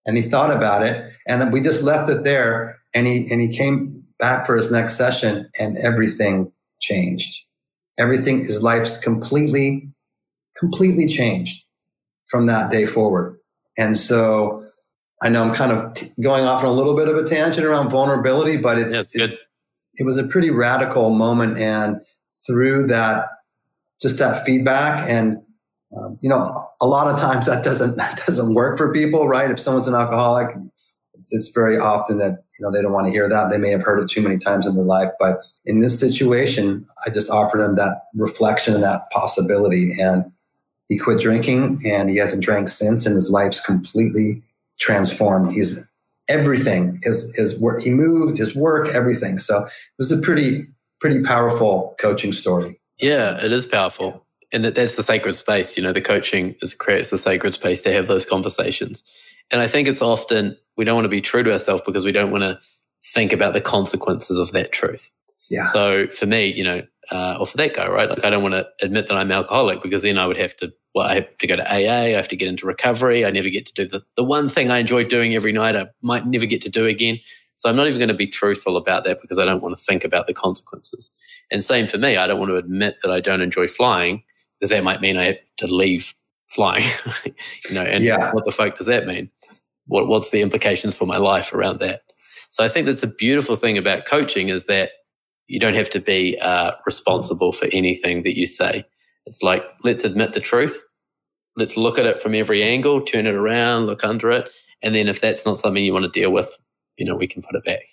And 0.06 0.18
he 0.18 0.24
thought 0.24 0.52
about 0.52 0.84
it. 0.84 1.12
And 1.28 1.52
we 1.54 1.62
just 1.62 1.84
left 1.84 2.10
it 2.10 2.24
there. 2.24 2.80
And 2.94 3.08
he, 3.08 3.30
and 3.32 3.40
he 3.42 3.48
came 3.48 4.04
back 4.20 4.46
for 4.46 4.56
his 4.56 4.72
next 4.72 4.96
session 4.98 5.50
and 5.60 5.78
everything 5.78 6.52
changed. 6.80 7.42
Everything, 7.98 8.40
his 8.40 8.62
life's 8.62 8.98
completely, 8.98 9.90
completely 10.58 11.08
changed 11.08 11.64
from 12.28 12.46
that 12.48 12.72
day 12.72 12.86
forward. 12.86 13.38
And 13.78 13.98
so 13.98 14.66
I 15.22 15.30
know 15.30 15.44
I'm 15.44 15.54
kind 15.54 15.72
of 15.72 15.94
t- 15.94 16.12
going 16.22 16.46
off 16.46 16.64
on 16.64 16.70
a 16.70 16.74
little 16.74 16.96
bit 16.96 17.08
of 17.08 17.18
a 17.18 17.28
tangent 17.28 17.66
around 17.66 17.90
vulnerability, 17.90 18.58
but 18.58 18.78
it's, 18.78 18.94
yeah, 18.94 19.26
it, 19.26 19.40
it 19.96 20.06
was 20.06 20.18
a 20.18 20.24
pretty 20.24 20.50
radical 20.50 21.12
moment. 21.12 21.58
And 21.58 22.02
through 22.46 22.88
that, 22.88 23.28
just 24.02 24.18
that 24.18 24.46
feedback 24.46 25.08
and 25.10 25.42
um, 25.96 26.18
you 26.22 26.30
know, 26.30 26.70
a 26.82 26.88
lot 26.88 27.08
of 27.08 27.20
times 27.20 27.46
that 27.46 27.64
doesn't 27.64 27.96
that 27.98 28.22
doesn't 28.26 28.54
work 28.54 28.78
for 28.78 28.92
people, 28.94 29.28
right? 29.28 29.50
If 29.50 29.60
someone's 29.60 29.88
an 29.88 29.96
alcoholic, 29.96 30.56
it's 31.32 31.48
very 31.50 31.78
often 31.78 32.18
that 32.18 32.44
you 32.58 32.66
know 32.66 32.72
they 32.72 32.82
don't 32.82 32.92
want 32.92 33.08
to 33.08 33.12
hear 33.12 33.30
that. 33.30 33.50
They 33.50 33.58
may 33.58 33.70
have 33.70 33.84
heard 33.84 34.02
it 34.02 34.10
too 34.10 34.22
many 34.22 34.38
times 34.38 34.66
in 34.66 34.76
their 34.76 34.86
life, 34.86 35.12
but 35.20 35.40
in 35.66 35.80
this 35.80 36.00
situation, 36.00 36.86
I 37.06 37.10
just 37.10 37.30
offered 37.30 37.62
them 37.62 37.76
that 37.76 38.04
reflection 38.16 38.74
and 38.74 38.84
that 38.84 39.10
possibility, 39.12 39.94
and 40.00 40.26
he 40.90 40.98
quit 40.98 41.20
drinking 41.20 41.82
and 41.86 42.10
he 42.10 42.18
hasn't 42.18 42.44
drank 42.44 42.70
since 42.70 43.06
and 43.06 43.16
his 43.16 43.30
life's 43.30 43.60
completely 43.60 44.42
transformed. 44.80 45.54
He's 45.54 45.80
everything, 46.28 47.00
his, 47.04 47.34
his 47.36 47.60
work, 47.60 47.82
he 47.82 47.90
moved, 47.90 48.38
his 48.38 48.56
work, 48.56 48.90
everything. 48.94 49.40
So 49.40 49.66
it 49.66 49.72
was 49.98 50.12
a 50.12 50.18
pretty, 50.18 50.66
pretty 51.00 51.24
powerful 51.24 51.96
coaching 52.00 52.32
story. 52.32 52.80
Yeah, 53.00 53.44
it 53.44 53.52
is 53.52 53.66
powerful. 53.66 54.26
And 54.52 54.64
that, 54.64 54.76
that's 54.76 54.96
the 54.96 55.04
sacred 55.04 55.34
space. 55.34 55.76
You 55.76 55.84
know, 55.84 55.94
the 55.94 56.02
coaching 56.02 56.56
is, 56.62 56.76
creates 56.76 57.10
the 57.10 57.18
sacred 57.18 57.54
space 57.54 57.82
to 57.82 57.92
have 57.92 58.08
those 58.08 58.26
conversations. 58.26 59.04
And 59.52 59.62
I 59.62 59.68
think 59.68 59.88
it's 59.88 60.02
often 60.02 60.58
we 60.78 60.86
don't 60.86 60.96
want 60.96 61.06
to 61.06 61.10
be 61.10 61.22
true 61.22 61.44
to 61.44 61.52
ourselves 61.52 61.82
because 61.86 62.06
we 62.06 62.12
don't 62.12 62.32
want 62.32 62.44
to 62.44 62.60
think 63.14 63.34
about 63.34 63.54
the 63.54 63.62
consequences 63.62 64.38
of 64.38 64.52
that 64.54 64.72
truth. 64.72 65.10
Yeah. 65.50 65.68
So 65.72 66.08
for 66.08 66.26
me, 66.26 66.54
you 66.54 66.64
know, 66.64 66.82
uh, 67.12 67.38
or 67.40 67.46
for 67.46 67.58
that 67.58 67.76
guy, 67.76 67.88
right? 67.88 68.10
Like 68.10 68.24
I 68.24 68.30
don't 68.30 68.44
want 68.44 68.54
to 68.54 68.68
admit 68.82 69.08
that 69.08 69.16
I'm 69.16 69.32
alcoholic 69.32 69.82
because 69.82 70.04
then 70.04 70.18
I 70.18 70.26
would 70.26 70.38
have 70.38 70.56
to, 70.58 70.72
well, 70.96 71.08
I 71.08 71.16
have 71.16 71.38
to 71.38 71.48
go 71.48 71.56
to 71.56 71.64
AA. 71.72 72.06
I 72.06 72.10
have 72.10 72.28
to 72.30 72.36
get 72.36 72.48
into 72.48 72.66
recovery. 72.66 73.26
I 73.26 73.32
never 73.32 73.50
get 73.50 73.66
to 73.68 73.74
do 73.74 73.88
the, 73.88 74.04
the 74.16 74.24
one 74.24 74.50
thing 74.50 74.72
I 74.72 74.80
enjoy 74.80 75.04
doing 75.04 75.36
every 75.36 75.52
night. 75.52 75.76
I 75.76 75.88
might 76.02 76.26
never 76.26 76.46
get 76.46 76.62
to 76.64 76.70
do 76.70 76.86
again. 76.86 77.20
So 77.56 77.70
I'm 77.70 77.76
not 77.76 77.88
even 77.88 78.00
going 78.00 78.10
to 78.10 78.14
be 78.14 78.28
truthful 78.28 78.78
about 78.78 79.06
that 79.06 79.22
because 79.22 79.38
I 79.40 79.46
don't 79.46 79.62
want 79.62 79.78
to 79.78 79.84
think 79.84 80.04
about 80.04 80.28
the 80.28 80.34
consequences. 80.34 81.10
And 81.52 81.64
same 81.64 81.88
for 81.88 81.98
me. 81.98 82.18
I 82.18 82.28
don't 82.28 82.40
want 82.40 82.50
to 82.50 82.58
admit 82.58 82.96
that 83.04 83.12
I 83.12 83.20
don't 83.20 83.42
enjoy 83.42 83.68
flying 83.68 84.24
because 84.60 84.70
that 84.70 84.84
might 84.84 85.02
mean 85.02 85.18
I 85.18 85.26
have 85.26 85.38
to 85.58 85.68
leave 85.68 86.14
flying, 86.50 86.90
you 87.26 87.74
know, 87.76 87.84
and 87.84 88.04
Yeah. 88.04 88.32
what 88.34 88.46
the 88.46 88.52
fuck 88.52 88.78
does 88.78 88.88
that 88.88 89.06
mean? 89.08 89.30
What, 89.88 90.08
what's 90.08 90.30
the 90.30 90.42
implications 90.42 90.96
for 90.96 91.06
my 91.06 91.18
life 91.18 91.54
around 91.54 91.80
that? 91.80 92.02
So 92.50 92.64
I 92.64 92.70
think 92.70 92.86
that's 92.86 93.04
a 93.04 93.08
beautiful 93.08 93.56
thing 93.56 93.78
about 93.78 94.06
coaching 94.06 94.50
is 94.50 94.66
that 94.66 94.92
you 95.48 95.60
don't 95.60 95.76
have 95.76 95.90
to 95.92 96.00
be 96.00 96.38
uh, 96.40 96.72
responsible 96.86 97.52
for 97.52 97.68
anything 97.72 98.24
that 98.24 98.38
you 98.38 98.46
say. 98.46 98.86
It's 99.26 99.42
like, 99.42 99.64
let's 99.84 100.04
admit 100.04 100.34
the 100.34 100.40
truth. 100.40 100.82
Let's 101.56 101.78
look 101.78 101.98
at 102.00 102.06
it 102.06 102.22
from 102.22 102.36
every 102.36 102.64
angle, 102.64 103.02
turn 103.02 103.28
it 103.28 103.36
around, 103.36 103.86
look 103.86 104.04
under 104.04 104.32
it. 104.32 104.50
And 104.82 104.96
then 104.96 105.08
if 105.08 105.22
that's 105.22 105.46
not 105.46 105.60
something 105.60 105.84
you 105.84 105.94
want 105.94 106.12
to 106.12 106.20
deal 106.20 106.32
with, 106.32 106.58
you 106.98 107.06
know, 107.06 107.16
we 107.16 107.28
can 107.28 107.42
put 107.42 107.56
it 107.56 107.64
back. 107.64 107.84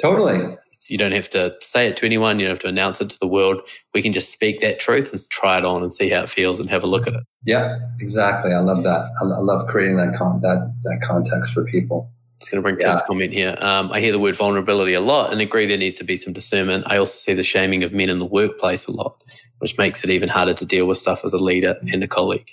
Totally. 0.00 0.56
So 0.82 0.90
you 0.90 0.98
don't 0.98 1.12
have 1.12 1.30
to 1.30 1.54
say 1.60 1.86
it 1.86 1.96
to 1.98 2.06
anyone. 2.06 2.40
You 2.40 2.46
don't 2.46 2.56
have 2.56 2.62
to 2.62 2.68
announce 2.68 3.00
it 3.00 3.08
to 3.10 3.18
the 3.20 3.26
world. 3.26 3.60
We 3.94 4.02
can 4.02 4.12
just 4.12 4.32
speak 4.32 4.60
that 4.62 4.80
truth 4.80 5.12
and 5.12 5.30
try 5.30 5.58
it 5.58 5.64
on 5.64 5.82
and 5.82 5.94
see 5.94 6.08
how 6.10 6.22
it 6.22 6.28
feels 6.28 6.58
and 6.58 6.68
have 6.70 6.82
a 6.82 6.88
look 6.88 7.06
at 7.06 7.14
it. 7.14 7.22
Yeah, 7.44 7.78
exactly. 8.00 8.52
I 8.52 8.58
love 8.58 8.82
that. 8.82 9.08
I, 9.20 9.24
love 9.24 9.68
creating 9.68 9.96
that 9.98 10.16
con- 10.18 10.40
that 10.40 10.74
that 10.82 11.00
context 11.02 11.52
for 11.52 11.64
people. 11.64 12.10
Just 12.42 12.50
going 12.50 12.62
to 12.62 12.62
bring 12.62 12.78
Yeah. 12.78 12.96
Tim's 12.96 13.02
comment 13.06 13.32
here. 13.32 13.56
Um, 13.60 13.92
I 13.92 14.00
hear 14.00 14.12
the 14.12 14.18
word 14.18 14.36
vulnerability 14.36 14.94
a 14.94 15.00
lot 15.00 15.32
and 15.32 15.40
agree 15.40 15.66
there 15.66 15.76
needs 15.76 15.96
to 15.96 16.04
be 16.04 16.16
some 16.16 16.32
discernment. 16.32 16.84
I 16.88 16.96
also 16.96 17.14
see 17.14 17.34
the 17.34 17.42
shaming 17.42 17.84
of 17.84 17.92
men 17.92 18.10
in 18.10 18.18
the 18.18 18.26
workplace 18.26 18.86
a 18.86 18.92
lot, 18.92 19.22
which 19.58 19.78
makes 19.78 20.02
it 20.02 20.10
even 20.10 20.28
harder 20.28 20.54
to 20.54 20.66
deal 20.66 20.86
with 20.86 20.98
stuff 20.98 21.24
as 21.24 21.32
a 21.32 21.38
leader 21.38 21.76
and 21.92 22.02
a 22.02 22.08
colleague. 22.08 22.50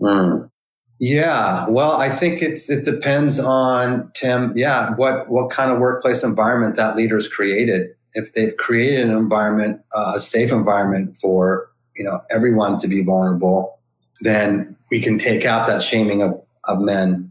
Mm. 0.00 0.50
Yeah, 0.98 1.66
well, 1.68 1.92
I 1.92 2.08
think 2.08 2.40
it's 2.40 2.70
it 2.70 2.84
depends 2.84 3.38
on 3.38 4.10
Tim. 4.14 4.52
Yeah, 4.56 4.94
what 4.96 5.28
what 5.28 5.50
kind 5.50 5.70
of 5.70 5.78
workplace 5.78 6.22
environment 6.22 6.76
that 6.76 6.96
leader's 6.96 7.28
created. 7.28 7.90
If 8.14 8.32
they've 8.32 8.56
created 8.56 9.06
an 9.06 9.10
environment, 9.10 9.82
uh, 9.94 10.14
a 10.16 10.20
safe 10.20 10.50
environment 10.50 11.18
for 11.18 11.70
you 11.96 12.04
know 12.04 12.22
everyone 12.30 12.78
to 12.78 12.88
be 12.88 13.02
vulnerable, 13.02 13.78
then 14.22 14.74
we 14.90 15.02
can 15.02 15.18
take 15.18 15.44
out 15.44 15.66
that 15.66 15.82
shaming 15.82 16.22
of 16.22 16.40
of 16.64 16.80
men. 16.80 17.25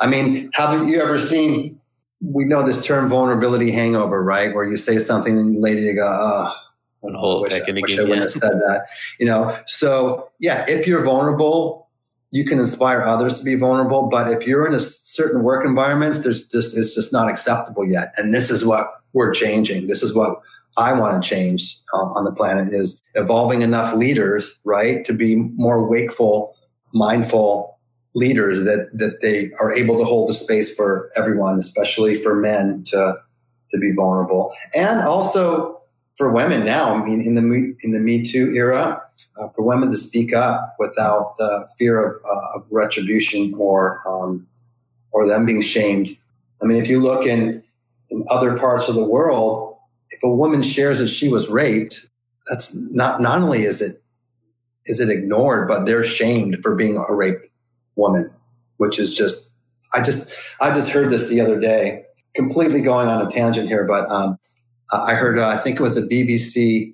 I 0.00 0.06
mean, 0.06 0.50
haven't 0.54 0.88
you 0.88 1.00
ever 1.00 1.18
seen? 1.18 1.80
We 2.20 2.44
know 2.44 2.62
this 2.62 2.84
term 2.84 3.08
vulnerability 3.08 3.70
hangover, 3.72 4.22
right? 4.22 4.54
Where 4.54 4.64
you 4.64 4.76
say 4.76 4.98
something 4.98 5.36
and 5.38 5.58
later 5.58 5.80
you 5.80 5.94
go, 5.94 6.06
"Oh, 6.06 6.54
And 7.02 7.16
hold 7.16 7.42
wish, 7.42 7.52
I, 7.52 7.70
wish 7.70 7.98
I 7.98 8.02
wouldn't 8.02 8.20
have 8.20 8.30
said 8.30 8.52
that. 8.52 8.86
You 9.18 9.26
know, 9.26 9.58
so 9.66 10.30
yeah, 10.38 10.64
if 10.68 10.86
you're 10.86 11.02
vulnerable, 11.02 11.88
you 12.30 12.44
can 12.44 12.58
inspire 12.58 13.02
others 13.02 13.34
to 13.34 13.44
be 13.44 13.54
vulnerable. 13.56 14.08
But 14.08 14.30
if 14.30 14.46
you're 14.46 14.66
in 14.66 14.74
a 14.74 14.80
certain 14.80 15.42
work 15.42 15.66
environments, 15.66 16.18
there's 16.18 16.44
just 16.48 16.76
it's 16.76 16.94
just 16.94 17.12
not 17.12 17.28
acceptable 17.28 17.84
yet. 17.84 18.12
And 18.16 18.32
this 18.32 18.50
is 18.50 18.64
what 18.64 18.86
we're 19.12 19.32
changing. 19.32 19.88
This 19.88 20.02
is 20.02 20.14
what 20.14 20.40
I 20.76 20.92
want 20.92 21.22
to 21.22 21.28
change 21.28 21.78
uh, 21.92 21.98
on 21.98 22.24
the 22.24 22.32
planet 22.32 22.72
is 22.72 23.00
evolving 23.14 23.62
enough 23.62 23.94
leaders, 23.94 24.58
right, 24.64 25.04
to 25.04 25.12
be 25.12 25.36
more 25.36 25.86
wakeful, 25.86 26.56
mindful 26.94 27.71
leaders 28.14 28.64
that 28.64 28.90
that 28.92 29.20
they 29.20 29.50
are 29.60 29.72
able 29.72 29.98
to 29.98 30.04
hold 30.04 30.30
a 30.30 30.34
space 30.34 30.72
for 30.74 31.10
everyone, 31.16 31.58
especially 31.58 32.16
for 32.16 32.34
men 32.34 32.84
to 32.84 33.16
to 33.70 33.78
be 33.78 33.92
vulnerable, 33.92 34.52
and 34.74 35.00
also 35.00 35.80
for 36.14 36.30
women 36.30 36.64
now. 36.64 36.94
I 36.94 37.04
mean, 37.04 37.20
in 37.20 37.34
the 37.34 37.76
in 37.82 37.92
the 37.92 38.00
Me 38.00 38.22
Too 38.22 38.50
era, 38.50 39.02
uh, 39.38 39.48
for 39.48 39.62
women 39.62 39.90
to 39.90 39.96
speak 39.96 40.34
up 40.34 40.76
without 40.78 41.34
uh, 41.40 41.64
fear 41.78 42.04
of, 42.04 42.16
uh, 42.24 42.58
of 42.58 42.66
retribution 42.70 43.54
or 43.56 44.02
um, 44.06 44.46
or 45.12 45.26
them 45.26 45.46
being 45.46 45.62
shamed. 45.62 46.16
I 46.62 46.66
mean, 46.66 46.80
if 46.80 46.88
you 46.88 47.00
look 47.00 47.26
in 47.26 47.62
in 48.10 48.24
other 48.30 48.56
parts 48.56 48.88
of 48.88 48.94
the 48.94 49.04
world, 49.04 49.76
if 50.10 50.22
a 50.22 50.28
woman 50.28 50.62
shares 50.62 50.98
that 50.98 51.08
she 51.08 51.28
was 51.28 51.48
raped, 51.48 52.08
that's 52.48 52.74
not 52.74 53.20
not 53.20 53.40
only 53.40 53.62
is 53.62 53.80
it 53.80 54.02
is 54.86 55.00
it 55.00 55.08
ignored, 55.08 55.68
but 55.68 55.86
they're 55.86 56.04
shamed 56.04 56.58
for 56.62 56.74
being 56.74 56.96
a 56.96 57.14
raped 57.14 57.46
woman, 57.96 58.30
which 58.76 58.98
is 58.98 59.14
just 59.14 59.50
I 59.94 60.00
just 60.00 60.28
I 60.60 60.70
just 60.70 60.88
heard 60.88 61.10
this 61.10 61.28
the 61.28 61.40
other 61.40 61.58
day. 61.58 62.04
Completely 62.34 62.80
going 62.80 63.08
on 63.08 63.24
a 63.24 63.30
tangent 63.30 63.68
here, 63.68 63.84
but 63.84 64.10
um, 64.10 64.38
I 64.90 65.14
heard 65.14 65.38
uh, 65.38 65.48
I 65.48 65.58
think 65.58 65.78
it 65.78 65.82
was 65.82 65.96
a 65.96 66.02
BBC, 66.02 66.92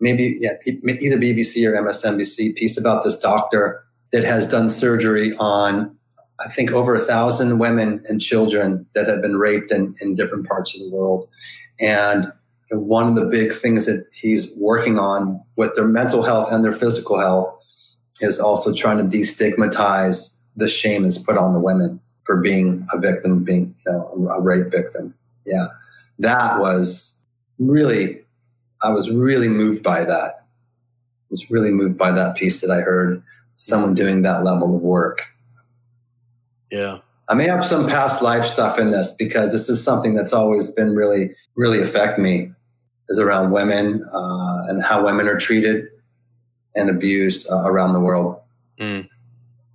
maybe 0.00 0.38
yeah, 0.40 0.54
either 0.66 1.18
BBC 1.18 1.66
or 1.66 1.72
MSNBC 1.72 2.56
piece 2.56 2.76
about 2.76 3.04
this 3.04 3.16
doctor 3.16 3.84
that 4.12 4.24
has 4.24 4.46
done 4.46 4.68
surgery 4.68 5.36
on 5.38 5.96
I 6.44 6.48
think 6.48 6.72
over 6.72 6.94
a 6.94 7.00
thousand 7.00 7.58
women 7.58 8.02
and 8.08 8.20
children 8.20 8.86
that 8.94 9.08
have 9.08 9.22
been 9.22 9.36
raped 9.36 9.70
in, 9.70 9.94
in 10.02 10.14
different 10.14 10.46
parts 10.46 10.74
of 10.74 10.80
the 10.80 10.90
world, 10.90 11.28
and 11.80 12.30
one 12.70 13.08
of 13.08 13.14
the 13.14 13.24
big 13.24 13.52
things 13.52 13.86
that 13.86 14.06
he's 14.12 14.52
working 14.56 14.98
on 14.98 15.40
with 15.56 15.74
their 15.76 15.86
mental 15.86 16.22
health 16.22 16.52
and 16.52 16.64
their 16.64 16.72
physical 16.72 17.18
health 17.18 17.55
is 18.20 18.38
also 18.38 18.72
trying 18.74 18.98
to 18.98 19.16
destigmatize 19.16 20.36
the 20.56 20.68
shame 20.68 21.02
that's 21.02 21.18
put 21.18 21.36
on 21.36 21.52
the 21.52 21.60
women 21.60 22.00
for 22.24 22.40
being 22.40 22.86
a 22.92 22.98
victim, 22.98 23.44
being 23.44 23.74
you 23.86 23.92
know, 23.92 24.28
a 24.28 24.42
rape 24.42 24.70
victim. 24.70 25.14
Yeah, 25.44 25.66
that 26.18 26.58
was 26.58 27.14
really, 27.58 28.22
I 28.82 28.90
was 28.90 29.10
really 29.10 29.48
moved 29.48 29.82
by 29.82 30.04
that. 30.04 30.34
I 30.40 31.30
was 31.30 31.50
really 31.50 31.70
moved 31.70 31.98
by 31.98 32.12
that 32.12 32.36
piece 32.36 32.60
that 32.60 32.70
I 32.70 32.80
heard 32.80 33.22
someone 33.54 33.94
doing 33.94 34.22
that 34.22 34.44
level 34.44 34.74
of 34.74 34.82
work. 34.82 35.32
Yeah. 36.70 36.98
I 37.28 37.34
may 37.34 37.48
have 37.48 37.64
some 37.64 37.88
past 37.88 38.22
life 38.22 38.44
stuff 38.44 38.78
in 38.78 38.90
this 38.90 39.10
because 39.10 39.52
this 39.52 39.68
is 39.68 39.82
something 39.82 40.14
that's 40.14 40.32
always 40.32 40.70
been 40.70 40.94
really, 40.94 41.34
really 41.56 41.80
affect 41.80 42.18
me 42.18 42.52
is 43.08 43.18
around 43.18 43.50
women 43.50 44.04
uh, 44.12 44.64
and 44.68 44.82
how 44.82 45.04
women 45.04 45.26
are 45.26 45.38
treated 45.38 45.86
and 46.76 46.88
abused 46.90 47.48
uh, 47.50 47.62
around 47.64 47.92
the 47.94 48.00
world. 48.00 48.40
Mm. 48.78 49.08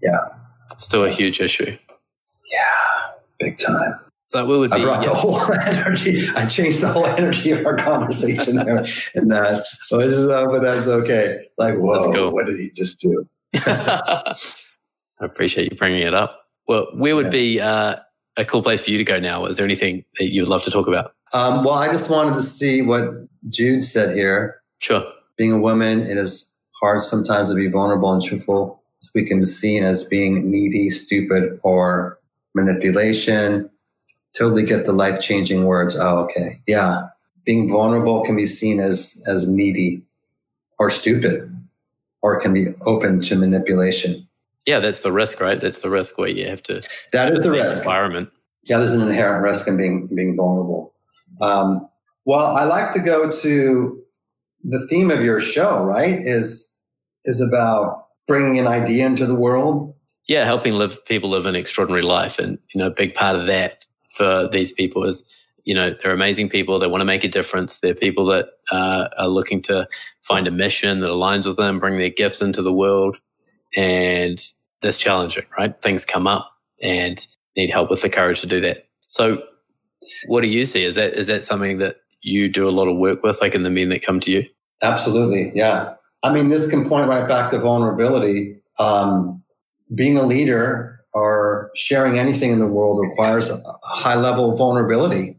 Yeah. 0.01 0.19
Still 0.77 1.03
a 1.03 1.09
huge 1.11 1.39
issue. 1.41 1.77
Yeah, 2.51 3.11
big 3.39 3.57
time. 3.57 3.99
So 4.25 4.45
we 4.45 4.57
would 4.57 4.71
I 4.71 4.77
be. 4.77 4.83
brought 4.83 5.03
the 5.03 5.13
whole 5.13 5.39
energy. 5.65 6.27
I 6.35 6.45
changed 6.45 6.79
the 6.81 6.87
whole 6.87 7.05
energy 7.05 7.51
of 7.51 7.65
our 7.65 7.75
conversation 7.75 8.55
there, 8.55 8.85
and 9.15 9.29
that, 9.31 9.65
but 9.89 10.07
uh, 10.13 10.45
but 10.47 10.61
that's 10.61 10.87
okay. 10.87 11.39
Like, 11.57 11.75
whoa, 11.75 12.13
cool. 12.13 12.31
what 12.31 12.45
did 12.47 12.57
he 12.59 12.71
just 12.71 12.99
do? 13.01 13.27
I 13.55 14.35
appreciate 15.21 15.71
you 15.71 15.77
bringing 15.77 16.01
it 16.01 16.13
up. 16.13 16.45
Well, 16.67 16.87
where 16.95 17.15
would 17.15 17.25
Yeah. 17.25 17.31
be 17.31 17.59
uh, 17.59 17.95
a 18.37 18.45
cool 18.45 18.63
place 18.63 18.81
for 18.85 18.91
you 18.91 18.97
to 18.97 19.03
go 19.03 19.19
now? 19.19 19.45
Is 19.45 19.57
there 19.57 19.65
anything 19.65 20.05
that 20.17 20.31
you 20.31 20.41
would 20.41 20.49
love 20.49 20.63
to 20.63 20.71
talk 20.71 20.87
about? 20.87 21.13
Um, 21.33 21.63
well, 21.63 21.75
I 21.75 21.91
just 21.91 22.09
wanted 22.09 22.33
to 22.35 22.41
see 22.41 22.81
what 22.81 23.05
Jude 23.49 23.83
said 23.83 24.15
here. 24.15 24.61
Sure. 24.79 25.03
Being 25.37 25.51
a 25.51 25.59
woman, 25.59 26.01
it 26.01 26.17
is 26.17 26.45
hard 26.81 27.03
sometimes 27.03 27.49
to 27.49 27.55
be 27.55 27.67
vulnerable 27.67 28.11
and 28.11 28.23
truthful. 28.23 28.81
So 28.99 29.09
we 29.15 29.25
can 29.25 29.39
be 29.39 29.45
seen 29.45 29.83
as 29.83 30.03
being 30.03 30.49
needy, 30.49 30.89
stupid, 30.89 31.59
or 31.63 32.19
manipulation. 32.53 33.69
Totally 34.37 34.63
get 34.63 34.85
the 34.85 34.93
life 34.93 35.19
changing 35.19 35.65
words. 35.65 35.95
Oh, 35.95 36.19
okay. 36.19 36.61
Yeah. 36.67 37.07
Being 37.45 37.69
vulnerable 37.69 38.23
can 38.23 38.35
be 38.35 38.45
seen 38.45 38.79
as, 38.79 39.21
as 39.27 39.47
needy 39.47 40.03
or 40.77 40.89
stupid, 40.89 41.47
or 42.21 42.39
can 42.39 42.53
be 42.53 42.67
open 42.85 43.19
to 43.19 43.35
manipulation. 43.35 44.27
Yeah, 44.65 44.79
that's 44.79 44.99
the 44.99 45.11
risk, 45.11 45.39
right? 45.39 45.59
That's 45.59 45.81
the 45.81 45.89
risk 45.89 46.17
where 46.17 46.29
you 46.29 46.47
have 46.47 46.63
to. 46.63 46.81
That 47.13 47.33
is 47.33 47.43
the 47.43 47.51
risk. 47.51 47.79
Environment. 47.79 48.29
Yeah, 48.65 48.77
there's 48.77 48.93
an 48.93 49.01
inherent 49.01 49.43
risk 49.43 49.67
in 49.67 49.75
being 49.77 50.07
being 50.13 50.35
vulnerable. 50.35 50.93
Um, 51.41 51.87
well, 52.25 52.45
I 52.45 52.63
like 52.63 52.93
to 52.93 52.99
go 52.99 53.29
to 53.29 54.03
the 54.63 54.87
theme 54.87 55.09
of 55.09 55.23
your 55.23 55.39
show. 55.39 55.83
Right? 55.83 56.19
Is 56.21 56.70
is 57.25 57.41
about 57.41 58.07
bringing 58.27 58.59
an 58.59 58.67
idea 58.67 59.05
into 59.05 59.25
the 59.25 59.35
world. 59.35 59.93
Yeah, 60.27 60.45
helping 60.45 60.73
live 60.73 61.03
people 61.05 61.31
live 61.31 61.45
an 61.45 61.55
extraordinary 61.55 62.03
life, 62.03 62.39
and 62.39 62.57
you 62.73 62.79
know, 62.79 62.87
a 62.87 62.91
big 62.91 63.15
part 63.15 63.35
of 63.35 63.47
that 63.47 63.85
for 64.11 64.47
these 64.51 64.71
people 64.71 65.07
is, 65.07 65.23
you 65.63 65.73
know, 65.73 65.93
they're 66.01 66.13
amazing 66.13 66.49
people. 66.49 66.79
They 66.79 66.87
want 66.87 67.01
to 67.01 67.05
make 67.05 67.23
a 67.23 67.27
difference. 67.27 67.79
They're 67.79 67.95
people 67.95 68.25
that 68.27 68.49
uh, 68.71 69.09
are 69.17 69.27
looking 69.27 69.61
to 69.63 69.87
find 70.21 70.47
a 70.47 70.51
mission 70.51 70.99
that 71.01 71.09
aligns 71.09 71.45
with 71.45 71.57
them, 71.57 71.79
bring 71.79 71.97
their 71.97 72.09
gifts 72.09 72.41
into 72.41 72.61
the 72.61 72.73
world, 72.73 73.17
and 73.75 74.39
that's 74.81 74.97
challenging, 74.97 75.45
right? 75.57 75.79
Things 75.81 76.05
come 76.05 76.27
up 76.27 76.51
and 76.81 77.25
need 77.55 77.71
help 77.71 77.89
with 77.89 78.01
the 78.01 78.09
courage 78.09 78.41
to 78.41 78.47
do 78.47 78.61
that. 78.61 78.87
So, 79.07 79.43
what 80.27 80.41
do 80.41 80.47
you 80.47 80.65
see? 80.65 80.83
Is 80.83 80.95
that 80.95 81.13
is 81.13 81.27
that 81.27 81.45
something 81.45 81.79
that 81.79 81.97
you 82.21 82.47
do 82.47 82.67
a 82.67 82.71
lot 82.71 82.87
of 82.87 82.97
work 82.97 83.23
with, 83.23 83.39
like 83.41 83.55
in 83.55 83.63
the 83.63 83.69
men 83.69 83.89
that 83.89 84.03
come 84.03 84.19
to 84.21 84.31
you? 84.31 84.43
Absolutely. 84.81 85.51
Yeah. 85.53 85.93
I 86.23 86.31
mean, 86.31 86.49
this 86.49 86.69
can 86.69 86.87
point 86.87 87.07
right 87.07 87.27
back 87.27 87.49
to 87.51 87.59
vulnerability. 87.59 88.61
Um, 88.79 89.43
being 89.93 90.17
a 90.17 90.23
leader 90.23 90.99
or 91.13 91.71
sharing 91.75 92.17
anything 92.17 92.51
in 92.51 92.59
the 92.59 92.67
world 92.67 92.99
requires 93.01 93.49
a 93.49 93.61
high 93.83 94.15
level 94.15 94.51
of 94.51 94.57
vulnerability. 94.57 95.37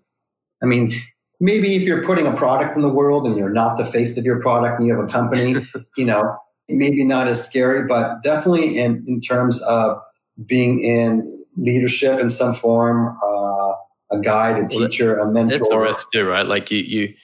I 0.63 0.67
mean, 0.67 0.93
maybe 1.41 1.75
if 1.75 1.83
you're 1.83 2.05
putting 2.05 2.27
a 2.27 2.33
product 2.33 2.77
in 2.77 2.83
the 2.83 2.89
world 2.89 3.27
and 3.27 3.37
you're 3.37 3.51
not 3.51 3.79
the 3.79 3.87
face 3.87 4.17
of 4.19 4.25
your 4.25 4.41
product 4.41 4.79
and 4.79 4.87
you 4.87 4.95
have 4.95 5.05
a 5.05 5.09
company, 5.09 5.67
you 5.97 6.05
know, 6.05 6.37
maybe 6.69 7.05
not 7.05 7.27
as 7.27 7.45
scary, 7.45 7.87
but 7.87 8.23
definitely 8.23 8.79
in, 8.79 9.05
in 9.07 9.21
terms 9.21 9.61
of 9.63 9.99
being 10.47 10.81
in 10.81 11.45
leadership 11.57 12.21
in 12.21 12.31
some 12.31 12.55
form, 12.55 13.17
uh, 13.25 13.73
a 14.13 14.19
guide, 14.23 14.63
a 14.63 14.69
teacher, 14.69 15.19
a 15.19 15.31
mentor. 15.31 15.59
That's 15.59 15.71
the 15.71 15.79
risk 15.79 16.07
too, 16.13 16.27
right? 16.27 16.47
Like 16.47 16.71
you, 16.71 16.79
you, 16.79 17.15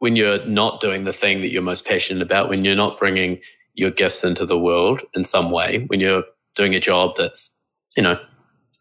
when 0.00 0.16
you're 0.16 0.44
not 0.46 0.80
doing 0.80 1.04
the 1.04 1.12
thing 1.12 1.42
that 1.42 1.50
you're 1.50 1.62
most 1.62 1.84
passionate 1.84 2.22
about, 2.22 2.48
when 2.48 2.64
you're 2.64 2.74
not 2.74 2.98
bringing 2.98 3.38
your 3.74 3.90
gifts 3.90 4.24
into 4.24 4.44
the 4.44 4.58
world 4.58 5.02
in 5.14 5.24
some 5.24 5.50
way, 5.50 5.84
when 5.86 6.00
you're 6.00 6.24
doing 6.56 6.74
a 6.74 6.80
job 6.80 7.12
that's, 7.16 7.50
you 7.96 8.02
know, 8.02 8.18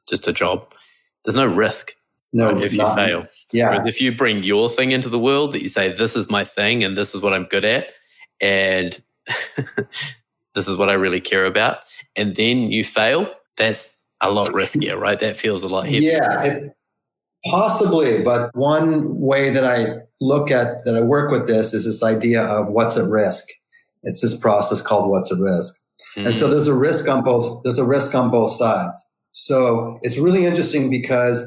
just 0.07 0.28
a 0.28 0.34
job, 0.34 0.74
there's 1.24 1.36
no 1.36 1.45
risk. 1.45 1.93
No, 2.32 2.51
right, 2.51 2.63
if 2.63 2.74
you 2.74 2.86
fail. 2.95 3.28
Yeah. 3.51 3.70
Whereas 3.70 3.88
if 3.88 4.01
you 4.01 4.15
bring 4.15 4.43
your 4.43 4.70
thing 4.70 4.91
into 4.91 5.09
the 5.09 5.20
world 5.20 5.53
that 5.53 5.61
you 5.61 5.67
say, 5.67 5.93
this 5.95 6.15
is 6.15 6.30
my 6.30 6.45
thing 6.45 6.84
and 6.84 6.97
this 6.97 7.13
is 7.13 7.22
what 7.22 7.34
I'm 7.34 7.45
good 7.45 7.65
at, 7.65 7.88
and 8.39 9.01
this 10.55 10.67
is 10.67 10.78
what 10.78 10.89
I 10.89 10.93
really 10.93 11.22
care 11.22 11.45
about, 11.45 11.80
and 12.15 12.36
then 12.36 12.72
you 12.72 12.84
fail, 12.84 13.34
that's 13.57 13.95
a 14.22 14.30
lot 14.30 14.51
riskier, 14.51 14.97
right? 14.97 15.20
That 15.20 15.38
feels 15.38 15.63
a 15.63 15.67
lot 15.67 15.86
heavier. 15.86 16.11
Yeah, 16.11 16.43
it's 16.43 16.67
possibly. 17.45 18.21
But 18.21 18.55
one 18.55 19.19
way 19.19 19.49
that 19.49 19.65
I 19.65 19.95
look 20.21 20.51
at 20.51 20.83
that 20.85 20.95
I 20.95 21.01
work 21.01 21.31
with 21.31 21.47
this 21.47 21.73
is 21.73 21.85
this 21.85 22.03
idea 22.03 22.43
of 22.43 22.67
what's 22.67 22.97
at 22.97 23.05
risk. 23.05 23.45
It's 24.03 24.21
this 24.21 24.35
process 24.35 24.81
called 24.81 25.09
what's 25.09 25.31
at 25.31 25.39
risk. 25.39 25.75
Mm-hmm. 26.15 26.27
And 26.27 26.35
so 26.35 26.47
mm. 26.47 26.51
there's 26.51 26.67
a 26.67 26.73
risk 26.73 27.07
on 27.07 27.23
both, 27.23 27.63
there's 27.63 27.77
a 27.77 27.85
risk 27.85 28.15
on 28.15 28.31
both 28.31 28.51
sides. 28.51 29.05
So 29.31 29.99
it's 30.01 30.17
really 30.17 30.45
interesting 30.45 30.89
because 30.89 31.43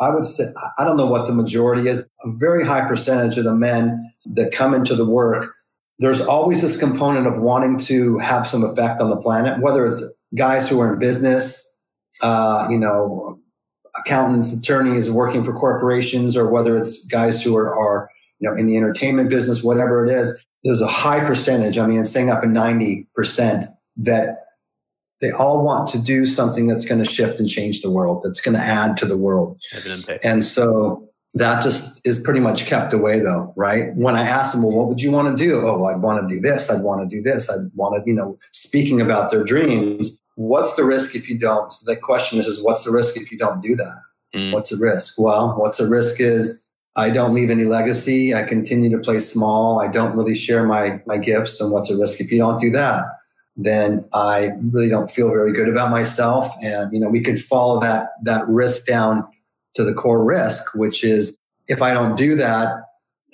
I 0.00 0.10
would 0.10 0.24
say, 0.24 0.44
I 0.78 0.84
don't 0.84 0.96
know 0.96 1.06
what 1.06 1.26
the 1.26 1.34
majority 1.34 1.88
is, 1.88 2.04
a 2.22 2.30
very 2.36 2.64
high 2.64 2.86
percentage 2.86 3.36
of 3.36 3.44
the 3.44 3.54
men 3.54 4.12
that 4.26 4.52
come 4.52 4.74
into 4.74 4.94
the 4.94 5.04
work, 5.04 5.52
there's 5.98 6.20
always 6.20 6.62
this 6.62 6.76
component 6.76 7.26
of 7.26 7.42
wanting 7.42 7.78
to 7.78 8.18
have 8.18 8.46
some 8.46 8.62
effect 8.62 9.00
on 9.00 9.10
the 9.10 9.16
planet, 9.16 9.60
whether 9.60 9.84
it's 9.84 10.02
guys 10.36 10.68
who 10.68 10.80
are 10.80 10.92
in 10.92 10.98
business, 11.00 11.64
uh, 12.22 12.68
you 12.70 12.78
know, 12.78 13.38
accountants, 13.98 14.52
attorneys 14.52 15.10
working 15.10 15.44
for 15.44 15.52
corporations, 15.52 16.36
or 16.36 16.48
whether 16.48 16.76
it's 16.76 17.04
guys 17.06 17.42
who 17.42 17.56
are, 17.56 17.74
are, 17.74 18.10
you 18.38 18.48
know, 18.48 18.56
in 18.56 18.66
the 18.66 18.76
entertainment 18.76 19.30
business, 19.30 19.62
whatever 19.62 20.04
it 20.04 20.10
is, 20.10 20.36
there's 20.64 20.80
a 20.80 20.86
high 20.86 21.24
percentage. 21.24 21.78
I 21.78 21.86
mean, 21.86 22.00
it's 22.00 22.10
saying 22.10 22.30
up 22.30 22.44
in 22.44 22.52
90% 22.52 23.72
that 23.98 24.44
they 25.20 25.30
all 25.32 25.64
want 25.64 25.88
to 25.90 25.98
do 25.98 26.24
something 26.24 26.66
that's 26.66 26.84
going 26.84 27.02
to 27.02 27.08
shift 27.10 27.40
and 27.40 27.48
change 27.48 27.82
the 27.82 27.90
world, 27.90 28.22
that's 28.22 28.40
going 28.40 28.54
to 28.56 28.62
add 28.62 28.96
to 28.98 29.06
the 29.06 29.16
world. 29.16 29.60
And 30.22 30.44
so 30.44 31.08
that 31.34 31.62
just 31.62 32.06
is 32.06 32.18
pretty 32.18 32.40
much 32.40 32.66
kept 32.66 32.92
away 32.92 33.18
though, 33.20 33.52
right? 33.56 33.94
When 33.96 34.16
I 34.16 34.22
ask 34.22 34.52
them, 34.52 34.62
well, 34.62 34.72
what 34.72 34.88
would 34.88 35.00
you 35.00 35.10
want 35.10 35.36
to 35.36 35.44
do? 35.44 35.60
Oh, 35.60 35.76
well, 35.76 35.86
I'd 35.86 36.00
want 36.00 36.28
to 36.28 36.34
do 36.34 36.40
this. 36.40 36.70
I'd 36.70 36.82
want 36.82 37.08
to 37.08 37.16
do 37.16 37.22
this. 37.22 37.50
I'd 37.50 37.70
want 37.74 38.02
to, 38.02 38.08
you 38.08 38.16
know, 38.16 38.38
speaking 38.52 39.00
about 39.00 39.30
their 39.30 39.44
dreams. 39.44 40.18
What's 40.38 40.74
the 40.74 40.84
risk 40.84 41.16
if 41.16 41.28
you 41.28 41.36
don't? 41.36 41.72
So 41.72 41.90
the 41.90 41.98
question 41.98 42.38
is, 42.38 42.46
is 42.46 42.62
what's 42.62 42.84
the 42.84 42.92
risk 42.92 43.16
if 43.16 43.32
you 43.32 43.38
don't 43.38 43.60
do 43.60 43.74
that? 43.74 44.02
Mm. 44.34 44.52
What's 44.52 44.70
the 44.70 44.76
risk? 44.76 45.14
Well, 45.18 45.54
what's 45.58 45.78
the 45.78 45.88
risk 45.88 46.20
is 46.20 46.64
I 46.96 47.10
don't 47.10 47.34
leave 47.34 47.50
any 47.50 47.64
legacy. 47.64 48.34
I 48.34 48.42
continue 48.42 48.90
to 48.90 48.98
play 48.98 49.18
small. 49.18 49.80
I 49.80 49.88
don't 49.88 50.16
really 50.16 50.34
share 50.34 50.64
my, 50.64 51.02
my 51.06 51.18
gifts. 51.18 51.60
And 51.60 51.72
what's 51.72 51.88
the 51.88 51.96
risk 51.96 52.20
if 52.20 52.30
you 52.30 52.38
don't 52.38 52.60
do 52.60 52.70
that? 52.70 53.04
then 53.58 54.08
I 54.14 54.52
really 54.70 54.88
don't 54.88 55.10
feel 55.10 55.28
very 55.30 55.52
good 55.52 55.68
about 55.68 55.90
myself. 55.90 56.48
And, 56.62 56.92
you 56.92 57.00
know, 57.00 57.08
we 57.08 57.20
could 57.20 57.42
follow 57.42 57.80
that, 57.80 58.10
that 58.22 58.48
risk 58.48 58.86
down 58.86 59.26
to 59.74 59.82
the 59.82 59.92
core 59.92 60.24
risk, 60.24 60.74
which 60.74 61.02
is 61.02 61.36
if 61.66 61.82
I 61.82 61.92
don't 61.92 62.16
do 62.16 62.36
that, 62.36 62.68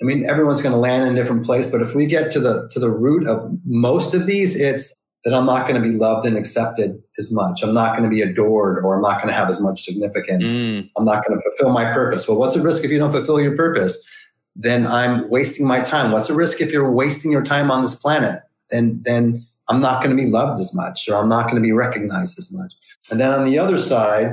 I 0.01 0.03
mean, 0.03 0.27
everyone's 0.27 0.61
going 0.61 0.73
to 0.73 0.79
land 0.79 1.03
in 1.03 1.13
a 1.13 1.15
different 1.15 1.45
place. 1.45 1.67
But 1.67 1.81
if 1.81 1.93
we 1.93 2.07
get 2.07 2.31
to 2.33 2.39
the, 2.39 2.67
to 2.71 2.79
the 2.79 2.89
root 2.89 3.27
of 3.27 3.49
most 3.65 4.15
of 4.15 4.25
these, 4.25 4.55
it's 4.55 4.93
that 5.25 5.33
I'm 5.33 5.47
not 5.47 5.67
going 5.67 5.81
to 5.81 5.81
be 5.81 5.95
loved 5.95 6.27
and 6.27 6.37
accepted 6.37 7.01
as 7.17 7.31
much. 7.31 7.63
I'm 7.63 7.73
not 7.73 7.97
going 7.97 8.03
to 8.03 8.09
be 8.09 8.21
adored 8.21 8.77
or 8.83 8.95
I'm 8.95 9.01
not 9.01 9.15
going 9.15 9.27
to 9.27 9.33
have 9.33 9.49
as 9.49 9.59
much 9.59 9.83
significance. 9.83 10.49
Mm. 10.49 10.89
I'm 10.95 11.03
not 11.03 11.25
going 11.25 11.37
to 11.37 11.43
fulfill 11.43 11.73
my 11.73 11.91
purpose. 11.91 12.27
Well, 12.27 12.37
what's 12.37 12.53
the 12.53 12.61
risk 12.61 12.83
if 12.83 12.91
you 12.91 12.99
don't 12.99 13.11
fulfill 13.11 13.41
your 13.41 13.57
purpose? 13.57 13.97
Then 14.55 14.85
I'm 14.85 15.27
wasting 15.29 15.65
my 15.65 15.81
time. 15.81 16.11
What's 16.11 16.27
the 16.27 16.35
risk 16.35 16.61
if 16.61 16.71
you're 16.71 16.91
wasting 16.91 17.31
your 17.31 17.43
time 17.43 17.71
on 17.71 17.81
this 17.81 17.95
planet? 17.95 18.43
Then, 18.69 19.01
then 19.03 19.45
I'm 19.67 19.81
not 19.81 20.03
going 20.03 20.15
to 20.15 20.23
be 20.23 20.29
loved 20.29 20.59
as 20.59 20.73
much 20.75 21.09
or 21.09 21.15
I'm 21.15 21.27
not 21.27 21.45
going 21.45 21.55
to 21.55 21.61
be 21.61 21.73
recognized 21.73 22.37
as 22.37 22.51
much. 22.53 22.73
And 23.09 23.19
then 23.19 23.31
on 23.31 23.45
the 23.45 23.57
other 23.57 23.79
side, 23.79 24.31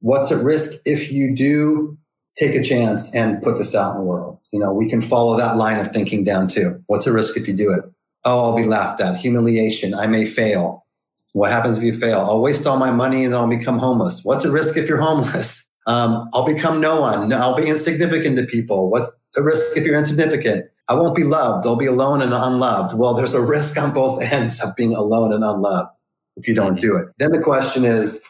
what's 0.00 0.32
at 0.32 0.42
risk 0.42 0.78
if 0.86 1.12
you 1.12 1.36
do 1.36 1.98
take 2.38 2.54
a 2.54 2.62
chance 2.62 3.14
and 3.14 3.42
put 3.42 3.58
this 3.58 3.74
out 3.74 3.90
in 3.90 3.98
the 3.98 4.04
world? 4.04 4.38
You 4.50 4.60
know, 4.60 4.72
we 4.72 4.88
can 4.88 5.02
follow 5.02 5.36
that 5.36 5.58
line 5.58 5.78
of 5.78 5.92
thinking 5.92 6.24
down 6.24 6.48
too. 6.48 6.82
What's 6.86 7.04
the 7.04 7.12
risk 7.12 7.36
if 7.36 7.46
you 7.46 7.52
do 7.52 7.70
it? 7.70 7.84
Oh, 8.24 8.40
I'll 8.40 8.56
be 8.56 8.64
laughed 8.64 9.00
at. 9.00 9.16
Humiliation. 9.16 9.94
I 9.94 10.06
may 10.06 10.24
fail. 10.24 10.86
What 11.32 11.50
happens 11.50 11.78
if 11.78 11.82
you 11.82 11.92
fail? 11.92 12.20
I'll 12.20 12.40
waste 12.40 12.66
all 12.66 12.78
my 12.78 12.90
money 12.90 13.24
and 13.24 13.34
I'll 13.34 13.48
become 13.48 13.78
homeless. 13.78 14.20
What's 14.22 14.44
the 14.44 14.50
risk 14.50 14.76
if 14.76 14.88
you're 14.88 15.00
homeless? 15.00 15.66
Um, 15.88 16.30
I'll 16.32 16.46
become 16.46 16.80
no 16.80 17.00
one. 17.00 17.32
I'll 17.32 17.56
be 17.56 17.66
insignificant 17.66 18.36
to 18.36 18.44
people. 18.44 18.88
What's 18.88 19.10
the 19.34 19.42
risk 19.42 19.76
if 19.76 19.84
you're 19.84 19.96
insignificant? 19.96 20.66
I 20.86 20.94
won't 20.94 21.16
be 21.16 21.24
loved. 21.24 21.66
I'll 21.66 21.74
be 21.74 21.86
alone 21.86 22.22
and 22.22 22.32
unloved. 22.32 22.96
Well, 22.96 23.14
there's 23.14 23.34
a 23.34 23.40
risk 23.40 23.76
on 23.76 23.92
both 23.92 24.22
ends 24.32 24.60
of 24.60 24.76
being 24.76 24.94
alone 24.94 25.32
and 25.32 25.42
unloved 25.42 25.90
if 26.36 26.46
you 26.46 26.54
don't 26.54 26.80
do 26.80 26.96
it. 26.96 27.08
Then 27.18 27.32
the 27.32 27.40
question 27.40 27.84
is, 27.84 28.20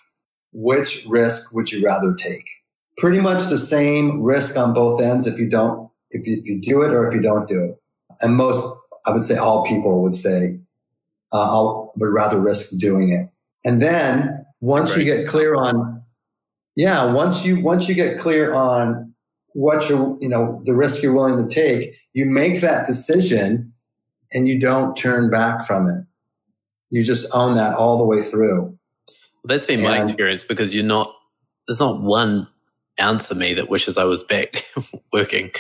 which 0.53 1.05
risk 1.07 1.53
would 1.53 1.71
you 1.71 1.85
rather 1.85 2.15
take? 2.15 2.49
Pretty 2.99 3.21
much 3.21 3.49
the 3.49 3.59
same 3.59 4.23
risk 4.23 4.57
on 4.57 4.73
both 4.73 5.01
ends 5.01 5.27
if 5.27 5.39
you 5.39 5.49
don't, 5.49 5.91
if 6.11 6.27
you, 6.27 6.39
if 6.39 6.47
you 6.47 6.61
do 6.61 6.83
it 6.83 6.93
or 6.93 7.07
if 7.07 7.15
you 7.15 7.21
don't 7.21 7.49
do 7.49 7.63
it. 7.65 7.79
And 8.21 8.37
most, 8.37 8.65
I 9.07 9.11
would 9.11 9.25
say 9.25 9.37
all 9.37 9.65
people 9.65 10.03
would 10.03 10.15
say, 10.15 10.61
uh, 11.33 11.41
I 11.41 11.89
would 11.97 12.13
rather 12.13 12.39
risk 12.39 12.71
doing 12.79 13.11
it. 13.11 13.29
And 13.65 13.81
then 13.81 14.45
once 14.61 14.97
you 14.97 15.05
get 15.05 15.27
clear 15.27 15.55
on, 15.55 16.03
yeah, 16.77 17.13
once 17.13 17.45
you, 17.45 17.61
once 17.61 17.89
you 17.89 17.95
get 17.95 18.19
clear 18.19 18.55
on 18.55 19.15
what 19.55 19.89
you're, 19.89 20.17
you 20.21 20.29
know, 20.29 20.61
the 20.65 20.75
risk 20.75 21.03
you're 21.03 21.13
willing 21.13 21.47
to 21.47 21.55
take, 21.55 21.95
you 22.13 22.27
make 22.27 22.61
that 22.61 22.87
decision 22.87 23.73
and 24.33 24.49
you 24.49 24.59
don't 24.59 24.97
turn 24.97 25.31
back 25.31 25.67
from 25.67 25.89
it. 25.89 26.05
You 26.91 27.05
just 27.05 27.27
own 27.33 27.55
that 27.55 27.75
all 27.75 27.99
the 27.99 28.05
way 28.05 28.23
through. 28.23 28.63
Well, 28.63 29.49
that's 29.49 29.67
been 29.67 29.81
and, 29.81 29.89
my 29.89 30.03
experience 30.03 30.45
because 30.45 30.75
you're 30.75 30.85
not, 30.85 31.13
there's 31.67 31.81
not 31.81 32.01
one 32.03 32.47
ounce 33.01 33.31
of 33.31 33.37
me 33.37 33.55
that 33.55 33.69
wishes 33.69 33.97
I 33.97 34.05
was 34.05 34.23
back 34.23 34.67
working, 35.13 35.51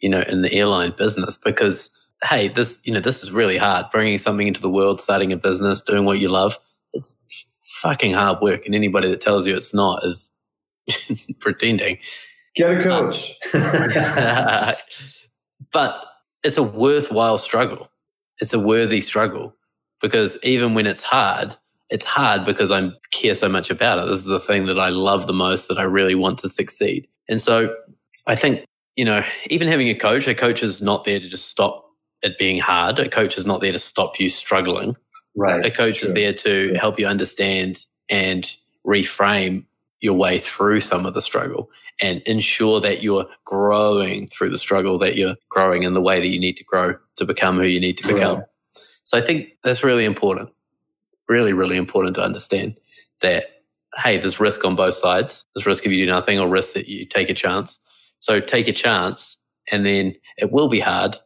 you 0.00 0.08
know, 0.08 0.22
in 0.22 0.42
the 0.42 0.52
airline 0.52 0.94
business 0.96 1.38
because, 1.38 1.90
hey, 2.24 2.48
this, 2.48 2.78
you 2.84 2.92
know, 2.92 3.00
this 3.00 3.22
is 3.22 3.30
really 3.30 3.56
hard. 3.56 3.86
Bringing 3.92 4.18
something 4.18 4.46
into 4.46 4.60
the 4.60 4.70
world, 4.70 5.00
starting 5.00 5.32
a 5.32 5.36
business, 5.36 5.80
doing 5.80 6.04
what 6.04 6.18
you 6.18 6.28
love, 6.28 6.58
it's 6.92 7.16
fucking 7.62 8.12
hard 8.12 8.40
work. 8.42 8.66
And 8.66 8.74
anybody 8.74 9.08
that 9.10 9.20
tells 9.20 9.46
you 9.46 9.56
it's 9.56 9.72
not 9.72 10.04
is 10.04 10.30
pretending. 11.40 11.98
Get 12.54 12.72
a 12.72 12.76
um, 12.76 12.82
coach. 12.82 13.32
but 15.72 16.04
it's 16.42 16.56
a 16.56 16.62
worthwhile 16.62 17.38
struggle. 17.38 17.88
It's 18.40 18.52
a 18.52 18.58
worthy 18.58 19.00
struggle 19.00 19.54
because 20.00 20.36
even 20.42 20.74
when 20.74 20.86
it's 20.86 21.02
hard, 21.04 21.56
it's 21.90 22.06
hard 22.06 22.44
because 22.44 22.70
I 22.70 22.90
care 23.12 23.34
so 23.34 23.48
much 23.48 23.70
about 23.70 23.98
it. 23.98 24.10
This 24.10 24.20
is 24.20 24.26
the 24.26 24.40
thing 24.40 24.66
that 24.66 24.78
I 24.78 24.88
love 24.88 25.26
the 25.26 25.32
most 25.32 25.68
that 25.68 25.78
I 25.78 25.82
really 25.82 26.14
want 26.14 26.38
to 26.38 26.48
succeed. 26.48 27.06
And 27.28 27.40
so 27.40 27.74
I 28.26 28.36
think, 28.36 28.64
you 28.96 29.04
know, 29.04 29.22
even 29.46 29.68
having 29.68 29.88
a 29.88 29.94
coach, 29.94 30.26
a 30.26 30.34
coach 30.34 30.62
is 30.62 30.80
not 30.80 31.04
there 31.04 31.20
to 31.20 31.28
just 31.28 31.48
stop 31.48 31.89
it 32.22 32.38
being 32.38 32.58
hard. 32.58 32.98
A 32.98 33.08
coach 33.08 33.38
is 33.38 33.46
not 33.46 33.60
there 33.60 33.72
to 33.72 33.78
stop 33.78 34.18
you 34.20 34.28
struggling. 34.28 34.96
Right. 35.36 35.64
A 35.64 35.70
coach 35.70 36.02
is 36.02 36.12
there 36.12 36.34
to 36.34 36.74
help 36.74 36.98
you 36.98 37.06
understand 37.06 37.84
and 38.08 38.50
reframe 38.86 39.64
your 40.00 40.14
way 40.14 40.38
through 40.38 40.80
some 40.80 41.06
of 41.06 41.14
the 41.14 41.22
struggle 41.22 41.70
and 42.00 42.22
ensure 42.22 42.80
that 42.80 43.02
you're 43.02 43.26
growing 43.44 44.26
through 44.28 44.50
the 44.50 44.58
struggle, 44.58 44.98
that 44.98 45.16
you're 45.16 45.36
growing 45.50 45.82
in 45.82 45.94
the 45.94 46.00
way 46.00 46.18
that 46.18 46.28
you 46.28 46.40
need 46.40 46.56
to 46.56 46.64
grow 46.64 46.94
to 47.16 47.24
become 47.24 47.58
who 47.58 47.64
you 47.64 47.80
need 47.80 47.98
to 47.98 48.06
become. 48.06 48.38
Right. 48.38 48.46
So 49.04 49.18
I 49.18 49.22
think 49.22 49.50
that's 49.62 49.84
really 49.84 50.04
important. 50.04 50.50
Really, 51.28 51.52
really 51.52 51.76
important 51.76 52.16
to 52.16 52.22
understand 52.22 52.76
that, 53.20 53.44
hey, 53.96 54.18
there's 54.18 54.40
risk 54.40 54.64
on 54.64 54.76
both 54.76 54.94
sides. 54.94 55.44
There's 55.54 55.66
risk 55.66 55.84
if 55.84 55.92
you 55.92 56.04
do 56.04 56.10
nothing 56.10 56.38
or 56.38 56.48
risk 56.48 56.72
that 56.72 56.88
you 56.88 57.04
take 57.04 57.28
a 57.28 57.34
chance. 57.34 57.78
So 58.20 58.40
take 58.40 58.66
a 58.66 58.72
chance 58.72 59.36
and 59.70 59.84
then 59.84 60.14
it 60.38 60.50
will 60.50 60.68
be 60.68 60.80
hard. 60.80 61.16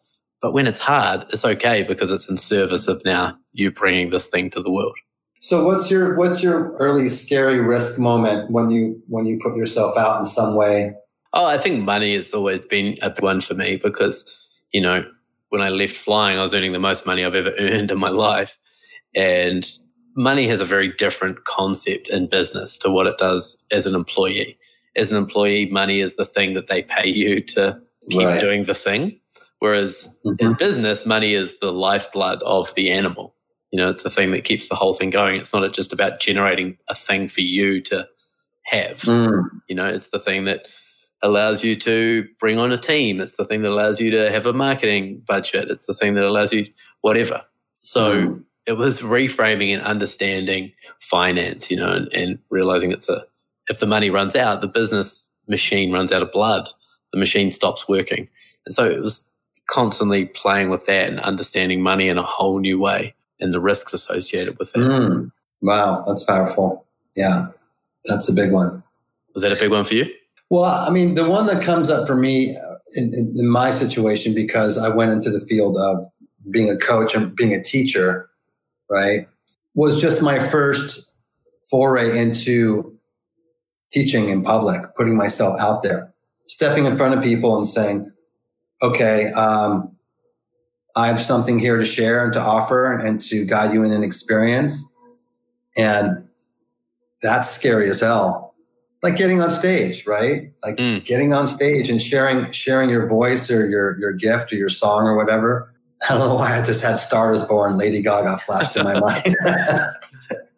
But 0.44 0.52
when 0.52 0.66
it's 0.66 0.78
hard, 0.78 1.24
it's 1.30 1.42
okay 1.42 1.84
because 1.84 2.10
it's 2.10 2.28
in 2.28 2.36
service 2.36 2.86
of 2.86 3.02
now 3.02 3.34
you 3.54 3.70
bringing 3.70 4.10
this 4.10 4.26
thing 4.26 4.50
to 4.50 4.60
the 4.60 4.70
world. 4.70 4.94
So 5.40 5.64
what's 5.64 5.90
your 5.90 6.16
what's 6.16 6.42
your 6.42 6.76
early 6.76 7.08
scary 7.08 7.60
risk 7.60 7.98
moment 7.98 8.50
when 8.50 8.68
you 8.68 9.02
when 9.08 9.24
you 9.24 9.38
put 9.42 9.56
yourself 9.56 9.96
out 9.96 10.18
in 10.18 10.26
some 10.26 10.54
way? 10.54 10.92
Oh, 11.32 11.46
I 11.46 11.56
think 11.56 11.82
money 11.82 12.14
has 12.14 12.34
always 12.34 12.66
been 12.66 12.98
a 13.00 13.10
one 13.20 13.40
for 13.40 13.54
me 13.54 13.80
because 13.82 14.22
you 14.70 14.82
know 14.82 15.02
when 15.48 15.62
I 15.62 15.70
left 15.70 15.96
flying, 15.96 16.38
I 16.38 16.42
was 16.42 16.52
earning 16.52 16.74
the 16.74 16.78
most 16.78 17.06
money 17.06 17.24
I've 17.24 17.34
ever 17.34 17.54
earned 17.58 17.90
in 17.90 17.98
my 17.98 18.10
life. 18.10 18.58
And 19.14 19.66
money 20.14 20.46
has 20.48 20.60
a 20.60 20.66
very 20.66 20.92
different 20.92 21.44
concept 21.44 22.08
in 22.08 22.28
business 22.28 22.76
to 22.80 22.90
what 22.90 23.06
it 23.06 23.16
does 23.16 23.56
as 23.70 23.86
an 23.86 23.94
employee. 23.94 24.58
As 24.94 25.10
an 25.10 25.16
employee, 25.16 25.70
money 25.70 26.02
is 26.02 26.14
the 26.16 26.26
thing 26.26 26.52
that 26.52 26.68
they 26.68 26.82
pay 26.82 27.08
you 27.08 27.40
to 27.40 27.80
keep 28.10 28.20
right. 28.20 28.42
doing 28.42 28.66
the 28.66 28.74
thing. 28.74 29.18
Whereas 29.64 30.10
mm-hmm. 30.26 30.44
in 30.44 30.52
business, 30.58 31.06
money 31.06 31.34
is 31.34 31.54
the 31.62 31.72
lifeblood 31.72 32.42
of 32.42 32.74
the 32.74 32.90
animal. 32.90 33.34
You 33.70 33.80
know, 33.80 33.88
it's 33.88 34.02
the 34.02 34.10
thing 34.10 34.30
that 34.32 34.44
keeps 34.44 34.68
the 34.68 34.74
whole 34.74 34.92
thing 34.92 35.08
going. 35.08 35.40
It's 35.40 35.54
not 35.54 35.72
just 35.72 35.90
about 35.90 36.20
generating 36.20 36.76
a 36.90 36.94
thing 36.94 37.28
for 37.28 37.40
you 37.40 37.80
to 37.84 38.06
have. 38.64 38.98
Mm. 38.98 39.44
You 39.66 39.74
know, 39.74 39.86
it's 39.86 40.08
the 40.08 40.18
thing 40.18 40.44
that 40.44 40.66
allows 41.22 41.64
you 41.64 41.76
to 41.76 42.28
bring 42.38 42.58
on 42.58 42.72
a 42.72 42.76
team. 42.76 43.22
It's 43.22 43.36
the 43.36 43.46
thing 43.46 43.62
that 43.62 43.70
allows 43.70 44.02
you 44.02 44.10
to 44.10 44.30
have 44.30 44.44
a 44.44 44.52
marketing 44.52 45.22
budget. 45.26 45.70
It's 45.70 45.86
the 45.86 45.94
thing 45.94 46.12
that 46.16 46.24
allows 46.24 46.52
you 46.52 46.66
whatever. 47.00 47.40
So 47.80 48.16
mm. 48.16 48.44
it 48.66 48.72
was 48.72 49.00
reframing 49.00 49.72
and 49.72 49.82
understanding 49.82 50.72
finance, 51.00 51.70
you 51.70 51.78
know, 51.78 51.90
and, 51.90 52.12
and 52.12 52.38
realizing 52.50 52.92
it's 52.92 53.08
a, 53.08 53.24
if 53.70 53.80
the 53.80 53.86
money 53.86 54.10
runs 54.10 54.36
out, 54.36 54.60
the 54.60 54.66
business 54.66 55.30
machine 55.48 55.90
runs 55.90 56.12
out 56.12 56.20
of 56.20 56.30
blood, 56.32 56.68
the 57.14 57.18
machine 57.18 57.50
stops 57.50 57.88
working. 57.88 58.28
And 58.66 58.74
so 58.74 58.84
it 58.84 59.00
was 59.00 59.24
constantly 59.68 60.26
playing 60.26 60.70
with 60.70 60.86
that 60.86 61.08
and 61.08 61.20
understanding 61.20 61.82
money 61.82 62.08
in 62.08 62.18
a 62.18 62.22
whole 62.22 62.58
new 62.60 62.78
way 62.78 63.14
and 63.40 63.52
the 63.52 63.60
risks 63.60 63.92
associated 63.92 64.58
with 64.58 64.70
it. 64.70 64.78
Mm. 64.78 65.30
Wow, 65.62 66.04
that's 66.06 66.22
powerful. 66.22 66.86
Yeah, 67.16 67.48
that's 68.04 68.28
a 68.28 68.32
big 68.32 68.52
one. 68.52 68.82
Was 69.34 69.42
that 69.42 69.52
a 69.52 69.56
big 69.56 69.70
one 69.70 69.84
for 69.84 69.94
you? 69.94 70.06
Well, 70.50 70.64
I 70.64 70.90
mean, 70.90 71.14
the 71.14 71.28
one 71.28 71.46
that 71.46 71.62
comes 71.62 71.90
up 71.90 72.06
for 72.06 72.16
me 72.16 72.56
uh, 72.56 72.74
in, 72.94 73.12
in, 73.14 73.34
in, 73.36 73.48
my 73.48 73.70
situation, 73.70 74.34
because 74.34 74.76
I 74.78 74.88
went 74.88 75.10
into 75.10 75.30
the 75.30 75.40
field 75.40 75.76
of 75.76 76.06
being 76.50 76.70
a 76.70 76.76
coach 76.76 77.14
and 77.14 77.34
being 77.34 77.54
a 77.54 77.62
teacher, 77.62 78.28
right, 78.90 79.26
was 79.74 80.00
just 80.00 80.22
my 80.22 80.38
first 80.38 81.10
foray 81.70 82.16
into 82.18 82.96
teaching 83.90 84.28
in 84.28 84.42
public, 84.42 84.94
putting 84.94 85.16
myself 85.16 85.58
out 85.58 85.82
there, 85.82 86.12
stepping 86.46 86.84
in 86.84 86.96
front 86.96 87.14
of 87.14 87.22
people 87.22 87.56
and 87.56 87.66
saying, 87.66 88.12
okay, 88.82 89.30
um, 89.32 89.90
I 90.96 91.08
have 91.08 91.20
something 91.20 91.58
here 91.58 91.76
to 91.76 91.84
share 91.84 92.24
and 92.24 92.32
to 92.34 92.40
offer 92.40 92.92
and 92.92 93.20
to 93.22 93.44
guide 93.44 93.72
you 93.72 93.82
in 93.82 93.92
an 93.92 94.04
experience. 94.04 94.84
And 95.76 96.28
that's 97.20 97.50
scary 97.50 97.88
as 97.90 98.00
hell 98.00 98.44
like 99.04 99.16
getting 99.16 99.42
on 99.42 99.50
stage, 99.50 100.06
right? 100.06 100.50
Like 100.64 100.76
mm. 100.76 101.04
getting 101.04 101.34
on 101.34 101.46
stage 101.46 101.90
and 101.90 102.00
sharing 102.00 102.50
sharing 102.50 102.88
your 102.88 103.06
voice 103.06 103.50
or 103.50 103.68
your 103.68 104.00
your 104.00 104.12
gift 104.12 104.50
or 104.52 104.56
your 104.56 104.70
song 104.70 105.06
or 105.06 105.14
whatever. 105.14 105.72
I 106.08 106.14
don't 106.14 106.26
know 106.26 106.34
why 106.34 106.58
I 106.58 106.62
just 106.62 106.82
had 106.82 106.96
"Stars 106.96 107.42
Born" 107.44 107.76
Lady 107.76 108.02
Gaga 108.02 108.38
flashed 108.38 108.76
in 108.76 108.84
my 108.84 108.98
mind. 109.00 109.36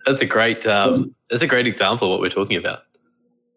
that's 0.06 0.22
a 0.22 0.26
great 0.26 0.64
um, 0.66 1.14
that's 1.28 1.42
a 1.42 1.46
great 1.46 1.66
example 1.66 2.06
of 2.06 2.12
what 2.12 2.20
we're 2.20 2.30
talking 2.30 2.56
about. 2.56 2.84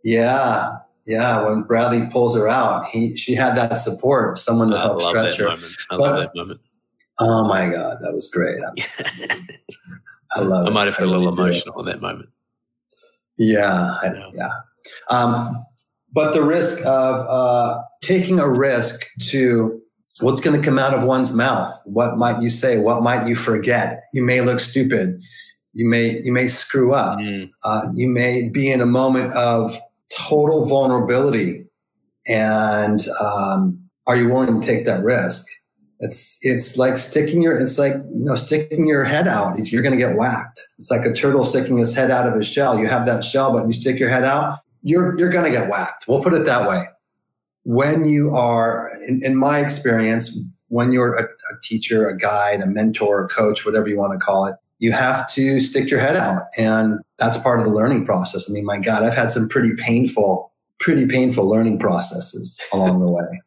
Yeah, 0.04 0.78
yeah. 1.10 1.44
When 1.44 1.64
Bradley 1.64 2.08
pulls 2.12 2.36
her 2.36 2.48
out, 2.48 2.88
he 2.88 3.18
she 3.18 3.34
had 3.34 3.56
that 3.58 3.78
support, 3.78 4.38
someone 4.38 4.70
to 4.70 4.78
I 4.78 4.82
help 4.82 5.02
stretch 5.02 5.38
her. 5.38 5.46
Moment. 5.46 5.74
I 5.90 5.98
but, 5.98 6.00
love 6.00 6.16
that 6.18 6.36
moment. 6.36 6.62
Oh 7.20 7.48
my 7.48 7.70
god, 7.70 7.98
that 8.00 8.12
was 8.14 8.30
great. 8.32 8.60
I 10.36 10.42
love. 10.42 10.68
I 10.68 10.70
might 10.70 10.86
have 10.86 10.96
felt 10.96 11.10
a 11.10 11.12
little 11.12 11.34
emotional 11.34 11.80
in 11.80 11.86
that 11.88 12.02
moment. 12.02 12.30
Yeah, 13.38 13.96
I, 14.02 14.14
yeah. 14.34 14.50
Um, 15.10 15.66
but 16.14 16.34
the 16.34 16.44
risk 16.44 16.80
of 16.86 17.26
uh, 17.28 17.82
taking 18.02 18.40
a 18.40 18.48
risk 18.48 19.06
to 19.30 19.82
what's 20.20 20.42
going 20.42 20.60
to 20.60 20.66
come 20.66 20.78
out 20.78 20.94
of 20.94 21.04
one's 21.04 21.32
mouth 21.32 21.74
what 21.86 22.18
might 22.18 22.42
you 22.42 22.50
say 22.50 22.78
what 22.78 23.02
might 23.02 23.26
you 23.28 23.36
forget 23.36 24.04
you 24.14 24.22
may 24.22 24.42
look 24.42 24.60
stupid 24.60 25.18
you 25.74 25.88
may 25.88 26.22
you 26.24 26.32
may 26.34 26.48
screw 26.48 26.94
up 26.94 27.18
mm. 27.20 27.50
uh, 27.64 27.90
you 27.96 28.10
may 28.10 28.50
be 28.50 28.70
in 28.70 28.82
a 28.82 28.86
moment 28.86 29.32
of 29.34 29.80
total 30.16 30.66
vulnerability 30.66 31.66
and 32.28 33.06
um, 33.22 33.80
are 34.08 34.16
you 34.16 34.28
willing 34.30 34.60
to 34.60 34.66
take 34.66 34.86
that 34.86 35.04
risk 35.04 35.46
it's 36.00 36.38
it's 36.42 36.78
like 36.78 36.98
sticking 36.98 37.42
your 37.42 37.58
it's 37.58 37.78
like 37.78 37.94
you 37.94 38.24
know 38.24 38.36
sticking 38.36 38.88
your 38.88 39.04
head 39.04 39.28
out 39.28 39.58
you're 39.72 39.82
going 39.82 39.98
to 39.98 39.98
get 39.98 40.16
whacked 40.16 40.62
it's 40.78 40.90
like 40.90 41.06
a 41.06 41.14
turtle 41.14 41.44
sticking 41.44 41.78
his 41.78 41.94
head 41.94 42.10
out 42.10 42.28
of 42.28 42.34
his 42.34 42.48
shell 42.48 42.80
you 42.80 42.88
have 42.88 43.06
that 43.06 43.24
shell 43.24 43.54
but 43.54 43.66
you 43.66 43.74
stick 43.74 44.00
your 44.00 44.10
head 44.10 44.24
out 44.24 44.60
you're 44.82 45.18
you're 45.18 45.30
going 45.30 45.46
to 45.46 45.52
get 45.52 45.70
whacked. 45.70 46.06
We'll 46.08 46.22
put 46.22 46.34
it 46.34 46.46
that 46.46 46.68
way. 46.68 46.86
When 47.64 48.06
you 48.06 48.36
are, 48.36 48.90
in, 49.08 49.22
in 49.24 49.36
my 49.36 49.60
experience, 49.60 50.38
when 50.70 50.92
you're 50.92 51.16
a, 51.16 51.24
a, 51.24 51.60
teacher, 51.62 52.08
a 52.08 52.18
guide, 52.18 52.62
a 52.62 52.66
mentor, 52.66 53.26
a 53.26 53.28
coach, 53.28 53.66
whatever 53.66 53.88
you 53.88 53.98
want 53.98 54.14
to 54.14 54.20
call 54.20 54.46
it, 54.46 54.56
you 54.80 54.92
have 54.92 55.32
to 55.34 55.60
stick 55.60 55.90
your 55.90 56.00
head 56.00 56.16
out, 56.16 56.44
and 56.58 57.00
that's 57.18 57.38
part 57.38 57.60
of 57.60 57.66
the 57.66 57.72
learning 57.72 58.06
process. 58.06 58.50
I 58.50 58.54
mean, 58.54 58.66
my 58.66 58.80
God, 58.80 59.04
I've 59.04 59.16
had 59.16 59.32
some 59.32 59.48
pretty 59.48 59.76
painful, 59.76 60.52
pretty 60.80 61.06
painful 61.06 61.48
learning 61.48 61.80
processes 61.80 62.60
along 62.74 63.00
the 63.00 63.10
way. 63.10 63.42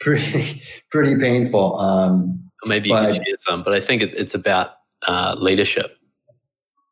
Pretty, 0.00 0.62
pretty 0.90 1.18
painful. 1.18 1.76
Um, 1.76 2.50
Maybe 2.66 2.90
you 2.90 2.94
can 2.94 3.14
share 3.14 3.36
some, 3.40 3.62
but 3.62 3.72
I 3.72 3.80
think 3.80 4.02
it, 4.02 4.14
it's 4.14 4.34
about 4.34 4.72
uh, 5.06 5.34
leadership 5.38 5.96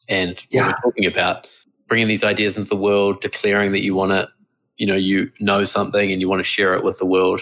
and 0.09 0.43
yeah. 0.51 0.69
we're 0.69 0.81
talking 0.83 1.07
about 1.07 1.47
bringing 1.87 2.09
these 2.09 2.25
ideas 2.25 2.57
into 2.57 2.69
the 2.69 2.77
world, 2.77 3.21
declaring 3.21 3.73
that 3.73 3.81
you 3.81 3.95
want 3.95 4.13
to, 4.13 4.29
you 4.77 4.87
know, 4.87 4.95
you 4.95 5.31
know 5.41 5.65
something 5.65 6.11
and 6.11 6.21
you 6.21 6.29
want 6.29 6.41
to 6.41 6.45
share 6.45 6.75
it 6.75 6.85
with 6.85 6.99
the 6.99 7.07
world. 7.07 7.41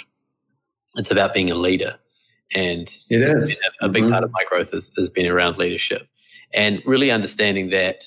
It's 0.96 1.10
about 1.10 1.34
being 1.34 1.50
a 1.50 1.54
leader. 1.54 1.96
And 2.54 2.88
it 3.10 3.22
is 3.22 3.58
a, 3.80 3.88
big 3.88 4.04
mm-hmm. 4.04 4.12
part 4.12 4.24
of 4.24 4.30
my 4.32 4.42
growth 4.48 4.72
has, 4.72 4.90
has 4.96 5.10
been 5.10 5.26
around 5.26 5.58
leadership 5.58 6.08
and 6.52 6.82
really 6.86 7.10
understanding 7.10 7.70
that 7.70 8.04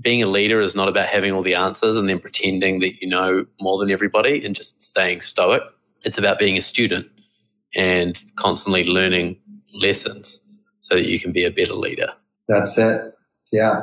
being 0.00 0.22
a 0.22 0.26
leader 0.26 0.60
is 0.60 0.74
not 0.74 0.88
about 0.88 1.08
having 1.08 1.32
all 1.32 1.42
the 1.42 1.54
answers 1.54 1.96
and 1.96 2.08
then 2.08 2.18
pretending 2.18 2.80
that 2.80 3.00
you 3.00 3.08
know 3.08 3.44
more 3.60 3.78
than 3.78 3.90
everybody 3.90 4.44
and 4.44 4.54
just 4.54 4.80
staying 4.80 5.20
stoic. 5.20 5.62
It's 6.04 6.18
about 6.18 6.38
being 6.38 6.56
a 6.56 6.62
student 6.62 7.06
and 7.74 8.18
constantly 8.36 8.84
learning 8.84 9.36
lessons 9.74 10.40
so 10.80 10.94
that 10.94 11.06
you 11.06 11.20
can 11.20 11.32
be 11.32 11.44
a 11.44 11.50
better 11.50 11.74
leader. 11.74 12.08
That's 12.48 12.76
it. 12.78 13.14
Yeah. 13.52 13.82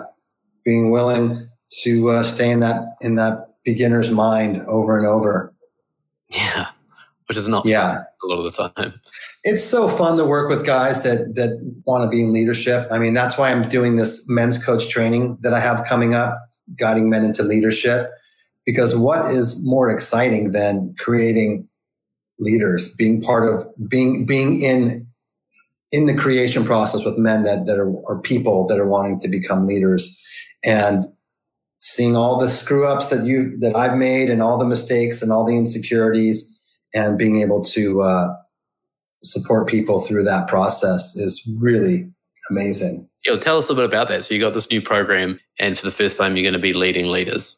Being 0.65 0.91
willing 0.91 1.47
to 1.83 2.09
uh, 2.09 2.23
stay 2.23 2.49
in 2.49 2.59
that 2.61 2.95
in 3.01 3.15
that 3.15 3.55
beginner's 3.63 4.11
mind 4.11 4.63
over 4.63 4.97
and 4.97 5.05
over. 5.05 5.53
Yeah, 6.29 6.67
which 7.27 7.37
is 7.37 7.47
not 7.47 7.65
yeah 7.65 8.03
a 8.23 8.27
lot 8.27 8.43
of 8.43 8.51
the 8.51 8.69
time. 8.69 8.93
It's 9.43 9.63
so 9.63 9.87
fun 9.87 10.17
to 10.17 10.25
work 10.25 10.49
with 10.49 10.65
guys 10.65 11.03
that 11.03 11.35
that 11.35 11.59
want 11.85 12.03
to 12.03 12.09
be 12.09 12.23
in 12.23 12.33
leadership. 12.33 12.87
I 12.91 12.99
mean, 12.99 13.13
that's 13.13 13.37
why 13.37 13.51
I'm 13.51 13.69
doing 13.69 13.95
this 13.95 14.23
men's 14.27 14.57
coach 14.57 14.89
training 14.89 15.37
that 15.41 15.53
I 15.53 15.59
have 15.59 15.85
coming 15.85 16.13
up, 16.13 16.37
guiding 16.77 17.09
men 17.09 17.23
into 17.23 17.43
leadership. 17.43 18.09
Because 18.65 18.95
what 18.95 19.31
is 19.31 19.61
more 19.63 19.89
exciting 19.89 20.51
than 20.51 20.93
creating 20.97 21.67
leaders, 22.39 22.93
being 22.93 23.21
part 23.21 23.53
of 23.53 23.65
being 23.87 24.25
being 24.25 24.61
in 24.61 25.07
in 25.91 26.05
the 26.05 26.13
creation 26.13 26.65
process 26.65 27.03
with 27.05 27.17
men 27.17 27.43
that 27.43 27.65
that 27.67 27.77
are, 27.77 27.93
are 28.09 28.19
people 28.19 28.67
that 28.67 28.79
are 28.79 28.87
wanting 28.87 29.19
to 29.19 29.27
become 29.27 29.67
leaders, 29.67 30.17
and 30.65 31.05
seeing 31.79 32.15
all 32.15 32.37
the 32.39 32.49
screw 32.49 32.87
ups 32.87 33.07
that 33.07 33.25
you 33.25 33.57
that 33.59 33.75
I've 33.75 33.97
made 33.97 34.29
and 34.29 34.41
all 34.41 34.57
the 34.57 34.65
mistakes 34.65 35.21
and 35.21 35.31
all 35.31 35.45
the 35.45 35.55
insecurities 35.55 36.49
and 36.93 37.17
being 37.17 37.41
able 37.41 37.63
to 37.63 38.01
uh, 38.01 38.35
support 39.23 39.67
people 39.67 40.01
through 40.01 40.23
that 40.23 40.47
process 40.47 41.15
is 41.15 41.47
really 41.57 42.09
amazing. 42.49 43.07
Yeah, 43.25 43.37
tell 43.37 43.57
us 43.57 43.65
a 43.65 43.73
little 43.73 43.87
bit 43.87 43.93
about 43.93 44.07
that. 44.09 44.25
So 44.25 44.33
you 44.33 44.39
got 44.39 44.53
this 44.53 44.69
new 44.71 44.81
program, 44.81 45.39
and 45.59 45.77
for 45.77 45.85
the 45.85 45.91
first 45.91 46.17
time, 46.17 46.35
you're 46.35 46.43
going 46.43 46.53
to 46.53 46.59
be 46.59 46.73
leading 46.73 47.07
leaders. 47.07 47.57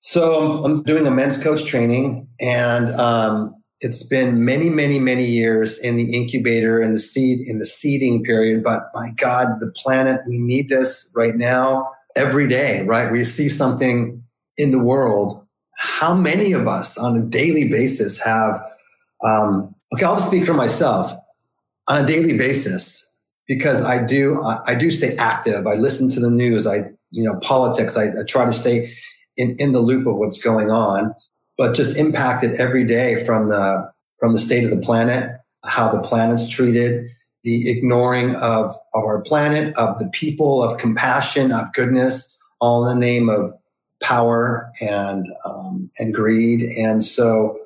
So 0.00 0.64
I'm 0.64 0.82
doing 0.82 1.06
a 1.06 1.10
men's 1.10 1.36
coach 1.36 1.64
training, 1.64 2.28
and 2.40 2.90
um, 3.00 3.54
it's 3.80 4.02
been 4.02 4.44
many, 4.44 4.68
many, 4.68 4.98
many 4.98 5.24
years 5.24 5.78
in 5.78 5.96
the 5.96 6.14
incubator 6.14 6.80
and 6.80 6.94
the 6.94 6.98
seed 6.98 7.40
in 7.40 7.58
the 7.58 7.66
seeding 7.66 8.24
period. 8.24 8.64
But 8.64 8.90
my 8.94 9.10
God, 9.10 9.48
the 9.60 9.72
planet, 9.76 10.20
we 10.26 10.38
need 10.38 10.68
this 10.68 11.10
right 11.14 11.36
now 11.36 11.90
every 12.16 12.48
day, 12.48 12.82
right? 12.84 13.10
We 13.12 13.24
see 13.24 13.48
something 13.48 14.22
in 14.56 14.70
the 14.70 14.82
world. 14.82 15.45
How 15.76 16.14
many 16.14 16.52
of 16.52 16.66
us 16.66 16.96
on 16.96 17.16
a 17.16 17.22
daily 17.22 17.68
basis 17.68 18.18
have, 18.18 18.60
um, 19.24 19.74
okay, 19.94 20.04
I'll 20.04 20.18
speak 20.18 20.44
for 20.44 20.54
myself 20.54 21.12
on 21.86 22.02
a 22.02 22.06
daily 22.06 22.36
basis 22.36 23.04
because 23.46 23.80
I 23.80 24.02
do, 24.02 24.42
I, 24.42 24.60
I 24.66 24.74
do 24.74 24.90
stay 24.90 25.16
active. 25.16 25.66
I 25.66 25.74
listen 25.74 26.08
to 26.10 26.20
the 26.20 26.30
news. 26.30 26.66
I, 26.66 26.90
you 27.10 27.22
know, 27.24 27.38
politics. 27.40 27.96
I, 27.96 28.06
I 28.06 28.24
try 28.26 28.44
to 28.46 28.52
stay 28.52 28.92
in, 29.36 29.54
in 29.58 29.72
the 29.72 29.80
loop 29.80 30.06
of 30.06 30.16
what's 30.16 30.38
going 30.38 30.70
on, 30.70 31.14
but 31.56 31.74
just 31.74 31.96
impacted 31.96 32.58
every 32.60 32.84
day 32.84 33.24
from 33.24 33.48
the, 33.48 33.90
from 34.18 34.32
the 34.32 34.38
state 34.38 34.64
of 34.64 34.70
the 34.70 34.80
planet, 34.80 35.30
how 35.64 35.88
the 35.88 36.00
planet's 36.00 36.48
treated, 36.48 37.06
the 37.44 37.70
ignoring 37.70 38.34
of, 38.36 38.74
of 38.94 39.04
our 39.04 39.22
planet, 39.22 39.76
of 39.76 39.98
the 39.98 40.08
people, 40.08 40.62
of 40.62 40.78
compassion, 40.78 41.52
of 41.52 41.72
goodness, 41.74 42.36
all 42.60 42.88
in 42.88 42.98
the 42.98 43.06
name 43.06 43.28
of 43.28 43.52
power 44.02 44.70
and 44.80 45.26
um, 45.44 45.90
and 45.98 46.12
greed. 46.12 46.62
And 46.62 47.04
so 47.04 47.58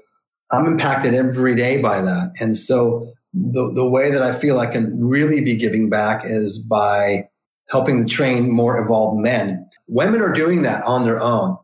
I'm 0.52 0.66
impacted 0.66 1.14
every 1.14 1.54
day 1.54 1.80
by 1.80 2.00
that. 2.00 2.32
And 2.40 2.56
so 2.56 3.12
the, 3.32 3.72
the 3.72 3.88
way 3.88 4.10
that 4.10 4.22
I 4.22 4.32
feel 4.32 4.58
I 4.58 4.66
can 4.66 5.02
really 5.02 5.40
be 5.40 5.56
giving 5.56 5.88
back 5.88 6.22
is 6.24 6.58
by 6.58 7.28
helping 7.68 8.04
to 8.04 8.12
train 8.12 8.50
more 8.50 8.78
evolved 8.78 9.20
men. 9.20 9.68
Women 9.86 10.20
are 10.20 10.32
doing 10.32 10.62
that 10.62 10.82
on 10.84 11.04
their 11.04 11.20
own. 11.20 11.56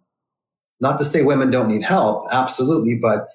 Not 0.80 0.98
to 0.98 1.04
say 1.04 1.22
women 1.22 1.50
don't 1.50 1.68
need 1.68 1.82
help, 1.82 2.26
absolutely, 2.30 2.96
but 3.00 3.26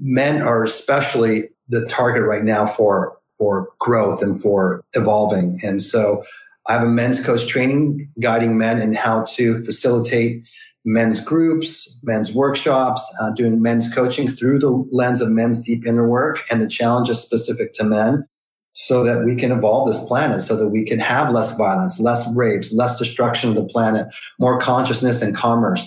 men 0.00 0.42
are 0.42 0.62
especially 0.62 1.48
the 1.68 1.86
target 1.86 2.22
right 2.22 2.44
now 2.44 2.66
for 2.66 3.16
for 3.26 3.68
growth 3.78 4.22
and 4.22 4.40
for 4.40 4.84
evolving. 4.94 5.56
And 5.62 5.80
so 5.80 6.24
I 6.68 6.74
have 6.74 6.82
a 6.82 6.88
men's 6.88 7.18
coach 7.20 7.46
training 7.46 8.10
guiding 8.20 8.58
men 8.58 8.80
in 8.80 8.92
how 8.92 9.24
to 9.36 9.64
facilitate 9.64 10.46
men's 10.84 11.20
groups, 11.20 11.98
men's 12.02 12.32
workshops, 12.32 13.02
uh, 13.20 13.30
doing 13.30 13.60
men's 13.60 13.92
coaching 13.92 14.28
through 14.28 14.58
the 14.58 14.70
lens 14.92 15.20
of 15.20 15.30
men's 15.30 15.58
deep 15.58 15.86
inner 15.86 16.08
work 16.08 16.40
and 16.50 16.60
the 16.60 16.68
challenges 16.68 17.20
specific 17.20 17.72
to 17.74 17.84
men 17.84 18.26
so 18.72 19.02
that 19.02 19.24
we 19.24 19.34
can 19.34 19.50
evolve 19.50 19.88
this 19.88 19.98
planet, 20.04 20.40
so 20.40 20.56
that 20.56 20.68
we 20.68 20.84
can 20.84 21.00
have 21.00 21.32
less 21.32 21.54
violence, 21.56 21.98
less 21.98 22.24
rapes, 22.34 22.72
less 22.72 22.98
destruction 22.98 23.50
of 23.50 23.56
the 23.56 23.64
planet, 23.64 24.06
more 24.38 24.60
consciousness 24.60 25.20
and 25.20 25.34
commerce, 25.34 25.82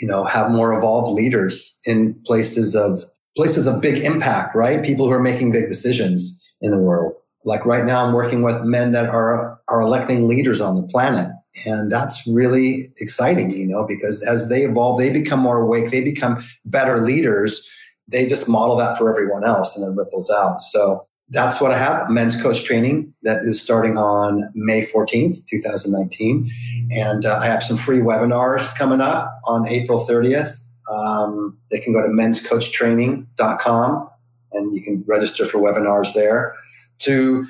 you 0.00 0.08
know, 0.08 0.24
have 0.24 0.50
more 0.50 0.72
evolved 0.72 1.12
leaders 1.12 1.76
in 1.84 2.14
places 2.24 2.74
of 2.74 3.04
places 3.36 3.66
of 3.66 3.80
big 3.80 4.02
impact, 4.02 4.56
right? 4.56 4.82
People 4.84 5.06
who 5.06 5.12
are 5.12 5.20
making 5.20 5.52
big 5.52 5.68
decisions 5.68 6.36
in 6.62 6.70
the 6.70 6.78
world. 6.78 7.12
Like 7.44 7.64
right 7.64 7.84
now, 7.84 8.04
I'm 8.04 8.12
working 8.12 8.42
with 8.42 8.62
men 8.62 8.92
that 8.92 9.06
are, 9.06 9.49
are 9.70 9.80
electing 9.80 10.28
leaders 10.28 10.60
on 10.60 10.76
the 10.76 10.82
planet. 10.82 11.30
And 11.66 11.90
that's 11.90 12.26
really 12.26 12.92
exciting, 12.98 13.50
you 13.50 13.66
know, 13.66 13.86
because 13.86 14.22
as 14.22 14.48
they 14.48 14.62
evolve, 14.62 14.98
they 14.98 15.10
become 15.10 15.40
more 15.40 15.60
awake, 15.60 15.90
they 15.90 16.02
become 16.02 16.44
better 16.64 17.00
leaders. 17.00 17.68
They 18.08 18.26
just 18.26 18.48
model 18.48 18.76
that 18.76 18.98
for 18.98 19.10
everyone 19.10 19.44
else 19.44 19.76
and 19.76 19.86
it 19.86 19.96
ripples 19.96 20.30
out. 20.30 20.60
So 20.60 21.06
that's 21.30 21.60
what 21.60 21.70
I 21.70 21.78
have 21.78 22.10
men's 22.10 22.40
coach 22.40 22.64
training 22.64 23.14
that 23.22 23.38
is 23.42 23.62
starting 23.62 23.96
on 23.96 24.50
May 24.54 24.84
14th, 24.84 25.46
2019. 25.46 26.50
And 26.90 27.24
uh, 27.24 27.38
I 27.40 27.46
have 27.46 27.62
some 27.62 27.76
free 27.76 28.00
webinars 28.00 28.74
coming 28.76 29.00
up 29.00 29.32
on 29.44 29.68
April 29.68 30.04
30th. 30.04 30.66
Um, 30.92 31.56
they 31.70 31.78
can 31.78 31.92
go 31.92 32.02
to 32.02 32.08
menscoachtraining.com 32.08 34.08
and 34.52 34.74
you 34.74 34.82
can 34.82 35.04
register 35.06 35.46
for 35.46 35.58
webinars 35.58 36.12
there 36.14 36.56
to 36.98 37.46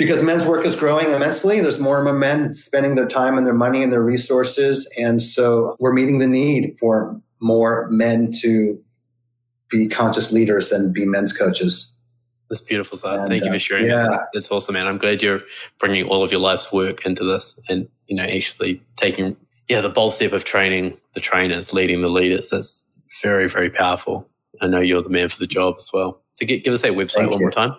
because 0.00 0.22
men's 0.22 0.46
work 0.46 0.64
is 0.64 0.74
growing 0.74 1.10
immensely. 1.10 1.60
There's 1.60 1.78
more 1.78 1.96
and 1.96 2.04
more 2.06 2.14
men 2.14 2.54
spending 2.54 2.94
their 2.94 3.06
time 3.06 3.36
and 3.36 3.46
their 3.46 3.52
money 3.52 3.82
and 3.82 3.92
their 3.92 4.02
resources. 4.02 4.88
And 4.98 5.20
so 5.20 5.76
we're 5.78 5.92
meeting 5.92 6.16
the 6.16 6.26
need 6.26 6.74
for 6.78 7.20
more 7.38 7.86
men 7.90 8.30
to 8.40 8.82
be 9.68 9.88
conscious 9.88 10.32
leaders 10.32 10.72
and 10.72 10.94
be 10.94 11.04
men's 11.04 11.34
coaches. 11.34 11.94
That's 12.48 12.62
beautiful, 12.62 12.96
Sir. 12.96 13.28
Thank 13.28 13.44
you 13.44 13.50
for 13.50 13.56
uh, 13.56 13.58
sharing. 13.58 13.92
Uh, 13.92 14.08
yeah. 14.10 14.18
That's 14.32 14.50
awesome, 14.50 14.72
man. 14.72 14.86
I'm 14.86 14.96
glad 14.96 15.22
you're 15.22 15.42
bringing 15.78 16.06
all 16.06 16.24
of 16.24 16.32
your 16.32 16.40
life's 16.40 16.72
work 16.72 17.04
into 17.04 17.22
this 17.22 17.60
and, 17.68 17.86
you 18.06 18.16
know, 18.16 18.24
actually 18.24 18.82
taking, 18.96 19.36
yeah, 19.68 19.82
the 19.82 19.90
bold 19.90 20.14
step 20.14 20.32
of 20.32 20.44
training 20.44 20.96
the 21.12 21.20
trainers, 21.20 21.74
leading 21.74 22.00
the 22.00 22.08
leaders. 22.08 22.48
That's 22.48 22.86
very, 23.22 23.50
very 23.50 23.68
powerful. 23.68 24.26
I 24.62 24.66
know 24.66 24.80
you're 24.80 25.02
the 25.02 25.10
man 25.10 25.28
for 25.28 25.38
the 25.38 25.46
job 25.46 25.74
as 25.76 25.90
well. 25.92 26.22
So 26.36 26.46
give, 26.46 26.62
give 26.62 26.72
us 26.72 26.80
that 26.80 26.92
website 26.92 27.16
Thank 27.16 27.32
one 27.32 27.40
you. 27.40 27.44
more 27.44 27.52
time. 27.52 27.76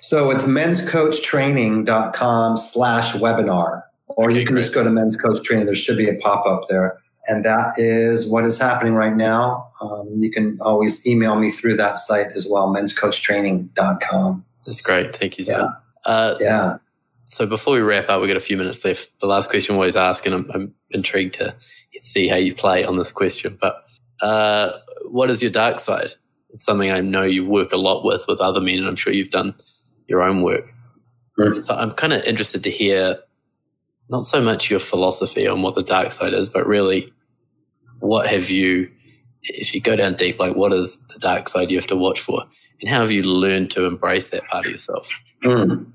So 0.00 0.30
it's 0.30 0.44
menscoachtraining.com 0.44 2.56
slash 2.56 3.12
webinar, 3.14 3.82
or 4.08 4.30
okay, 4.30 4.38
you 4.38 4.46
can 4.46 4.54
great. 4.54 4.62
just 4.62 4.74
go 4.74 4.84
to 4.84 4.90
men's 4.90 5.16
coach 5.16 5.42
training. 5.42 5.66
There 5.66 5.74
should 5.74 5.96
be 5.96 6.08
a 6.08 6.14
pop 6.14 6.46
up 6.46 6.68
there. 6.68 7.00
And 7.28 7.44
that 7.44 7.74
is 7.76 8.26
what 8.26 8.44
is 8.44 8.58
happening 8.58 8.94
right 8.94 9.14
now. 9.14 9.68
Um, 9.82 10.08
you 10.18 10.30
can 10.30 10.58
always 10.60 11.06
email 11.06 11.36
me 11.36 11.50
through 11.50 11.76
that 11.76 11.98
site 11.98 12.28
as 12.28 12.46
well, 12.48 12.74
menscoachtraining.com. 12.74 14.44
That's 14.66 14.80
great. 14.80 15.14
Thank 15.14 15.38
you, 15.38 15.44
Zat. 15.44 15.58
Yeah. 15.58 15.68
Uh, 16.06 16.36
yeah. 16.40 16.76
So 17.26 17.46
before 17.46 17.74
we 17.74 17.80
wrap 17.80 18.08
up, 18.08 18.20
we've 18.20 18.28
got 18.28 18.36
a 18.36 18.40
few 18.40 18.56
minutes 18.56 18.84
left. 18.84 19.10
The 19.20 19.26
last 19.26 19.50
question 19.50 19.74
we 19.74 19.78
always 19.78 19.96
ask, 19.96 20.26
and 20.26 20.34
I'm, 20.34 20.50
I'm 20.52 20.74
intrigued 20.90 21.34
to 21.34 21.54
see 22.00 22.26
how 22.26 22.36
you 22.36 22.54
play 22.54 22.84
on 22.84 22.98
this 22.98 23.12
question, 23.12 23.58
but 23.60 23.84
uh, 24.20 24.72
what 25.04 25.30
is 25.30 25.42
your 25.42 25.50
dark 25.50 25.78
side? 25.78 26.14
It's 26.52 26.64
something 26.64 26.90
I 26.90 27.00
know 27.00 27.22
you 27.22 27.44
work 27.44 27.72
a 27.72 27.76
lot 27.76 28.04
with 28.04 28.22
with 28.26 28.40
other 28.40 28.60
men, 28.60 28.78
and 28.78 28.88
I'm 28.88 28.96
sure 28.96 29.12
you've 29.12 29.30
done 29.30 29.54
your 30.08 30.22
own 30.22 30.42
work. 30.42 30.72
So 31.62 31.74
I'm 31.74 31.92
kind 31.92 32.12
of 32.12 32.22
interested 32.24 32.64
to 32.64 32.70
hear 32.70 33.18
not 34.10 34.26
so 34.26 34.42
much 34.42 34.70
your 34.70 34.80
philosophy 34.80 35.46
on 35.46 35.62
what 35.62 35.74
the 35.74 35.82
dark 35.82 36.12
side 36.12 36.34
is, 36.34 36.48
but 36.48 36.66
really 36.66 37.12
what 38.00 38.28
have 38.28 38.50
you, 38.50 38.90
if 39.42 39.74
you 39.74 39.80
go 39.80 39.96
down 39.96 40.16
deep, 40.16 40.38
like 40.38 40.56
what 40.56 40.72
is 40.72 40.98
the 41.12 41.18
dark 41.18 41.48
side 41.48 41.70
you 41.70 41.78
have 41.78 41.86
to 41.86 41.96
watch 41.96 42.20
for? 42.20 42.44
And 42.80 42.90
how 42.90 43.00
have 43.00 43.10
you 43.10 43.22
learned 43.22 43.70
to 43.72 43.86
embrace 43.86 44.30
that 44.30 44.44
part 44.44 44.66
of 44.66 44.72
yourself? 44.72 45.08
Mm. 45.44 45.92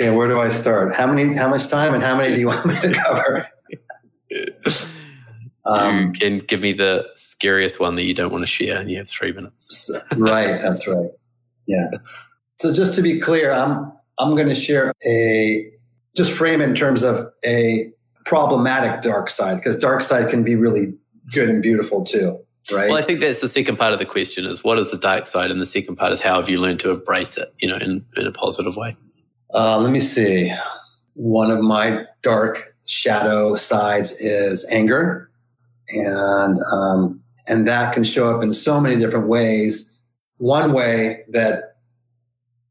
Okay, 0.00 0.16
where 0.16 0.28
do 0.28 0.40
I 0.40 0.48
start? 0.48 0.94
How 0.94 1.06
many, 1.06 1.36
how 1.36 1.48
much 1.48 1.68
time 1.68 1.94
and 1.94 2.02
how 2.02 2.16
many 2.16 2.34
do 2.34 2.40
you 2.40 2.46
want 2.48 2.66
me 2.66 2.80
to 2.80 2.92
cover? 2.92 3.48
Um, 5.64 6.06
you 6.06 6.12
can 6.12 6.46
give 6.46 6.60
me 6.60 6.72
the 6.72 7.06
scariest 7.14 7.80
one 7.80 7.96
that 7.96 8.02
you 8.02 8.14
don't 8.14 8.32
want 8.32 8.42
to 8.42 8.50
share, 8.50 8.78
and 8.78 8.90
you 8.90 8.98
have 8.98 9.08
three 9.08 9.32
minutes. 9.32 9.90
right, 10.16 10.60
that's 10.60 10.86
right. 10.86 11.10
Yeah. 11.66 11.88
So 12.60 12.72
just 12.72 12.94
to 12.94 13.02
be 13.02 13.20
clear, 13.20 13.52
I'm 13.52 13.92
I'm 14.18 14.34
going 14.34 14.48
to 14.48 14.54
share 14.54 14.92
a 15.06 15.70
just 16.16 16.32
frame 16.32 16.60
in 16.60 16.74
terms 16.74 17.02
of 17.02 17.28
a 17.44 17.90
problematic 18.26 19.02
dark 19.02 19.28
side 19.28 19.56
because 19.56 19.76
dark 19.76 20.02
side 20.02 20.28
can 20.28 20.44
be 20.44 20.54
really 20.54 20.94
good 21.32 21.48
and 21.48 21.62
beautiful 21.62 22.04
too, 22.04 22.38
right? 22.70 22.90
Well, 22.90 22.98
I 22.98 23.02
think 23.02 23.20
that's 23.20 23.40
the 23.40 23.48
second 23.48 23.78
part 23.78 23.92
of 23.92 23.98
the 23.98 24.06
question: 24.06 24.44
is 24.44 24.62
what 24.62 24.78
is 24.78 24.90
the 24.90 24.98
dark 24.98 25.26
side, 25.26 25.50
and 25.50 25.60
the 25.60 25.66
second 25.66 25.96
part 25.96 26.12
is 26.12 26.20
how 26.20 26.40
have 26.40 26.48
you 26.48 26.58
learned 26.58 26.80
to 26.80 26.90
embrace 26.90 27.36
it, 27.36 27.52
you 27.60 27.68
know, 27.68 27.76
in 27.76 28.04
in 28.16 28.26
a 28.26 28.32
positive 28.32 28.76
way. 28.76 28.96
Uh, 29.54 29.78
let 29.78 29.90
me 29.90 30.00
see. 30.00 30.52
One 31.14 31.50
of 31.50 31.60
my 31.60 32.04
dark 32.22 32.74
shadow 32.86 33.54
sides 33.54 34.12
is 34.12 34.66
anger 34.70 35.30
and 35.90 36.58
um, 36.72 37.20
and 37.48 37.66
that 37.66 37.92
can 37.92 38.04
show 38.04 38.34
up 38.34 38.42
in 38.42 38.52
so 38.52 38.80
many 38.80 38.96
different 38.98 39.28
ways. 39.28 39.98
One 40.38 40.72
way 40.72 41.24
that 41.28 41.76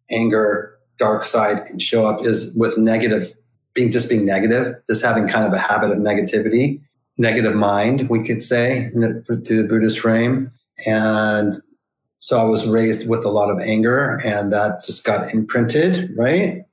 anger, 0.09 0.77
dark 0.97 1.23
side 1.23 1.65
can 1.65 1.79
show 1.79 2.05
up 2.05 2.25
is 2.25 2.53
with 2.55 2.77
negative, 2.77 3.33
being 3.73 3.91
just 3.91 4.09
being 4.09 4.25
negative, 4.25 4.75
just 4.87 5.03
having 5.03 5.27
kind 5.27 5.45
of 5.45 5.53
a 5.53 5.57
habit 5.57 5.91
of 5.91 5.97
negativity, 5.97 6.81
negative 7.17 7.55
mind, 7.55 8.09
we 8.09 8.23
could 8.23 8.41
say, 8.41 8.89
the, 8.93 9.23
through 9.25 9.61
the 9.61 9.67
Buddhist 9.67 9.99
frame. 9.99 10.51
And 10.85 11.53
so 12.19 12.39
I 12.39 12.43
was 12.43 12.67
raised 12.67 13.07
with 13.07 13.25
a 13.25 13.29
lot 13.29 13.49
of 13.49 13.59
anger, 13.59 14.19
and 14.23 14.51
that 14.51 14.83
just 14.83 15.03
got 15.03 15.33
imprinted, 15.33 16.11
right? 16.17 16.63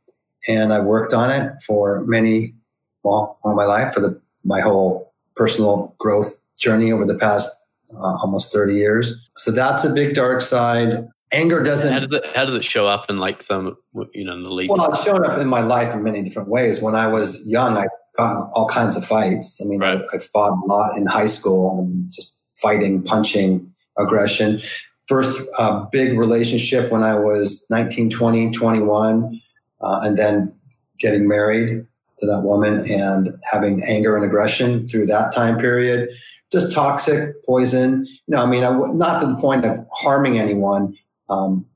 And 0.46 0.72
I 0.72 0.80
worked 0.80 1.12
on 1.12 1.30
it 1.30 1.52
for 1.66 2.04
many, 2.04 2.54
well, 3.02 3.38
all 3.42 3.54
my 3.54 3.64
life, 3.64 3.94
for 3.94 4.00
the 4.00 4.20
my 4.44 4.60
whole 4.60 5.07
personal 5.38 5.94
growth 5.98 6.36
journey 6.58 6.92
over 6.92 7.06
the 7.06 7.16
past 7.16 7.48
uh, 7.94 8.18
almost 8.20 8.52
30 8.52 8.74
years. 8.74 9.14
So 9.36 9.50
that's 9.50 9.84
a 9.84 9.90
big 9.90 10.14
dark 10.14 10.40
side. 10.40 11.08
Anger 11.32 11.62
doesn't. 11.62 11.92
How 11.92 12.00
does 12.00 12.12
it, 12.12 12.26
how 12.34 12.44
does 12.44 12.54
it 12.54 12.64
show 12.64 12.86
up 12.86 13.06
in 13.08 13.18
like 13.18 13.42
some, 13.42 13.76
you 14.12 14.24
know, 14.24 14.32
in 14.32 14.42
the 14.42 14.52
least? 14.52 14.70
Well, 14.70 14.90
it's 14.90 15.04
shown 15.04 15.24
up 15.24 15.38
in 15.38 15.46
my 15.46 15.60
life 15.60 15.94
in 15.94 16.02
many 16.02 16.22
different 16.22 16.48
ways. 16.48 16.80
When 16.80 16.94
I 16.94 17.06
was 17.06 17.40
young, 17.46 17.76
I 17.76 17.86
got 18.16 18.32
in 18.32 18.42
all 18.54 18.66
kinds 18.66 18.96
of 18.96 19.04
fights. 19.06 19.60
I 19.62 19.64
mean, 19.66 19.80
right. 19.80 19.98
I, 20.12 20.16
I 20.16 20.18
fought 20.18 20.52
a 20.52 20.66
lot 20.66 20.98
in 20.98 21.06
high 21.06 21.26
school 21.26 21.78
and 21.78 22.10
just 22.10 22.42
fighting, 22.56 23.02
punching, 23.02 23.70
aggression. 23.98 24.60
First 25.06 25.40
uh, 25.58 25.84
big 25.92 26.18
relationship 26.18 26.90
when 26.90 27.02
I 27.02 27.14
was 27.14 27.64
19, 27.70 28.10
20, 28.10 28.50
21, 28.50 29.40
uh, 29.80 30.00
and 30.02 30.18
then 30.18 30.54
getting 30.98 31.28
married 31.28 31.86
to 32.18 32.26
that 32.26 32.42
woman 32.42 32.84
and 32.90 33.38
having 33.44 33.82
anger 33.84 34.16
and 34.16 34.24
aggression 34.24 34.86
through 34.86 35.06
that 35.06 35.34
time 35.34 35.58
period. 35.58 36.08
Just 36.50 36.72
toxic 36.72 37.44
poison. 37.44 38.06
You 38.06 38.36
know, 38.36 38.42
I 38.42 38.46
mean, 38.46 38.64
I, 38.64 38.70
not 38.70 39.20
to 39.20 39.26
the 39.26 39.36
point 39.36 39.64
of 39.64 39.78
harming 39.92 40.38
anyone. 40.38 40.96
Um, 41.28 41.66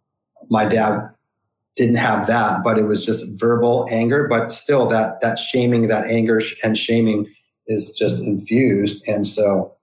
my 0.49 0.65
dad 0.65 1.11
didn't 1.77 1.97
have 1.97 2.27
that, 2.27 2.63
but 2.65 2.79
it 2.79 2.85
was 2.85 3.05
just 3.05 3.25
verbal 3.41 3.87
anger. 3.91 4.27
But 4.29 4.51
still, 4.51 4.87
that 4.87 5.21
that 5.21 5.39
shaming, 5.39 5.89
that 5.89 6.07
anger 6.07 6.41
and 6.65 6.77
shaming 6.77 7.33
is 7.67 7.91
just 7.91 8.23
infused, 8.23 9.07
and 9.09 9.27
so 9.27 9.75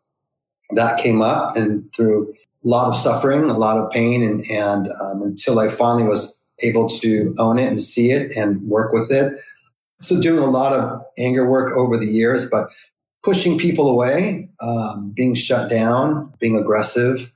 that 0.72 1.00
came 1.00 1.22
up 1.22 1.56
and 1.56 1.92
through 1.94 2.34
a 2.64 2.68
lot 2.68 2.88
of 2.88 2.96
suffering, 2.96 3.50
a 3.50 3.58
lot 3.58 3.78
of 3.78 3.90
pain, 3.92 4.24
and 4.24 4.44
and 4.50 4.90
um, 5.02 5.22
until 5.22 5.60
I 5.60 5.68
finally 5.68 6.04
was 6.04 6.36
able 6.62 6.90
to 6.90 7.34
own 7.38 7.58
it 7.58 7.68
and 7.68 7.80
see 7.80 8.12
it 8.12 8.36
and 8.36 8.62
work 8.64 8.92
with 8.92 9.12
it, 9.12 9.34
so 10.02 10.20
doing 10.20 10.44
a 10.44 10.50
lot 10.50 10.74
of 10.74 11.02
anger 11.18 11.50
work 11.50 11.76
over 11.76 11.98
the 11.98 12.06
years, 12.06 12.50
but 12.50 12.70
pushing 13.24 13.58
people 13.58 13.90
away, 13.90 14.50
um, 14.62 15.12
being 15.16 15.36
shut 15.36 15.70
down, 15.70 16.34
being 16.40 16.58
aggressive. 16.58 17.34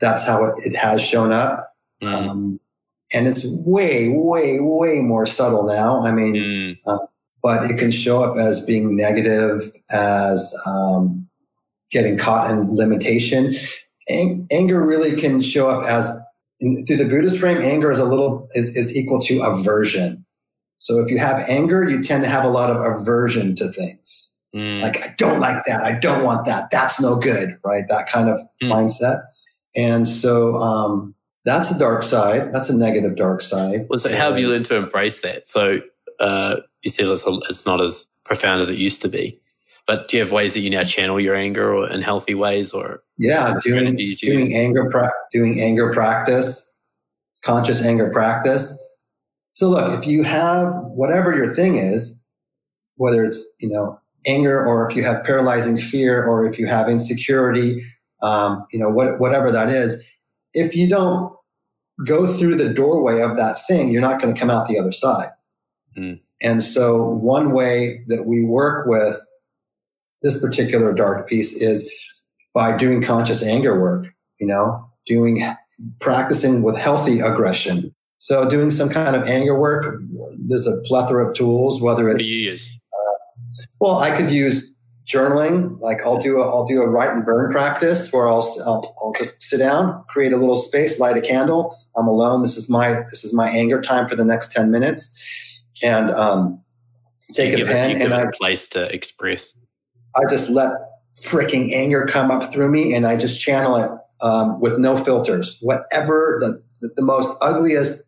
That's 0.00 0.22
how 0.22 0.44
it, 0.44 0.54
it 0.64 0.76
has 0.76 1.00
shown 1.00 1.32
up. 1.32 1.72
Mm. 2.02 2.12
Um, 2.12 2.60
and 3.12 3.26
it's 3.26 3.44
way, 3.44 4.08
way, 4.08 4.58
way 4.60 5.00
more 5.00 5.26
subtle 5.26 5.64
now. 5.64 6.02
I 6.02 6.12
mean, 6.12 6.34
mm. 6.34 6.78
uh, 6.86 6.98
but 7.42 7.70
it 7.70 7.78
can 7.78 7.90
show 7.90 8.22
up 8.22 8.36
as 8.36 8.60
being 8.60 8.96
negative, 8.96 9.62
as 9.90 10.52
um, 10.66 11.26
getting 11.90 12.18
caught 12.18 12.50
in 12.50 12.74
limitation. 12.74 13.54
Ang- 14.10 14.46
anger 14.50 14.84
really 14.84 15.18
can 15.18 15.40
show 15.40 15.68
up 15.68 15.86
as 15.86 16.10
in, 16.60 16.84
through 16.84 16.96
the 16.96 17.04
Buddhist 17.04 17.38
frame, 17.38 17.58
anger 17.58 17.90
is 17.90 17.98
a 17.98 18.04
little 18.04 18.48
is, 18.54 18.70
is 18.70 18.94
equal 18.94 19.20
to 19.22 19.42
aversion. 19.42 20.25
So 20.78 21.00
if 21.00 21.10
you 21.10 21.18
have 21.18 21.48
anger, 21.48 21.88
you 21.88 22.02
tend 22.02 22.24
to 22.24 22.30
have 22.30 22.44
a 22.44 22.48
lot 22.48 22.70
of 22.70 22.76
aversion 22.76 23.54
to 23.56 23.70
things. 23.72 24.32
Mm. 24.54 24.80
Like 24.80 25.02
I 25.02 25.14
don't 25.18 25.40
like 25.40 25.64
that. 25.66 25.82
I 25.82 25.92
don't 25.92 26.22
want 26.22 26.46
that. 26.46 26.70
That's 26.70 27.00
no 27.00 27.16
good, 27.16 27.58
right? 27.64 27.84
That 27.88 28.08
kind 28.08 28.28
of 28.28 28.40
mm. 28.62 28.70
mindset. 28.70 29.22
And 29.74 30.08
so 30.08 30.54
um, 30.56 31.14
that's 31.44 31.70
a 31.70 31.78
dark 31.78 32.02
side. 32.02 32.52
That's 32.52 32.68
a 32.68 32.76
negative 32.76 33.16
dark 33.16 33.42
side. 33.42 33.86
Well, 33.90 33.98
so 33.98 34.08
how 34.10 34.30
have 34.30 34.38
you 34.38 34.48
learned 34.48 34.66
to 34.66 34.76
embrace 34.76 35.20
that? 35.20 35.48
So 35.48 35.80
uh, 36.20 36.56
you 36.82 36.90
said 36.90 37.06
it's, 37.06 37.24
it's 37.26 37.66
not 37.66 37.80
as 37.80 38.06
profound 38.24 38.62
as 38.62 38.70
it 38.70 38.78
used 38.78 39.02
to 39.02 39.08
be. 39.08 39.40
But 39.86 40.08
do 40.08 40.16
you 40.16 40.22
have 40.22 40.32
ways 40.32 40.54
that 40.54 40.60
you 40.60 40.70
now 40.70 40.82
channel 40.82 41.20
your 41.20 41.36
anger 41.36 41.72
or 41.72 41.88
in 41.88 42.02
healthy 42.02 42.34
ways 42.34 42.72
or 42.72 43.02
yeah, 43.18 43.58
doing, 43.62 43.96
doing 44.20 44.54
anger 44.54 44.90
pra- 44.90 45.12
doing 45.30 45.60
anger 45.60 45.92
practice, 45.92 46.72
conscious 47.42 47.80
anger 47.80 48.10
practice. 48.10 48.76
So 49.56 49.70
look, 49.70 49.98
if 49.98 50.06
you 50.06 50.22
have 50.22 50.74
whatever 50.82 51.34
your 51.34 51.54
thing 51.54 51.76
is, 51.76 52.14
whether 52.96 53.24
it's 53.24 53.40
you 53.58 53.70
know 53.70 53.98
anger 54.26 54.62
or 54.62 54.86
if 54.86 54.94
you 54.94 55.02
have 55.02 55.24
paralyzing 55.24 55.78
fear 55.78 56.22
or 56.22 56.44
if 56.44 56.58
you 56.58 56.66
have 56.66 56.90
insecurity, 56.90 57.82
um, 58.20 58.66
you 58.70 58.78
know 58.78 58.90
what, 58.90 59.18
whatever 59.18 59.50
that 59.50 59.70
is, 59.70 59.96
if 60.52 60.76
you 60.76 60.86
don't 60.86 61.34
go 62.04 62.26
through 62.26 62.56
the 62.56 62.68
doorway 62.68 63.22
of 63.22 63.38
that 63.38 63.66
thing, 63.66 63.90
you're 63.90 64.02
not 64.02 64.20
going 64.20 64.34
to 64.34 64.38
come 64.38 64.50
out 64.50 64.68
the 64.68 64.78
other 64.78 64.92
side. 64.92 65.30
Mm. 65.96 66.20
And 66.42 66.62
so 66.62 67.02
one 67.02 67.52
way 67.52 68.04
that 68.08 68.26
we 68.26 68.44
work 68.44 68.86
with 68.86 69.16
this 70.20 70.38
particular 70.38 70.92
dark 70.92 71.30
piece 71.30 71.54
is 71.54 71.90
by 72.52 72.76
doing 72.76 73.00
conscious 73.00 73.42
anger 73.42 73.80
work, 73.80 74.06
you 74.38 74.46
know, 74.46 74.86
doing 75.06 75.50
practicing 75.98 76.60
with 76.60 76.76
healthy 76.76 77.20
aggression. 77.20 77.94
So 78.18 78.48
doing 78.48 78.70
some 78.70 78.88
kind 78.88 79.14
of 79.14 79.26
anger 79.28 79.58
work, 79.58 80.00
there's 80.38 80.66
a 80.66 80.78
plethora 80.78 81.28
of 81.28 81.34
tools, 81.34 81.80
whether 81.80 82.08
it's 82.08 82.14
what 82.14 82.18
do 82.20 82.28
you 82.28 82.50
use? 82.50 82.68
Uh, 82.92 83.64
well, 83.80 83.98
I 83.98 84.16
could 84.16 84.30
use 84.30 84.70
journaling. 85.06 85.78
Like 85.80 86.02
I'll 86.02 86.18
do 86.18 86.40
a, 86.40 86.42
I'll 86.42 86.66
do 86.66 86.82
a 86.82 86.88
write 86.88 87.10
and 87.10 87.24
burn 87.24 87.50
practice 87.50 88.12
where 88.12 88.28
I'll, 88.28 88.46
I'll, 88.64 88.94
I'll 89.00 89.12
just 89.12 89.42
sit 89.42 89.58
down, 89.58 90.04
create 90.08 90.32
a 90.32 90.36
little 90.36 90.56
space, 90.56 90.98
light 90.98 91.16
a 91.16 91.20
candle. 91.20 91.78
I'm 91.96 92.08
alone. 92.08 92.42
This 92.42 92.56
is 92.56 92.68
my, 92.68 93.02
this 93.10 93.24
is 93.24 93.32
my 93.32 93.48
anger 93.48 93.80
time 93.80 94.08
for 94.08 94.16
the 94.16 94.24
next 94.24 94.50
10 94.52 94.70
minutes. 94.70 95.10
And, 95.82 96.10
um, 96.10 96.62
take 97.32 97.58
a 97.58 97.64
pen 97.64 98.00
and 98.00 98.12
a 98.12 98.30
place 98.32 98.68
to 98.68 98.92
express. 98.94 99.54
I 100.16 100.20
just 100.28 100.48
let 100.48 100.70
freaking 101.14 101.72
anger 101.72 102.06
come 102.06 102.30
up 102.30 102.52
through 102.52 102.70
me 102.70 102.94
and 102.94 103.06
I 103.06 103.16
just 103.16 103.40
channel 103.40 103.76
it 103.76 103.90
um, 104.20 104.60
with 104.60 104.78
no 104.78 104.96
filters. 104.96 105.58
Whatever 105.60 106.38
the, 106.40 106.62
the, 106.80 106.90
the 106.96 107.02
most 107.02 107.36
ugliest 107.40 108.02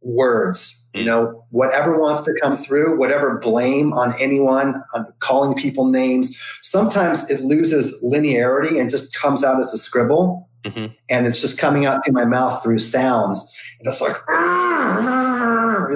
words, 0.00 0.84
you 0.94 1.04
know, 1.04 1.44
whatever 1.50 1.98
wants 1.98 2.22
to 2.22 2.34
come 2.40 2.56
through, 2.56 2.98
whatever 2.98 3.38
blame 3.38 3.92
on 3.92 4.14
anyone, 4.20 4.82
on 4.94 5.06
calling 5.20 5.54
people 5.54 5.86
names. 5.86 6.36
Sometimes 6.60 7.28
it 7.30 7.40
loses 7.40 7.96
linearity 8.02 8.80
and 8.80 8.90
just 8.90 9.14
comes 9.14 9.42
out 9.44 9.58
as 9.58 9.72
a 9.72 9.78
scribble. 9.78 10.48
Mm-hmm. 10.64 10.92
And 11.08 11.26
it's 11.26 11.40
just 11.40 11.56
coming 11.58 11.86
out 11.86 12.04
through 12.04 12.14
my 12.14 12.24
mouth 12.24 12.62
through 12.62 12.78
sounds. 12.78 13.38
And 13.78 13.88
it's 13.88 14.00
like, 14.00 14.16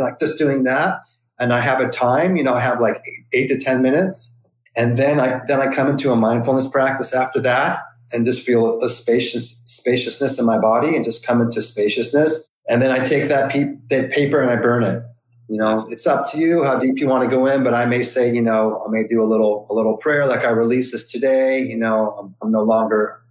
like 0.00 0.18
just 0.18 0.38
doing 0.38 0.64
that. 0.64 1.00
And 1.38 1.52
I 1.52 1.60
have 1.60 1.80
a 1.80 1.88
time, 1.88 2.36
you 2.36 2.42
know, 2.42 2.54
I 2.54 2.60
have 2.60 2.80
like 2.80 3.02
eight, 3.06 3.26
eight 3.32 3.48
to 3.48 3.58
10 3.58 3.82
minutes 3.82 4.32
and 4.76 4.96
then 4.96 5.18
I 5.18 5.40
then 5.48 5.60
I 5.60 5.72
come 5.72 5.88
into 5.88 6.12
a 6.12 6.16
mindfulness 6.16 6.68
practice 6.68 7.14
after 7.14 7.40
that 7.40 7.80
and 8.12 8.24
just 8.24 8.42
feel 8.42 8.82
a 8.82 8.88
spacious 8.88 9.60
spaciousness 9.64 10.38
in 10.38 10.44
my 10.44 10.58
body 10.58 10.94
and 10.96 11.04
just 11.04 11.26
come 11.26 11.40
into 11.40 11.60
spaciousness. 11.60 12.40
And 12.68 12.82
then 12.82 12.90
I 12.90 13.04
take 13.04 13.28
that, 13.28 13.50
pe- 13.50 13.74
that 13.90 14.10
paper 14.10 14.40
and 14.40 14.50
I 14.50 14.56
burn 14.56 14.82
it. 14.82 15.02
You 15.48 15.58
know, 15.58 15.86
it's 15.90 16.06
up 16.06 16.30
to 16.32 16.38
you 16.38 16.64
how 16.64 16.78
deep 16.78 16.98
you 16.98 17.06
want 17.06 17.22
to 17.22 17.30
go 17.30 17.46
in, 17.46 17.62
but 17.62 17.72
I 17.72 17.86
may 17.86 18.02
say, 18.02 18.34
you 18.34 18.42
know, 18.42 18.82
I 18.84 18.90
may 18.90 19.04
do 19.04 19.22
a 19.22 19.24
little 19.24 19.66
a 19.70 19.74
little 19.74 19.96
prayer 19.96 20.26
like 20.26 20.44
I 20.44 20.50
release 20.50 20.90
this 20.90 21.08
today. 21.08 21.60
You 21.60 21.76
know, 21.76 22.16
I'm, 22.18 22.34
I'm 22.42 22.50
no 22.50 22.62
longer 22.62 23.22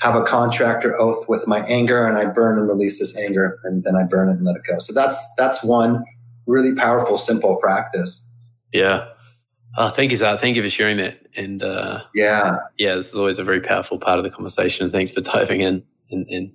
have 0.00 0.16
a 0.16 0.22
contractor 0.22 0.98
oath 0.98 1.28
with 1.28 1.46
my 1.46 1.60
anger 1.66 2.06
and 2.06 2.16
I 2.16 2.24
burn 2.24 2.58
and 2.58 2.66
release 2.66 2.98
this 2.98 3.16
anger 3.16 3.58
and 3.64 3.84
then 3.84 3.94
I 3.94 4.02
burn 4.02 4.28
it 4.30 4.32
and 4.32 4.44
let 4.44 4.56
it 4.56 4.62
go. 4.68 4.78
So 4.80 4.92
that's 4.92 5.16
that's 5.36 5.62
one 5.62 6.02
really 6.46 6.74
powerful, 6.74 7.18
simple 7.18 7.56
practice. 7.56 8.26
Yeah. 8.72 9.06
Oh, 9.76 9.90
thank 9.90 10.10
you, 10.10 10.16
Zat. 10.16 10.40
Thank 10.40 10.56
you 10.56 10.62
for 10.62 10.70
sharing 10.70 10.96
that. 10.96 11.19
And 11.36 11.62
uh, 11.62 12.02
yeah, 12.14 12.58
yeah, 12.78 12.94
this 12.96 13.12
is 13.12 13.18
always 13.18 13.38
a 13.38 13.44
very 13.44 13.60
powerful 13.60 13.98
part 13.98 14.18
of 14.18 14.24
the 14.24 14.30
conversation. 14.30 14.90
Thanks 14.90 15.10
for 15.10 15.20
diving 15.20 15.60
in. 15.60 15.82
in, 16.10 16.24
in 16.28 16.52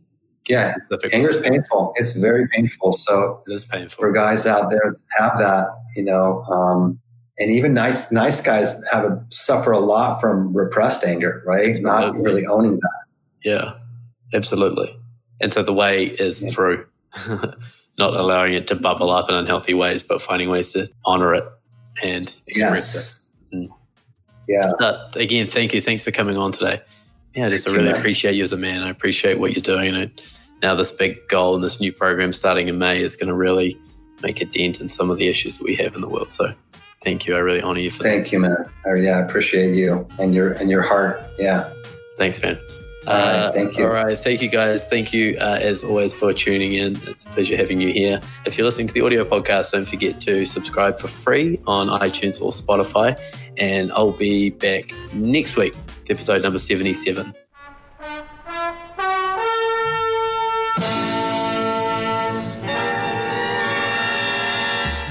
yeah, 0.48 0.76
anger 1.12 1.30
is 1.30 1.38
painful. 1.38 1.94
It's 1.96 2.12
very 2.12 2.48
painful. 2.50 2.94
So 2.94 3.42
it 3.48 3.54
is 3.54 3.66
painful 3.66 4.00
for 4.00 4.12
guys 4.12 4.46
out 4.46 4.70
there 4.70 4.82
that 4.86 5.00
have 5.18 5.40
that. 5.40 5.68
You 5.96 6.04
know, 6.04 6.42
um, 6.42 7.00
and 7.40 7.52
even 7.52 7.74
nice 7.74 8.12
nice 8.12 8.42
guys 8.42 8.76
have 8.92 9.06
a, 9.06 9.26
suffer 9.30 9.72
a 9.72 9.80
lot 9.80 10.22
from 10.22 10.56
repressed 10.56 11.04
anger, 11.04 11.42
right? 11.48 11.70
Absolutely. 11.70 12.06
Not 12.08 12.16
really 12.20 12.46
owning 12.46 12.76
that. 12.80 13.04
Yeah, 13.44 13.74
absolutely. 14.34 14.96
And 15.42 15.52
so 15.52 15.64
the 15.64 15.74
way 15.74 16.06
is 16.06 16.44
yeah. 16.44 16.52
through 16.52 16.86
not 17.98 18.14
allowing 18.14 18.54
it 18.54 18.68
to 18.68 18.76
bubble 18.76 19.10
up 19.10 19.30
in 19.30 19.36
unhealthy 19.36 19.74
ways, 19.74 20.04
but 20.04 20.22
finding 20.22 20.50
ways 20.50 20.74
to 20.74 20.88
honor 21.06 21.34
it 21.34 21.46
and 22.02 22.42
yes. 22.48 23.28
Mm. 23.54 23.70
Yeah. 24.48 24.72
Uh, 24.80 25.10
again, 25.16 25.48
thank 25.48 25.74
you. 25.74 25.82
Thanks 25.82 26.04
for 26.04 26.12
coming 26.12 26.38
on 26.38 26.52
today. 26.52 26.82
Yeah, 27.36 27.50
just 27.50 27.68
I 27.68 27.72
really 27.72 27.92
appreciate 27.92 28.36
you 28.36 28.44
as 28.44 28.54
a 28.54 28.58
man. 28.58 28.82
I 28.82 28.90
appreciate 28.90 29.40
what 29.40 29.52
you're 29.54 29.62
doing. 29.62 29.94
And 29.94 30.22
now 30.62 30.74
this 30.76 30.92
big 30.92 31.28
goal 31.28 31.56
and 31.56 31.64
this 31.64 31.80
new 31.80 31.92
program 31.92 32.32
starting 32.32 32.68
in 32.70 32.78
May 32.78 33.02
is 33.02 33.18
going 33.18 33.28
to 33.28 33.34
really 33.34 33.78
make 34.22 34.42
a 34.42 34.46
dent 34.46 34.80
in 34.80 34.88
some 34.88 35.10
of 35.10 35.18
the 35.18 35.28
issues 35.28 35.58
that 35.58 35.64
we 35.64 35.76
have 35.76 35.96
in 35.96 36.02
the 36.02 36.08
world. 36.08 36.32
So 36.32 36.54
thank 37.04 37.28
you. 37.28 37.36
I 37.36 37.40
really 37.40 37.62
honor 37.62 37.82
you 37.82 37.92
for 37.92 38.04
Thank 38.04 38.26
that. 38.26 38.30
Thank 38.30 38.32
you, 38.32 38.40
man. 38.40 38.72
I, 38.86 39.00
yeah, 39.00 39.18
I 39.18 39.22
appreciate 39.22 39.76
you 39.76 40.08
and 40.18 40.34
your 40.34 40.54
and 40.54 40.70
your 40.70 40.82
heart. 40.82 41.22
Yeah. 41.38 41.72
Thanks, 42.18 42.42
man. 42.42 42.58
Uh, 43.08 43.52
thank 43.52 43.78
you. 43.78 43.86
All 43.86 43.92
right. 43.92 44.20
Thank 44.20 44.42
you, 44.42 44.50
guys. 44.50 44.84
Thank 44.86 45.14
you, 45.14 45.38
uh, 45.40 45.60
as 45.62 45.84
always, 45.84 46.14
for 46.14 46.34
tuning 46.34 46.74
in. 46.74 46.96
It's 47.08 47.24
a 47.26 47.28
pleasure 47.30 47.56
having 47.58 47.80
you 47.82 47.92
here. 47.94 48.20
If 48.46 48.58
you're 48.58 48.66
listening 48.66 48.88
to 48.88 48.94
the 48.94 49.02
audio 49.02 49.24
podcast, 49.24 49.72
don't 49.72 49.88
forget 49.88 50.20
to 50.22 50.46
subscribe 50.46 51.00
for 51.00 51.08
free 51.08 51.60
on 51.68 51.88
iTunes 51.88 52.42
or 52.42 52.52
Spotify. 52.52 53.20
And 53.58 53.92
I'll 53.92 54.12
be 54.12 54.50
back 54.50 54.92
next 55.14 55.56
week, 55.56 55.76
episode 56.10 56.42
number 56.44 56.60
77. 56.60 57.34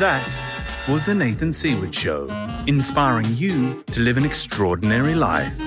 That 0.01 0.40
was 0.88 1.07
the 1.07 1.14
Nathan 1.14 1.53
Seaward 1.53 1.95
Show, 1.95 2.26
inspiring 2.66 3.32
you 3.34 3.82
to 3.92 4.01
live 4.01 4.16
an 4.16 4.24
extraordinary 4.24 5.14
life. 5.14 5.59